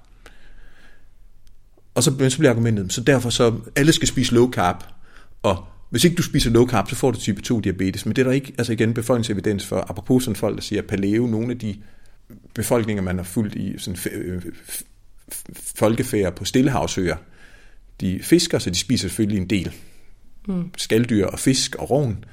[1.94, 4.84] Og så, så bliver argumentet, så derfor så alle skal spise low carb,
[5.42, 8.06] og hvis ikke du spiser low carb, så får du type 2 diabetes.
[8.06, 11.26] Men det er der ikke, altså igen, befolkningsevidens for, apropos sådan folk, der siger paleo,
[11.26, 11.76] nogle af de
[12.54, 14.42] befolkninger, man har fulgt i sådan øh,
[15.54, 17.16] folkefærd på Stillehavsøer,
[18.00, 19.72] de fisker, så de spiser selvfølgelig en del
[20.48, 20.70] mm.
[20.76, 22.24] skalddyr og fisk og rovn,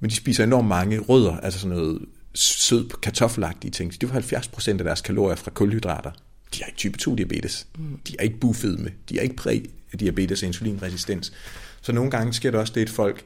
[0.00, 2.02] men de spiser enormt mange rødder, altså sådan noget
[2.34, 4.00] sød kartoffelagtige ting.
[4.00, 6.10] Det var 70% af deres kalorier fra kulhydrater.
[6.54, 7.66] De har ikke type 2 diabetes.
[7.78, 7.98] Mm.
[8.08, 8.90] De er ikke bufedme.
[9.08, 11.32] De har ikke prædiabetes og insulinresistens.
[11.80, 13.24] Så nogle gange sker det også det, at folk,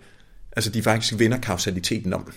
[0.56, 2.32] altså de faktisk vender kausaliteten om.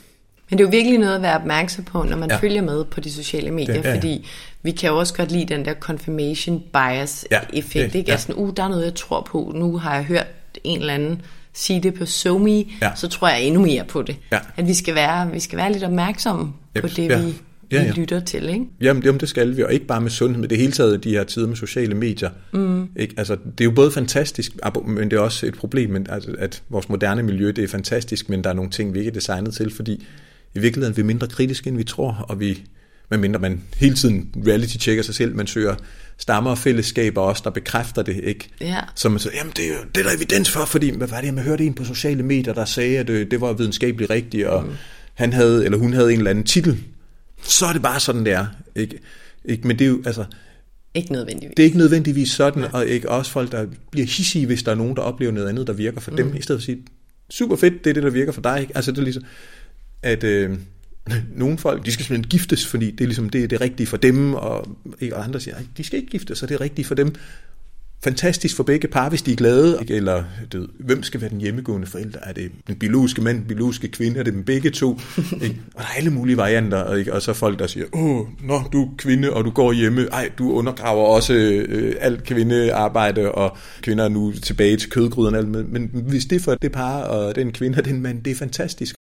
[0.52, 2.38] Men det er jo virkelig noget at være opmærksom på, når man ja.
[2.38, 3.96] følger med på de sociale medier, det, ja, ja.
[3.96, 4.28] fordi
[4.64, 8.08] vi kan jo også godt lide den der confirmation bias ja, effekt, ikke?
[8.08, 8.12] Ja.
[8.12, 10.28] Altså, uh, der er noget, jeg tror på, nu har jeg hørt
[10.64, 11.22] en eller anden
[11.54, 12.92] sige det på SoMe, ja.
[12.96, 14.16] så tror jeg endnu mere på det.
[14.32, 14.40] Ja.
[14.58, 16.82] At vi skal være, vi skal være lidt opmærksomme yep.
[16.82, 17.22] på det, ja.
[17.22, 17.34] vi,
[17.72, 17.92] ja, ja.
[17.92, 18.66] lytter til, ikke?
[18.82, 21.10] Jamen, jamen, det skal vi, og ikke bare med sundhed, men det hele taget de
[21.10, 22.30] her tider med sociale medier.
[22.52, 22.88] Mm.
[22.96, 23.14] Ikke?
[23.18, 24.52] Altså, det er jo både fantastisk,
[24.86, 28.30] men det er også et problem, men, altså, at vores moderne miljø, det er fantastisk,
[28.30, 30.06] men der er nogle ting, vi ikke er designet til, fordi
[30.56, 32.64] i virkeligheden vi er mindre kritiske, end vi tror, og vi,
[33.12, 35.76] medmindre man hele tiden reality-checker sig selv, man søger
[36.18, 38.50] stammer og fællesskaber også, der bekræfter det, ikke?
[38.62, 38.80] Ja.
[38.96, 41.22] Så man siger, jamen det er jo det er der evidens for, fordi hvad var
[41.22, 44.48] det, man hørte en på sociale medier, der sagde, at det, det var videnskabeligt rigtigt,
[44.48, 44.72] og mm.
[45.14, 46.84] han havde, eller hun havde en eller anden titel.
[47.44, 49.00] Så er det bare sådan, det er, ikke?
[49.46, 49.68] ikke?
[49.68, 50.26] Men det er jo, altså...
[50.94, 51.54] Ikke nødvendigvis.
[51.58, 52.70] Det er ikke nødvendigvis sådan, ja.
[52.74, 55.68] og ikke også folk, der bliver hissige, hvis der er nogen, der oplever noget andet,
[55.68, 56.18] der virker for mm.
[56.18, 56.84] dem, i stedet for at sige,
[57.30, 58.76] super fedt, det er det, der virker for dig, ikke?
[58.76, 59.24] Altså det er ligesom,
[60.04, 60.58] at øh,
[61.36, 64.34] nogle folk, de skal simpelthen giftes, fordi det er ligesom det, det rigtige for dem,
[64.34, 64.68] og,
[65.12, 67.16] og andre siger, de skal ikke giftes, så det er rigtigt for dem.
[68.04, 69.80] Fantastisk for begge par, hvis de er glade.
[69.90, 70.24] Eller
[70.54, 72.20] du hvem skal være den hjemmegående forælder?
[72.24, 74.20] Er det den biologiske mand, den biologiske kvinde?
[74.20, 75.00] Er det dem begge to?
[75.44, 75.62] ikke?
[75.74, 76.96] Og der er alle mulige varianter.
[76.96, 77.14] Ikke?
[77.14, 80.08] Og så folk, der siger, åh, nå, du er kvinde, og du går hjemme.
[80.12, 85.42] Ej, du undergraver også øh, alt kvindearbejde, og kvinder er nu tilbage til kødgryderne.
[85.42, 88.32] Men, men hvis det er for det par, og den kvinde og den mand, det
[88.32, 88.96] er fantastisk.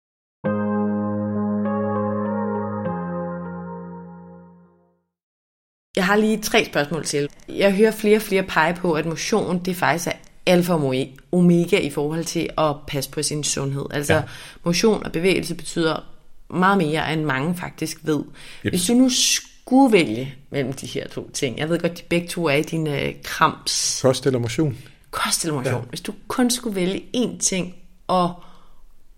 [5.97, 7.29] Jeg har lige tre spørgsmål til.
[7.49, 10.11] Jeg hører flere og flere pege på, at motion det faktisk er
[10.45, 10.95] alfa og
[11.31, 13.85] omega i forhold til at passe på sin sundhed.
[13.91, 14.21] Altså ja.
[14.63, 16.03] motion og bevægelse betyder
[16.49, 18.19] meget mere, end mange faktisk ved.
[18.65, 18.71] Yep.
[18.71, 22.27] Hvis du nu skulle vælge mellem de her to ting, jeg ved godt, de begge
[22.27, 23.99] to er i dine øh, krams.
[24.01, 24.77] Kost eller motion?
[25.11, 25.73] Kost eller motion.
[25.73, 25.89] Ja.
[25.89, 27.75] Hvis du kun skulle vælge én ting
[28.07, 28.33] og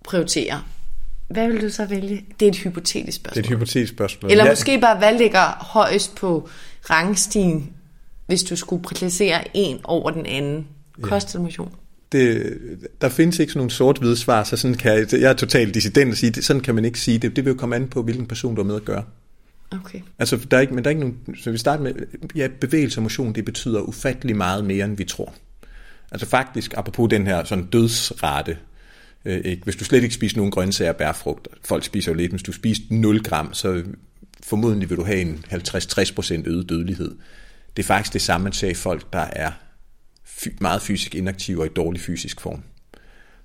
[0.03, 0.61] prioritere,
[1.30, 2.26] hvad vil du så vælge?
[2.39, 3.43] Det er et hypotetisk spørgsmål.
[3.43, 4.31] Det er et hypotetisk spørgsmål.
[4.31, 4.51] Eller ja.
[4.51, 6.49] måske bare, hvad ligger højst på
[6.90, 7.74] rangstigen,
[8.28, 10.68] hvis du skulle placere en over den anden?
[11.02, 11.72] Kost eller motion?
[12.11, 12.57] Det,
[13.02, 16.11] der findes ikke sådan nogle sort-hvide svar, så sådan kan jeg, jeg er totalt dissident
[16.11, 17.36] at sige, det, sådan kan man ikke sige det.
[17.36, 19.03] Det vil jo komme an på, hvilken person du er med at gøre.
[19.72, 19.99] Okay.
[20.20, 21.94] Altså, der er ikke, men der er ikke nogen, så vi starter med,
[22.36, 25.34] ja, bevægelse og motion, det betyder ufattelig meget mere, end vi tror.
[26.11, 28.57] Altså faktisk, apropos den her sådan dødsrate,
[29.26, 29.64] Øh, ikke?
[29.64, 32.52] Hvis du slet ikke spiser nogen grøntsager og bærfrugter, folk spiser jo lidt, hvis du
[32.52, 33.84] spiser 0 gram, så
[34.44, 37.16] formodentlig vil du have en 50-60% øget dødelighed.
[37.78, 39.52] Det er faktisk det samme, man ser i folk, der er
[40.61, 42.64] meget fysisk inaktive og i dårlig fysisk form.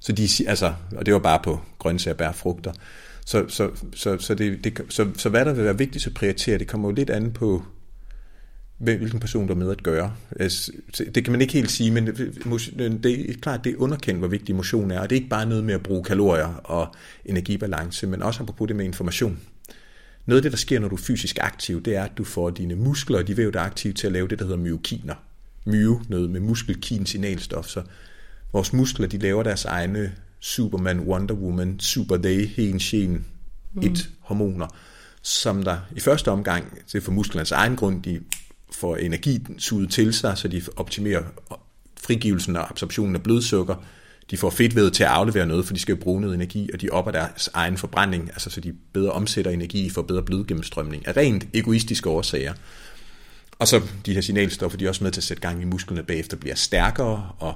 [0.01, 2.73] Så, de, altså, og det var bare på grøntsager, bær, frugter.
[3.27, 6.59] Så, så, så, så, det, det, så, så hvad der vil være vigtigt at prioritere,
[6.59, 7.63] det kommer jo lidt an på,
[8.79, 10.15] hvilken person der er med at gøre.
[10.41, 10.73] Altså,
[11.15, 12.07] det kan man ikke helt sige, men
[13.03, 15.47] det er klart, det er underkendt, hvor vigtig motion er, og det er ikke bare
[15.47, 16.95] noget med at bruge kalorier og
[17.25, 19.39] energibalance, men også apropos det med information.
[20.27, 22.51] Noget af det, der sker, når du er fysisk aktiv, det er, at du får
[22.51, 25.15] dine muskler og de væv, der er aktive til at lave det, der hedder myokiner.
[25.65, 27.83] Myo, noget med muskelkin signalstof, så
[28.53, 33.27] vores muskler, de laver deres egne Superman, Wonder Woman, Super Day, Hen, Shen,
[33.83, 34.67] et hormoner,
[35.23, 38.21] som der i første omgang, det er for musklernes egen grund, de
[38.73, 41.23] får energi suget til sig, så de optimerer
[42.01, 43.85] frigivelsen og absorptionen af blodsukker.
[44.31, 46.81] De får fedtvævet til at aflevere noget, for de skal jo bruge noget energi, og
[46.81, 51.17] de opper deres egen forbrænding, altså så de bedre omsætter energi for bedre blodgennemstrømning, af
[51.17, 52.55] rent egoistiske årsager.
[53.59, 56.03] Og så de her signalstoffer, de er også med til at sætte gang i musklerne
[56.03, 57.55] bagefter, bliver stærkere og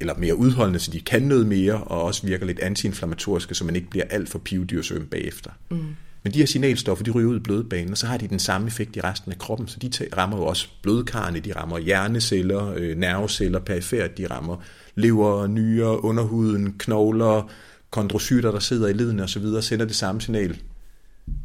[0.00, 3.76] eller mere udholdende, så de kan noget mere, og også virker lidt antiinflammatoriske, så man
[3.76, 5.50] ikke bliver alt for pivdyrsøm bagefter.
[5.70, 5.96] Mm.
[6.22, 8.66] Men de her signalstoffer, de ryger ud i blodbanen, og så har de den samme
[8.66, 12.96] effekt i resten af kroppen, så de rammer jo også blodkarne, de rammer hjerneceller, øh,
[12.96, 14.56] nerveceller, perifert, de rammer
[14.94, 17.50] lever, nyrer, underhuden, knogler,
[17.90, 20.58] kondrocyter, der sidder i ledene osv., sender det samme signal.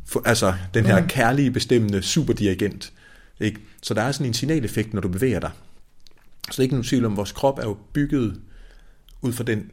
[0.05, 1.07] For, altså den her mm.
[1.07, 2.93] kærlige, bestemmende superdirigent.
[3.39, 3.59] Ikke?
[3.81, 5.51] Så der er sådan en signaleffekt, når du bevæger dig.
[6.45, 8.41] Så det er ikke nogen tvivl om, vores krop er jo bygget
[9.21, 9.71] ud fra den,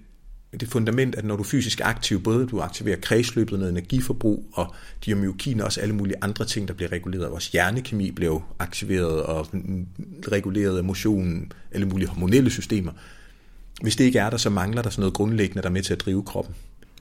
[0.59, 4.75] det fundament, at når du er fysisk aktiv, både du aktiverer kredsløbet, noget energiforbrug, og
[5.05, 7.31] de myokiner, også alle mulige andre ting, der bliver reguleret.
[7.31, 9.47] Vores hjernekemi bliver jo aktiveret og
[10.33, 12.93] reguleret af motionen, alle mulige hormonelle systemer.
[13.83, 15.93] Hvis det ikke er der, så mangler der sådan noget grundlæggende, der er med til
[15.93, 16.55] at drive kroppen.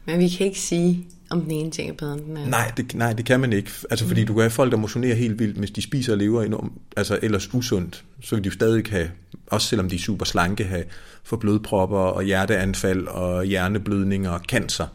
[0.05, 2.49] Men vi kan ikke sige, om den ene ting er bedre end den anden.
[2.49, 3.71] Nej, det, nej, det kan man ikke.
[3.89, 4.27] Altså, fordi mm.
[4.27, 7.19] du kan have folk, der motionerer helt vildt, hvis de spiser og lever enormt, altså
[7.21, 9.11] ellers usundt, så vil de jo stadig have,
[9.49, 10.83] også selvom de er super slanke, have
[11.23, 14.87] for blodpropper og hjerteanfald og hjerneblødninger og cancer.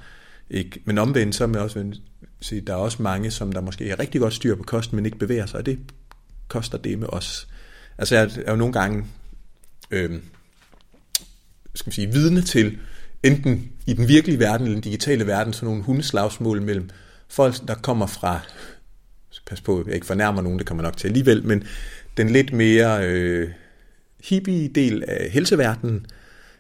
[0.51, 0.81] Ikke?
[0.85, 1.93] Men omvendt, så er man også
[2.41, 5.07] se, der er også mange, som der måske er rigtig godt styr på kosten, men
[5.07, 5.79] ikke bevæger sig, og det
[6.49, 7.49] koster det med os.
[7.99, 9.05] Altså, jeg er jo nogle gange
[9.91, 10.21] øh,
[11.75, 12.79] skal man sige, vidne til,
[13.23, 16.91] enten i den virkelige verden eller den digitale verden, sådan nogle hundeslagsmål mellem
[17.29, 18.41] folk, der kommer fra,
[19.47, 21.65] pas på, jeg ikke fornærmer nogen, det kommer nok til alligevel, men
[22.17, 23.51] den lidt mere øh,
[24.25, 26.07] hippie del af helseverdenen,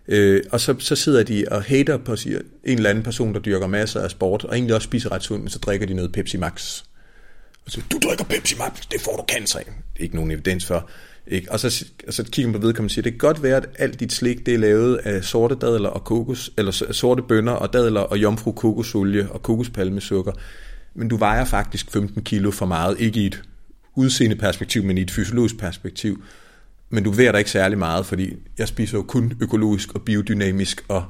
[0.08, 3.40] øh, og så, så sidder de og hater på siger, en eller anden person, der
[3.40, 6.12] dyrker masser af sport, og egentlig også spiser ret sundt, men så drikker de noget
[6.12, 6.82] Pepsi Max.
[7.66, 9.64] Og så, du drikker Pepsi Max, det får du cancer af.
[9.96, 10.90] Ikke nogen evidens for.
[11.26, 11.52] Ikke?
[11.52, 13.66] Og, så, og så kigger man på vedkommende og siger, det kan godt være, at
[13.78, 17.72] alt dit slik det er lavet af sorte dadler og kokos, eller sorte bønner og
[17.72, 20.32] dadler og jomfru kokosolie og kokospalmesukker,
[20.94, 23.42] men du vejer faktisk 15 kilo for meget, ikke i et
[23.94, 26.22] udseende perspektiv, men i et fysiologisk perspektiv.
[26.90, 30.84] Men du bevæger dig ikke særlig meget, fordi jeg spiser jo kun økologisk og biodynamisk
[30.88, 31.04] og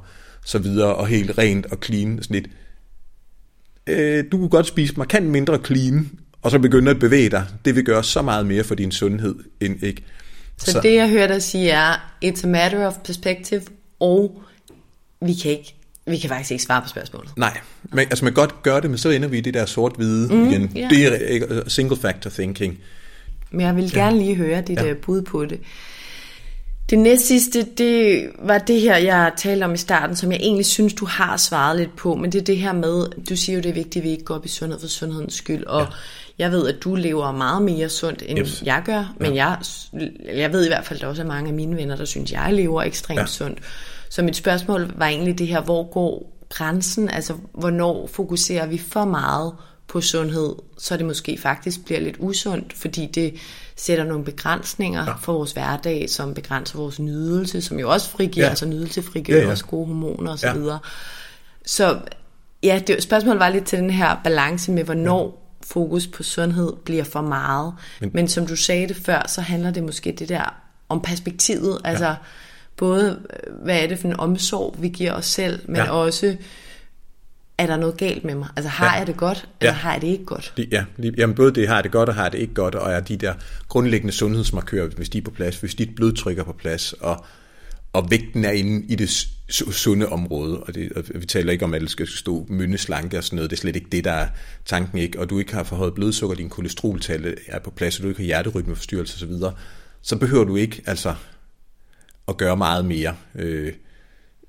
[0.44, 2.18] så videre, og helt rent og clean.
[2.22, 2.48] Sådan lidt.
[3.86, 6.10] Øh, du kunne godt spise markant mindre clean,
[6.42, 9.34] og så begynde at bevæge dig, det vil gøre så meget mere for din sundhed
[9.60, 10.04] end ikke.
[10.58, 13.62] Så, så det jeg hører dig sige er, it's a matter of perspective,
[14.00, 14.42] og
[15.20, 15.76] vi kan ikke
[16.06, 17.32] vi kan faktisk ikke svare på spørgsmålet.
[17.36, 19.66] Nej, men, altså man kan godt gøre det, men så ender vi i det der
[19.66, 20.72] sort-hvide mm, igen.
[20.76, 20.90] Yeah.
[20.90, 22.78] Det er single factor thinking.
[23.54, 24.94] Men jeg vil gerne lige høre dit ja.
[25.02, 25.60] bud på det.
[26.90, 30.66] Det næste sidste, det var det her, jeg talte om i starten, som jeg egentlig
[30.66, 33.62] synes, du har svaret lidt på, men det er det her med, du siger jo,
[33.62, 35.86] det er vigtigt, at vi ikke går op i sundhed for sundhedens skyld, og ja.
[36.38, 38.62] jeg ved, at du lever meget mere sundt, end yes.
[38.66, 39.48] jeg gør, men ja.
[39.48, 39.58] jeg,
[40.36, 42.32] jeg ved i hvert fald, at der også er mange af mine venner, der synes,
[42.32, 43.26] jeg lever ekstremt ja.
[43.26, 43.58] sundt.
[44.10, 49.04] Så mit spørgsmål var egentlig det her, hvor går grænsen, altså hvornår fokuserer vi for
[49.04, 49.52] meget
[49.94, 53.34] på sundhed, så det måske faktisk bliver lidt usundt, fordi det
[53.76, 55.12] sætter nogle begrænsninger ja.
[55.12, 58.50] for vores hverdag, som begrænser vores nydelse, som jo også frigiver, ja.
[58.50, 59.50] altså nydelse frigiver ja, ja.
[59.50, 60.46] også gode hormoner osv.
[60.46, 60.52] Ja.
[60.54, 60.78] Så,
[61.64, 61.98] så
[62.62, 65.66] ja, det, spørgsmålet var lidt til den her balance med, hvornår ja.
[65.66, 67.74] fokus på sundhed bliver for meget.
[68.00, 70.54] Men, Men som du sagde det før, så handler det måske det der
[70.88, 72.14] om perspektivet, altså ja.
[72.76, 73.20] både,
[73.62, 75.90] hvad er det for en omsorg, vi giver os selv, men ja.
[75.90, 76.36] også
[77.58, 78.48] er der noget galt med mig?
[78.56, 78.98] Altså har ja.
[78.98, 79.78] jeg det godt, eller ja.
[79.78, 80.54] har jeg det ikke godt?
[80.72, 80.84] Ja,
[81.16, 83.00] jamen både det har jeg det godt, og har jeg det ikke godt, og er
[83.00, 83.34] de der
[83.68, 87.24] grundlæggende sundhedsmarkører, hvis de er på plads, hvis dit blodtryk er på plads, og,
[87.92, 91.74] og vægten er inde i det sunde område, og, det, og vi taler ikke om,
[91.74, 94.28] at det skal stå myndeslanke og sådan noget, det er slet ikke det, der er
[94.64, 98.08] tanken ikke, og du ikke har forhøjet blodsukker, din kolesteroltal er på plads, og du
[98.08, 99.32] ikke har hjerterytmeforstyrrelse osv.,
[100.02, 101.14] så behøver du ikke altså
[102.28, 103.16] at gøre meget mere.
[103.34, 103.72] Øh,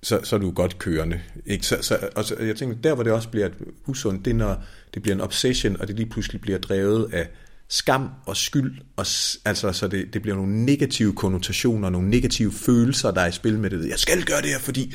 [0.05, 1.19] så, så er du godt kørende.
[1.45, 1.65] Ikke?
[1.65, 3.49] Så, så, og så, jeg tænker, der hvor det også bliver
[3.87, 4.63] usundt, det er når
[4.93, 7.27] det bliver en obsession, og det lige pludselig bliver drevet af
[7.69, 9.05] skam og skyld, og,
[9.45, 13.57] altså så det, det bliver nogle negative konnotationer, nogle negative følelser, der er i spil
[13.59, 13.89] med det.
[13.89, 14.93] Jeg skal gøre det her, fordi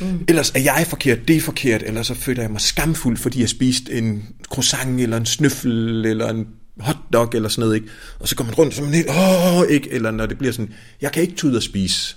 [0.00, 0.24] mm.
[0.28, 3.48] ellers er jeg forkert, det er forkert, eller så føler jeg mig skamfuld, fordi jeg
[3.48, 6.46] spist en croissant, eller en snøffel, eller en
[6.80, 7.88] hotdog, eller sådan noget, ikke?
[8.18, 9.90] Og så går man rundt som en helt, åh, ikke?
[9.92, 12.16] Eller når det bliver sådan, jeg kan ikke tude at spise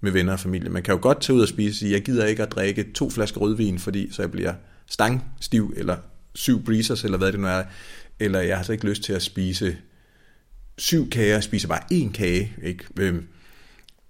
[0.00, 0.70] med venner og familie.
[0.70, 2.92] Man kan jo godt tage ud og spise og sige, jeg gider ikke at drikke
[2.92, 4.54] to flasker rødvin, fordi så jeg bliver
[4.86, 5.96] stangstiv, eller
[6.34, 7.62] syv breezers, eller hvad det nu er.
[8.18, 9.76] Eller jeg har så ikke lyst til at spise
[10.78, 12.52] syv kager, jeg spiser bare én kage.
[12.62, 12.84] Ikke?
[12.98, 13.26] Øhm,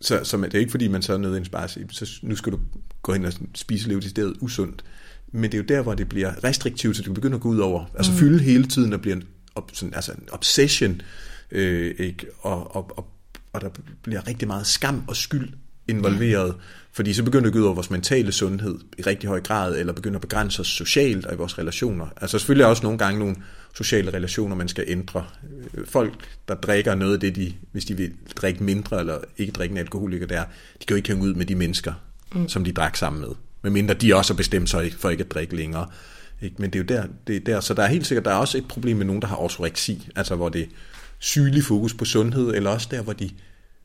[0.00, 2.52] så, så det er ikke fordi, man så er nødvendigvis bare siger, så nu skal
[2.52, 2.60] du
[3.02, 4.84] gå ind og spise leve til stedet usundt.
[5.32, 7.58] Men det er jo der, hvor det bliver restriktivt, så det begynder at gå ud
[7.58, 7.84] over.
[7.94, 8.18] Altså mm.
[8.18, 9.22] fylde hele tiden og bliver en,
[9.54, 11.02] op, sådan, altså en obsession,
[11.50, 12.26] øh, ikke?
[12.40, 13.06] Og, og, og,
[13.52, 13.68] og der
[14.02, 15.48] bliver rigtig meget skam og skyld
[15.90, 16.52] involveret, ja.
[16.92, 19.78] fordi så begynder det at gå ud over vores mentale sundhed i rigtig høj grad,
[19.78, 22.06] eller begynder at begrænse os socialt og i vores relationer.
[22.20, 23.36] Altså selvfølgelig er også nogle gange nogle
[23.74, 25.26] sociale relationer, man skal ændre.
[25.84, 26.14] Folk,
[26.48, 29.78] der drikker noget af det, de, hvis de vil drikke mindre eller ikke drikke en
[29.78, 30.44] alkoholiker der,
[30.80, 31.92] de kan jo ikke hænge ud med de mennesker,
[32.34, 32.48] mm.
[32.48, 33.30] som de drak sammen med.
[33.62, 35.86] Medmindre de også har bestemt sig for ikke at drikke længere.
[36.42, 36.56] Ikke?
[36.58, 38.34] Men det er jo der, det er der, så der er helt sikkert, der er
[38.34, 40.66] også et problem med nogen, der har ortoreksi, altså hvor det er
[41.18, 43.30] sygelig fokus på sundhed, eller også der, hvor de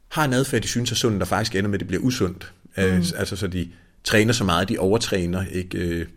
[0.10, 2.54] har en adfærd, de synes er sund, der faktisk ender med, at det bliver usundt.
[2.78, 2.84] Mm.
[3.18, 3.70] Altså så de
[4.04, 5.78] træner så meget, de overtræner, ikke?
[5.78, 6.08] Øh,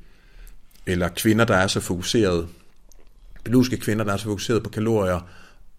[0.87, 2.49] eller kvinder, der er så fokuseret,
[3.45, 5.29] biologiske kvinder, der er så fokuseret på kalorier,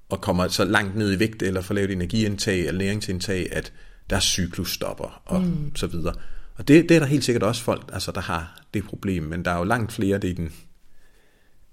[0.10, 3.74] og kommer så langt ned i vægt, eller får lavet energiindtag eller næringsindtag, at
[4.10, 5.76] deres cyklus stopper, og mm.
[5.76, 6.14] så videre.
[6.56, 9.46] Og det, det er der helt sikkert også folk, altså, der har det problem, men
[9.46, 10.52] der er jo langt flere, det er den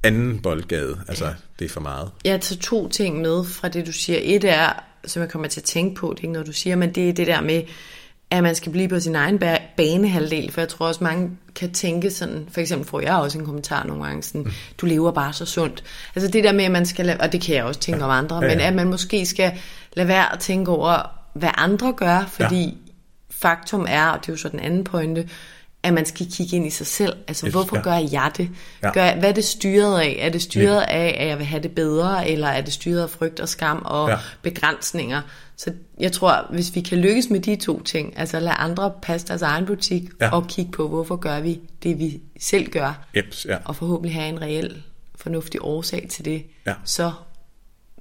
[0.02, 2.10] anden boldgade, altså det er for meget.
[2.24, 4.18] Jeg tager to ting med fra det, du siger.
[4.22, 6.76] Et er, som jeg kommer til at tænke på, det er ikke noget, du siger,
[6.76, 7.62] men det er det der med,
[8.30, 9.40] at man skal blive på sin egen
[9.76, 13.44] banehalvdel, for jeg tror også, mange kan tænke sådan, for eksempel får jeg også en
[13.44, 14.50] kommentar nogle gange, sådan, mm.
[14.78, 15.84] du lever bare så sundt.
[16.14, 18.04] Altså det der med, at man skal lade, og det kan jeg også tænke ja.
[18.04, 18.48] om andre, ja, ja.
[18.48, 19.52] men at man måske skal
[19.92, 22.72] lade være at tænke over, hvad andre gør, fordi ja.
[23.30, 25.28] faktum er, og det er jo så den anden pointe,
[25.86, 27.12] at man skal kigge ind i sig selv.
[27.28, 27.82] Altså, yes, hvorfor ja.
[27.82, 28.50] gør jeg det?
[28.82, 28.92] Ja.
[28.92, 30.16] Gør, hvad er det styret af?
[30.20, 30.96] Er det styret ja.
[30.96, 33.82] af, at jeg vil have det bedre, eller er det styret af frygt og skam
[33.84, 34.16] og ja.
[34.42, 35.20] begrænsninger?
[35.56, 39.26] Så jeg tror, hvis vi kan lykkes med de to ting, altså lade andre passe
[39.26, 40.30] deres egen butik, ja.
[40.30, 43.56] og kigge på, hvorfor gør vi det, vi selv gør, Eps, ja.
[43.64, 44.82] og forhåbentlig have en reel,
[45.14, 46.74] fornuftig årsag til det, ja.
[46.84, 47.12] så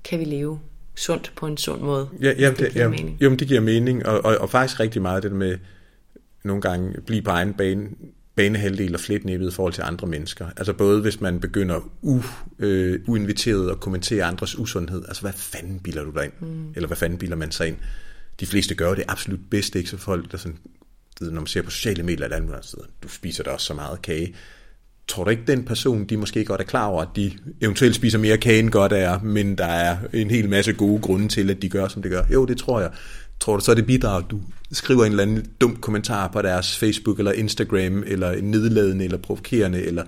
[0.04, 0.60] kan vi leve
[0.96, 2.08] sundt på en sund måde.
[2.22, 3.18] Ja, jamen, det, det giver mening.
[3.22, 5.58] Jamen, det giver mening, og, og, og faktisk rigtig meget det med
[6.46, 7.90] nogle gange blive på egen bane,
[8.36, 10.48] banehalvdel og fletnippet i forhold til andre mennesker.
[10.58, 12.22] Altså både hvis man begynder u,
[12.60, 15.04] øh, uinviteret at kommentere andres usundhed.
[15.08, 16.34] Altså hvad fanden biler du dig ind?
[16.40, 16.72] Mm.
[16.76, 17.78] Eller hvad fanden biler man sig ind?
[18.40, 19.90] De fleste gør det absolut bedst, ikke?
[19.90, 20.58] Så folk, der sådan,
[21.22, 24.36] når man ser på sociale medier eller andet, du spiser da også så meget kage.
[25.08, 27.32] Tror du ikke, den person, de måske godt er klar over, at de
[27.62, 31.28] eventuelt spiser mere kage end godt er, men der er en hel masse gode grunde
[31.28, 32.24] til, at de gør, som de gør?
[32.34, 32.92] Jo, det tror jeg.
[33.40, 34.42] Tror du så, det bidrager, at du
[34.72, 39.18] skriver en eller anden dum kommentar på deres Facebook eller Instagram, eller en nedladende eller
[39.18, 40.04] provokerende, eller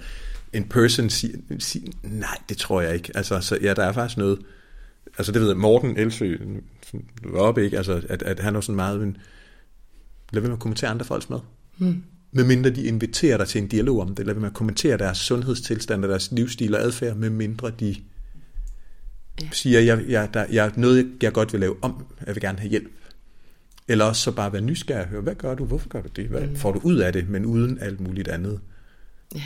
[0.53, 3.11] en person siger, siger nej, det tror jeg ikke.
[3.15, 4.39] Altså, så ja, der er faktisk noget,
[5.17, 6.37] altså det ved jeg, Morten Elsø
[7.23, 7.77] var oppe, ikke?
[7.77, 9.17] Altså, at, at han er sådan meget, men
[10.33, 11.39] lad være med at kommentere andre folks mad.
[11.77, 12.03] Hmm.
[12.31, 15.17] Medmindre de inviterer dig til en dialog om det, lad være med at kommentere deres
[15.17, 17.95] sundhedstilstand og deres livsstil og adfærd, medmindre de
[19.41, 19.47] ja.
[19.51, 22.69] siger, jeg, jeg, der, jeg, noget, jeg godt vil lave om, jeg vil gerne have
[22.69, 22.89] hjælp.
[23.87, 26.27] Eller også så bare være nysgerrig og høre, hvad gør du, hvorfor gør du det,
[26.27, 26.55] hvad mm.
[26.55, 28.59] får du ud af det, men uden alt muligt andet.
[29.35, 29.41] Ja.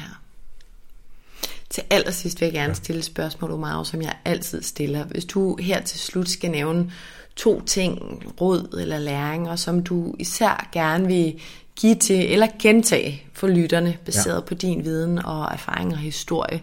[1.70, 2.74] Til allersidst vil jeg gerne ja.
[2.74, 5.06] stille et spørgsmål, Omar, som jeg altid stiller.
[5.06, 6.92] Hvis du her til slut skal nævne
[7.36, 11.40] to ting, råd eller læringer, som du især gerne vil
[11.76, 14.40] give til eller gentage for lytterne, baseret ja.
[14.40, 16.62] på din viden og erfaring og historie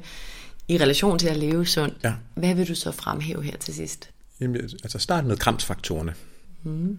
[0.69, 1.95] i relation til at leve sundt.
[2.05, 2.15] Ja.
[2.35, 4.11] Hvad vil du så fremhæve her til sidst?
[4.41, 6.15] Jamen, altså start med kramsfaktorerne.
[6.63, 6.99] Mm.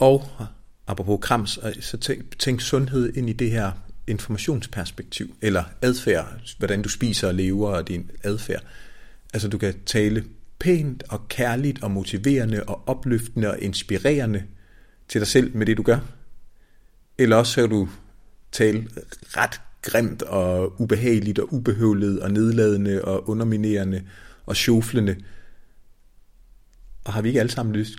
[0.00, 0.46] Og
[0.86, 3.72] apropos krams, øh, så tænk, tænk sundhed ind i det her
[4.06, 8.62] informationsperspektiv, eller adfærd, hvordan du spiser og lever og din adfærd.
[9.34, 10.24] Altså du kan tale
[10.58, 14.42] pænt og kærligt og motiverende og opløftende og inspirerende
[15.08, 15.98] til dig selv med det du gør.
[17.18, 17.88] Eller også kan du
[18.52, 18.88] tale
[19.22, 24.02] ret grimt og ubehageligt og ubehøvlet og nedladende og underminerende
[24.46, 25.16] og sjoflende.
[27.04, 27.98] Og har vi ikke alle sammen lyst,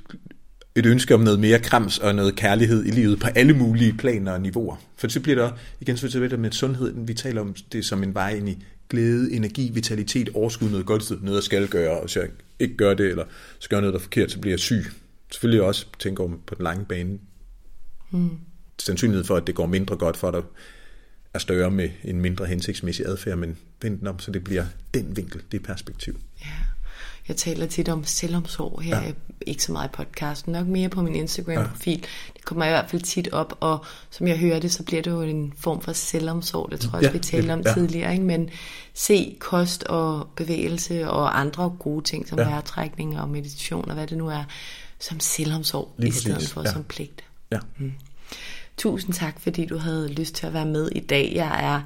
[0.75, 4.31] et ønske om noget mere krams og noget kærlighed i livet på alle mulige planer
[4.31, 4.75] og niveauer.
[4.97, 8.13] For så bliver der igen så det med sundhed, vi taler om det som en
[8.13, 12.15] vej ind i glæde, energi, vitalitet, overskud, noget godt, noget jeg skal gøre, og hvis
[12.15, 12.27] jeg
[12.59, 13.25] ikke gør det, eller
[13.59, 14.85] skal gøre noget, der er forkert, så bliver jeg syg.
[15.31, 17.19] Selvfølgelig også tænke om på den lange bane.
[18.11, 18.29] Hmm.
[18.79, 20.41] Sandsynlighed for, at det går mindre godt for dig,
[21.33, 25.41] er større med en mindre hensigtsmæssig adfærd, men vent om, så det bliver den vinkel,
[25.51, 26.19] det perspektiv.
[26.41, 26.70] Ja.
[27.31, 29.11] Jeg taler tit om selvomsorg her, ja.
[29.47, 31.99] ikke så meget i podcasten, nok mere på min Instagram-profil.
[31.99, 32.07] Ja.
[32.33, 35.11] Det kommer i hvert fald tit op, og som jeg hører det, så bliver det
[35.11, 36.71] jo en form for selvomsorg.
[36.71, 37.11] Det tror jeg også, ja.
[37.11, 37.73] vi talte om ja.
[37.73, 38.11] tidligere.
[38.11, 38.25] Ikke?
[38.25, 38.49] Men
[38.93, 42.49] se kost og bevægelse og andre gode ting, som ja.
[42.49, 44.43] vejrtrækning og meditation og hvad det nu er,
[44.99, 46.71] som selvomsorg, Lige i stedet for ja.
[46.71, 47.23] som pligt.
[47.51, 47.59] Ja.
[47.77, 47.91] Mm.
[48.77, 51.31] Tusind tak, fordi du havde lyst til at være med i dag.
[51.35, 51.81] Jeg er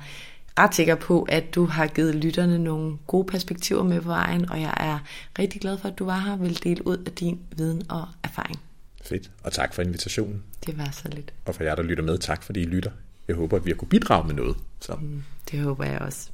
[0.59, 4.61] ret sikker på, at du har givet lytterne nogle gode perspektiver med på vejen, og
[4.61, 4.99] jeg er
[5.39, 8.07] rigtig glad for, at du var her og vil dele ud af din viden og
[8.23, 8.59] erfaring.
[9.03, 10.43] Fedt, og tak for invitationen.
[10.65, 11.33] Det var så lidt.
[11.45, 12.91] Og for jer, der lytter med, tak fordi I lytter.
[13.27, 14.57] Jeg håber, at vi har kunne bidrage med noget.
[14.79, 14.95] Så.
[14.95, 16.29] Mm, det håber jeg også.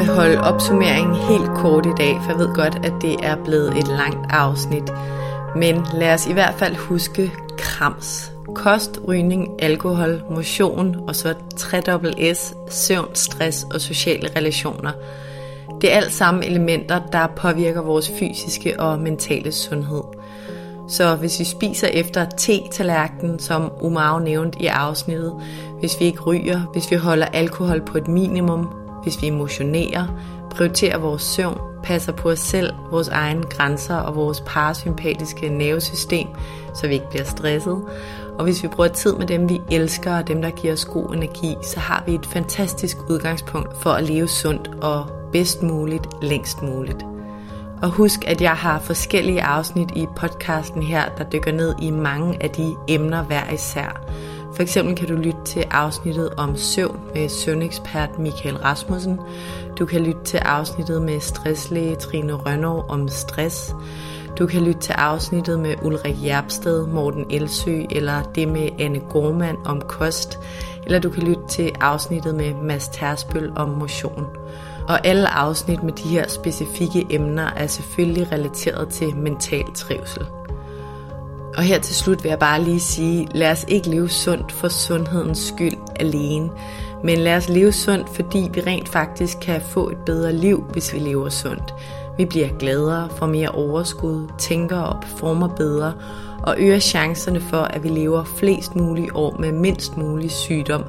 [0.00, 3.78] Vil holde opsummeringen helt kort i dag, for jeg ved godt, at det er blevet
[3.78, 4.90] et langt afsnit.
[5.56, 8.32] Men lad os i hvert fald huske krams.
[8.54, 14.92] Kost, rygning, alkohol, motion og så 3 S, søvn, stress og sociale relationer.
[15.80, 20.02] Det er alt sammen elementer, der påvirker vores fysiske og mentale sundhed.
[20.88, 25.32] Så hvis vi spiser efter te-tallerkenen, som Umar nævnte i afsnittet,
[25.80, 30.06] hvis vi ikke ryger, hvis vi holder alkohol på et minimum, hvis vi emotionerer,
[30.50, 36.28] prioriterer vores søvn, passer på os selv, vores egne grænser og vores parasympatiske nervesystem,
[36.74, 37.82] så vi ikke bliver stresset.
[38.38, 41.14] Og hvis vi bruger tid med dem, vi elsker og dem, der giver os god
[41.14, 46.62] energi, så har vi et fantastisk udgangspunkt for at leve sundt og bedst muligt, længst
[46.62, 47.04] muligt.
[47.82, 52.42] Og husk, at jeg har forskellige afsnit i podcasten her, der dykker ned i mange
[52.42, 54.04] af de emner hver især.
[54.54, 59.20] For eksempel kan du lytte til afsnittet om søvn med søvnekspert Michael Rasmussen.
[59.78, 63.74] Du kan lytte til afsnittet med stresslæge Trine Rønnow om stress.
[64.38, 69.58] Du kan lytte til afsnittet med Ulrik Jerpsted, Morten Elsø eller det med Anne Gormand
[69.64, 70.38] om kost.
[70.84, 74.26] Eller du kan lytte til afsnittet med Mads Tersbøl om motion.
[74.88, 80.26] Og alle afsnit med de her specifikke emner er selvfølgelig relateret til mental trivsel.
[81.60, 84.68] Og her til slut vil jeg bare lige sige, lad os ikke leve sundt for
[84.68, 86.50] sundhedens skyld alene,
[87.04, 90.94] men lad os leve sundt, fordi vi rent faktisk kan få et bedre liv, hvis
[90.94, 91.74] vi lever sundt.
[92.16, 95.92] Vi bliver gladere, får mere overskud, tænker og performer bedre,
[96.42, 100.84] og øger chancerne for, at vi lever flest mulige år med mindst mulig sygdom,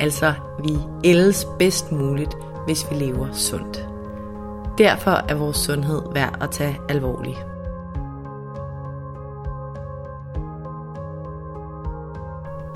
[0.00, 0.32] altså
[0.64, 3.88] vi ældes bedst muligt, hvis vi lever sundt.
[4.78, 7.55] Derfor er vores sundhed værd at tage alvorligt.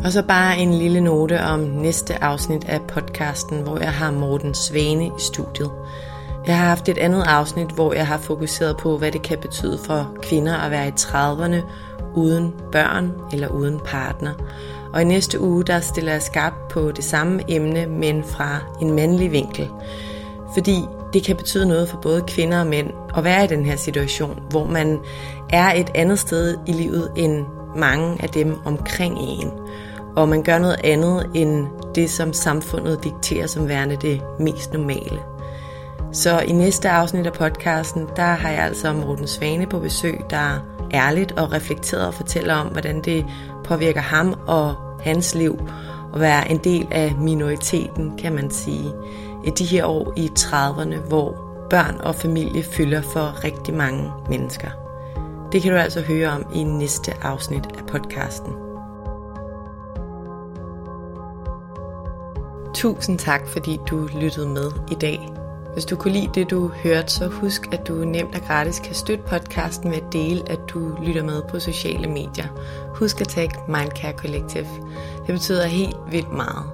[0.04, 4.54] Og så bare en lille note om næste afsnit af podcasten, hvor jeg har Morten
[4.54, 5.70] Svane i studiet.
[6.46, 9.78] Jeg har haft et andet afsnit, hvor jeg har fokuseret på, hvad det kan betyde
[9.84, 11.62] for kvinder at være i 30'erne
[12.14, 14.32] uden børn eller uden partner.
[14.92, 18.94] Og i næste uge, der stiller jeg skarp på det samme emne, men fra en
[18.94, 19.68] mandlig vinkel.
[20.54, 20.76] Fordi
[21.12, 24.42] det kan betyde noget for både kvinder og mænd at være i den her situation,
[24.50, 24.98] hvor man
[25.50, 27.46] er et andet sted i livet end
[27.76, 29.50] mange af dem omkring en
[30.16, 35.20] og man gør noget andet end det, som samfundet dikterer som værende det mest normale.
[36.12, 40.66] Så i næste afsnit af podcasten, der har jeg altså Morten Svane på besøg, der
[40.94, 43.26] ærligt og reflekteret fortæller om, hvordan det
[43.64, 45.58] påvirker ham og hans liv
[46.14, 48.92] at være en del af minoriteten, kan man sige,
[49.44, 54.68] i de her år i 30'erne, hvor børn og familie fylder for rigtig mange mennesker.
[55.52, 58.69] Det kan du altså høre om i næste afsnit af podcasten.
[62.74, 65.28] Tusind tak, fordi du lyttede med i dag.
[65.72, 68.94] Hvis du kunne lide det, du hørte, så husk, at du nemt og gratis kan
[68.94, 72.46] støtte podcasten ved at dele, at du lytter med på sociale medier.
[72.94, 74.66] Husk at tagge Mindcare Collective.
[75.26, 76.64] Det betyder helt vildt meget.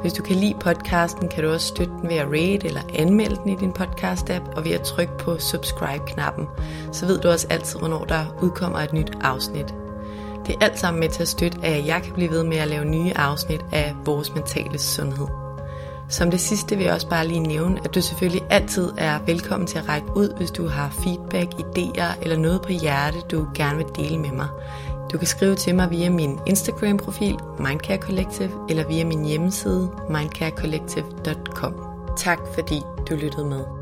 [0.00, 3.36] Hvis du kan lide podcasten, kan du også støtte den ved at rate eller anmelde
[3.36, 6.46] den i din podcast-app, og ved at trykke på subscribe-knappen.
[6.92, 9.74] Så ved du også altid, hvornår der udkommer et nyt afsnit.
[10.46, 12.68] Det er alt sammen med til at støtte, at jeg kan blive ved med at
[12.68, 15.26] lave nye afsnit af vores mentale sundhed.
[16.08, 19.66] Som det sidste vil jeg også bare lige nævne, at du selvfølgelig altid er velkommen
[19.66, 23.76] til at række ud, hvis du har feedback, idéer eller noget på hjerte, du gerne
[23.76, 24.48] vil dele med mig.
[25.12, 31.74] Du kan skrive til mig via min Instagram-profil, Mindcare Collective, eller via min hjemmeside, mindcarecollective.com.
[32.16, 33.81] Tak fordi du lyttede med.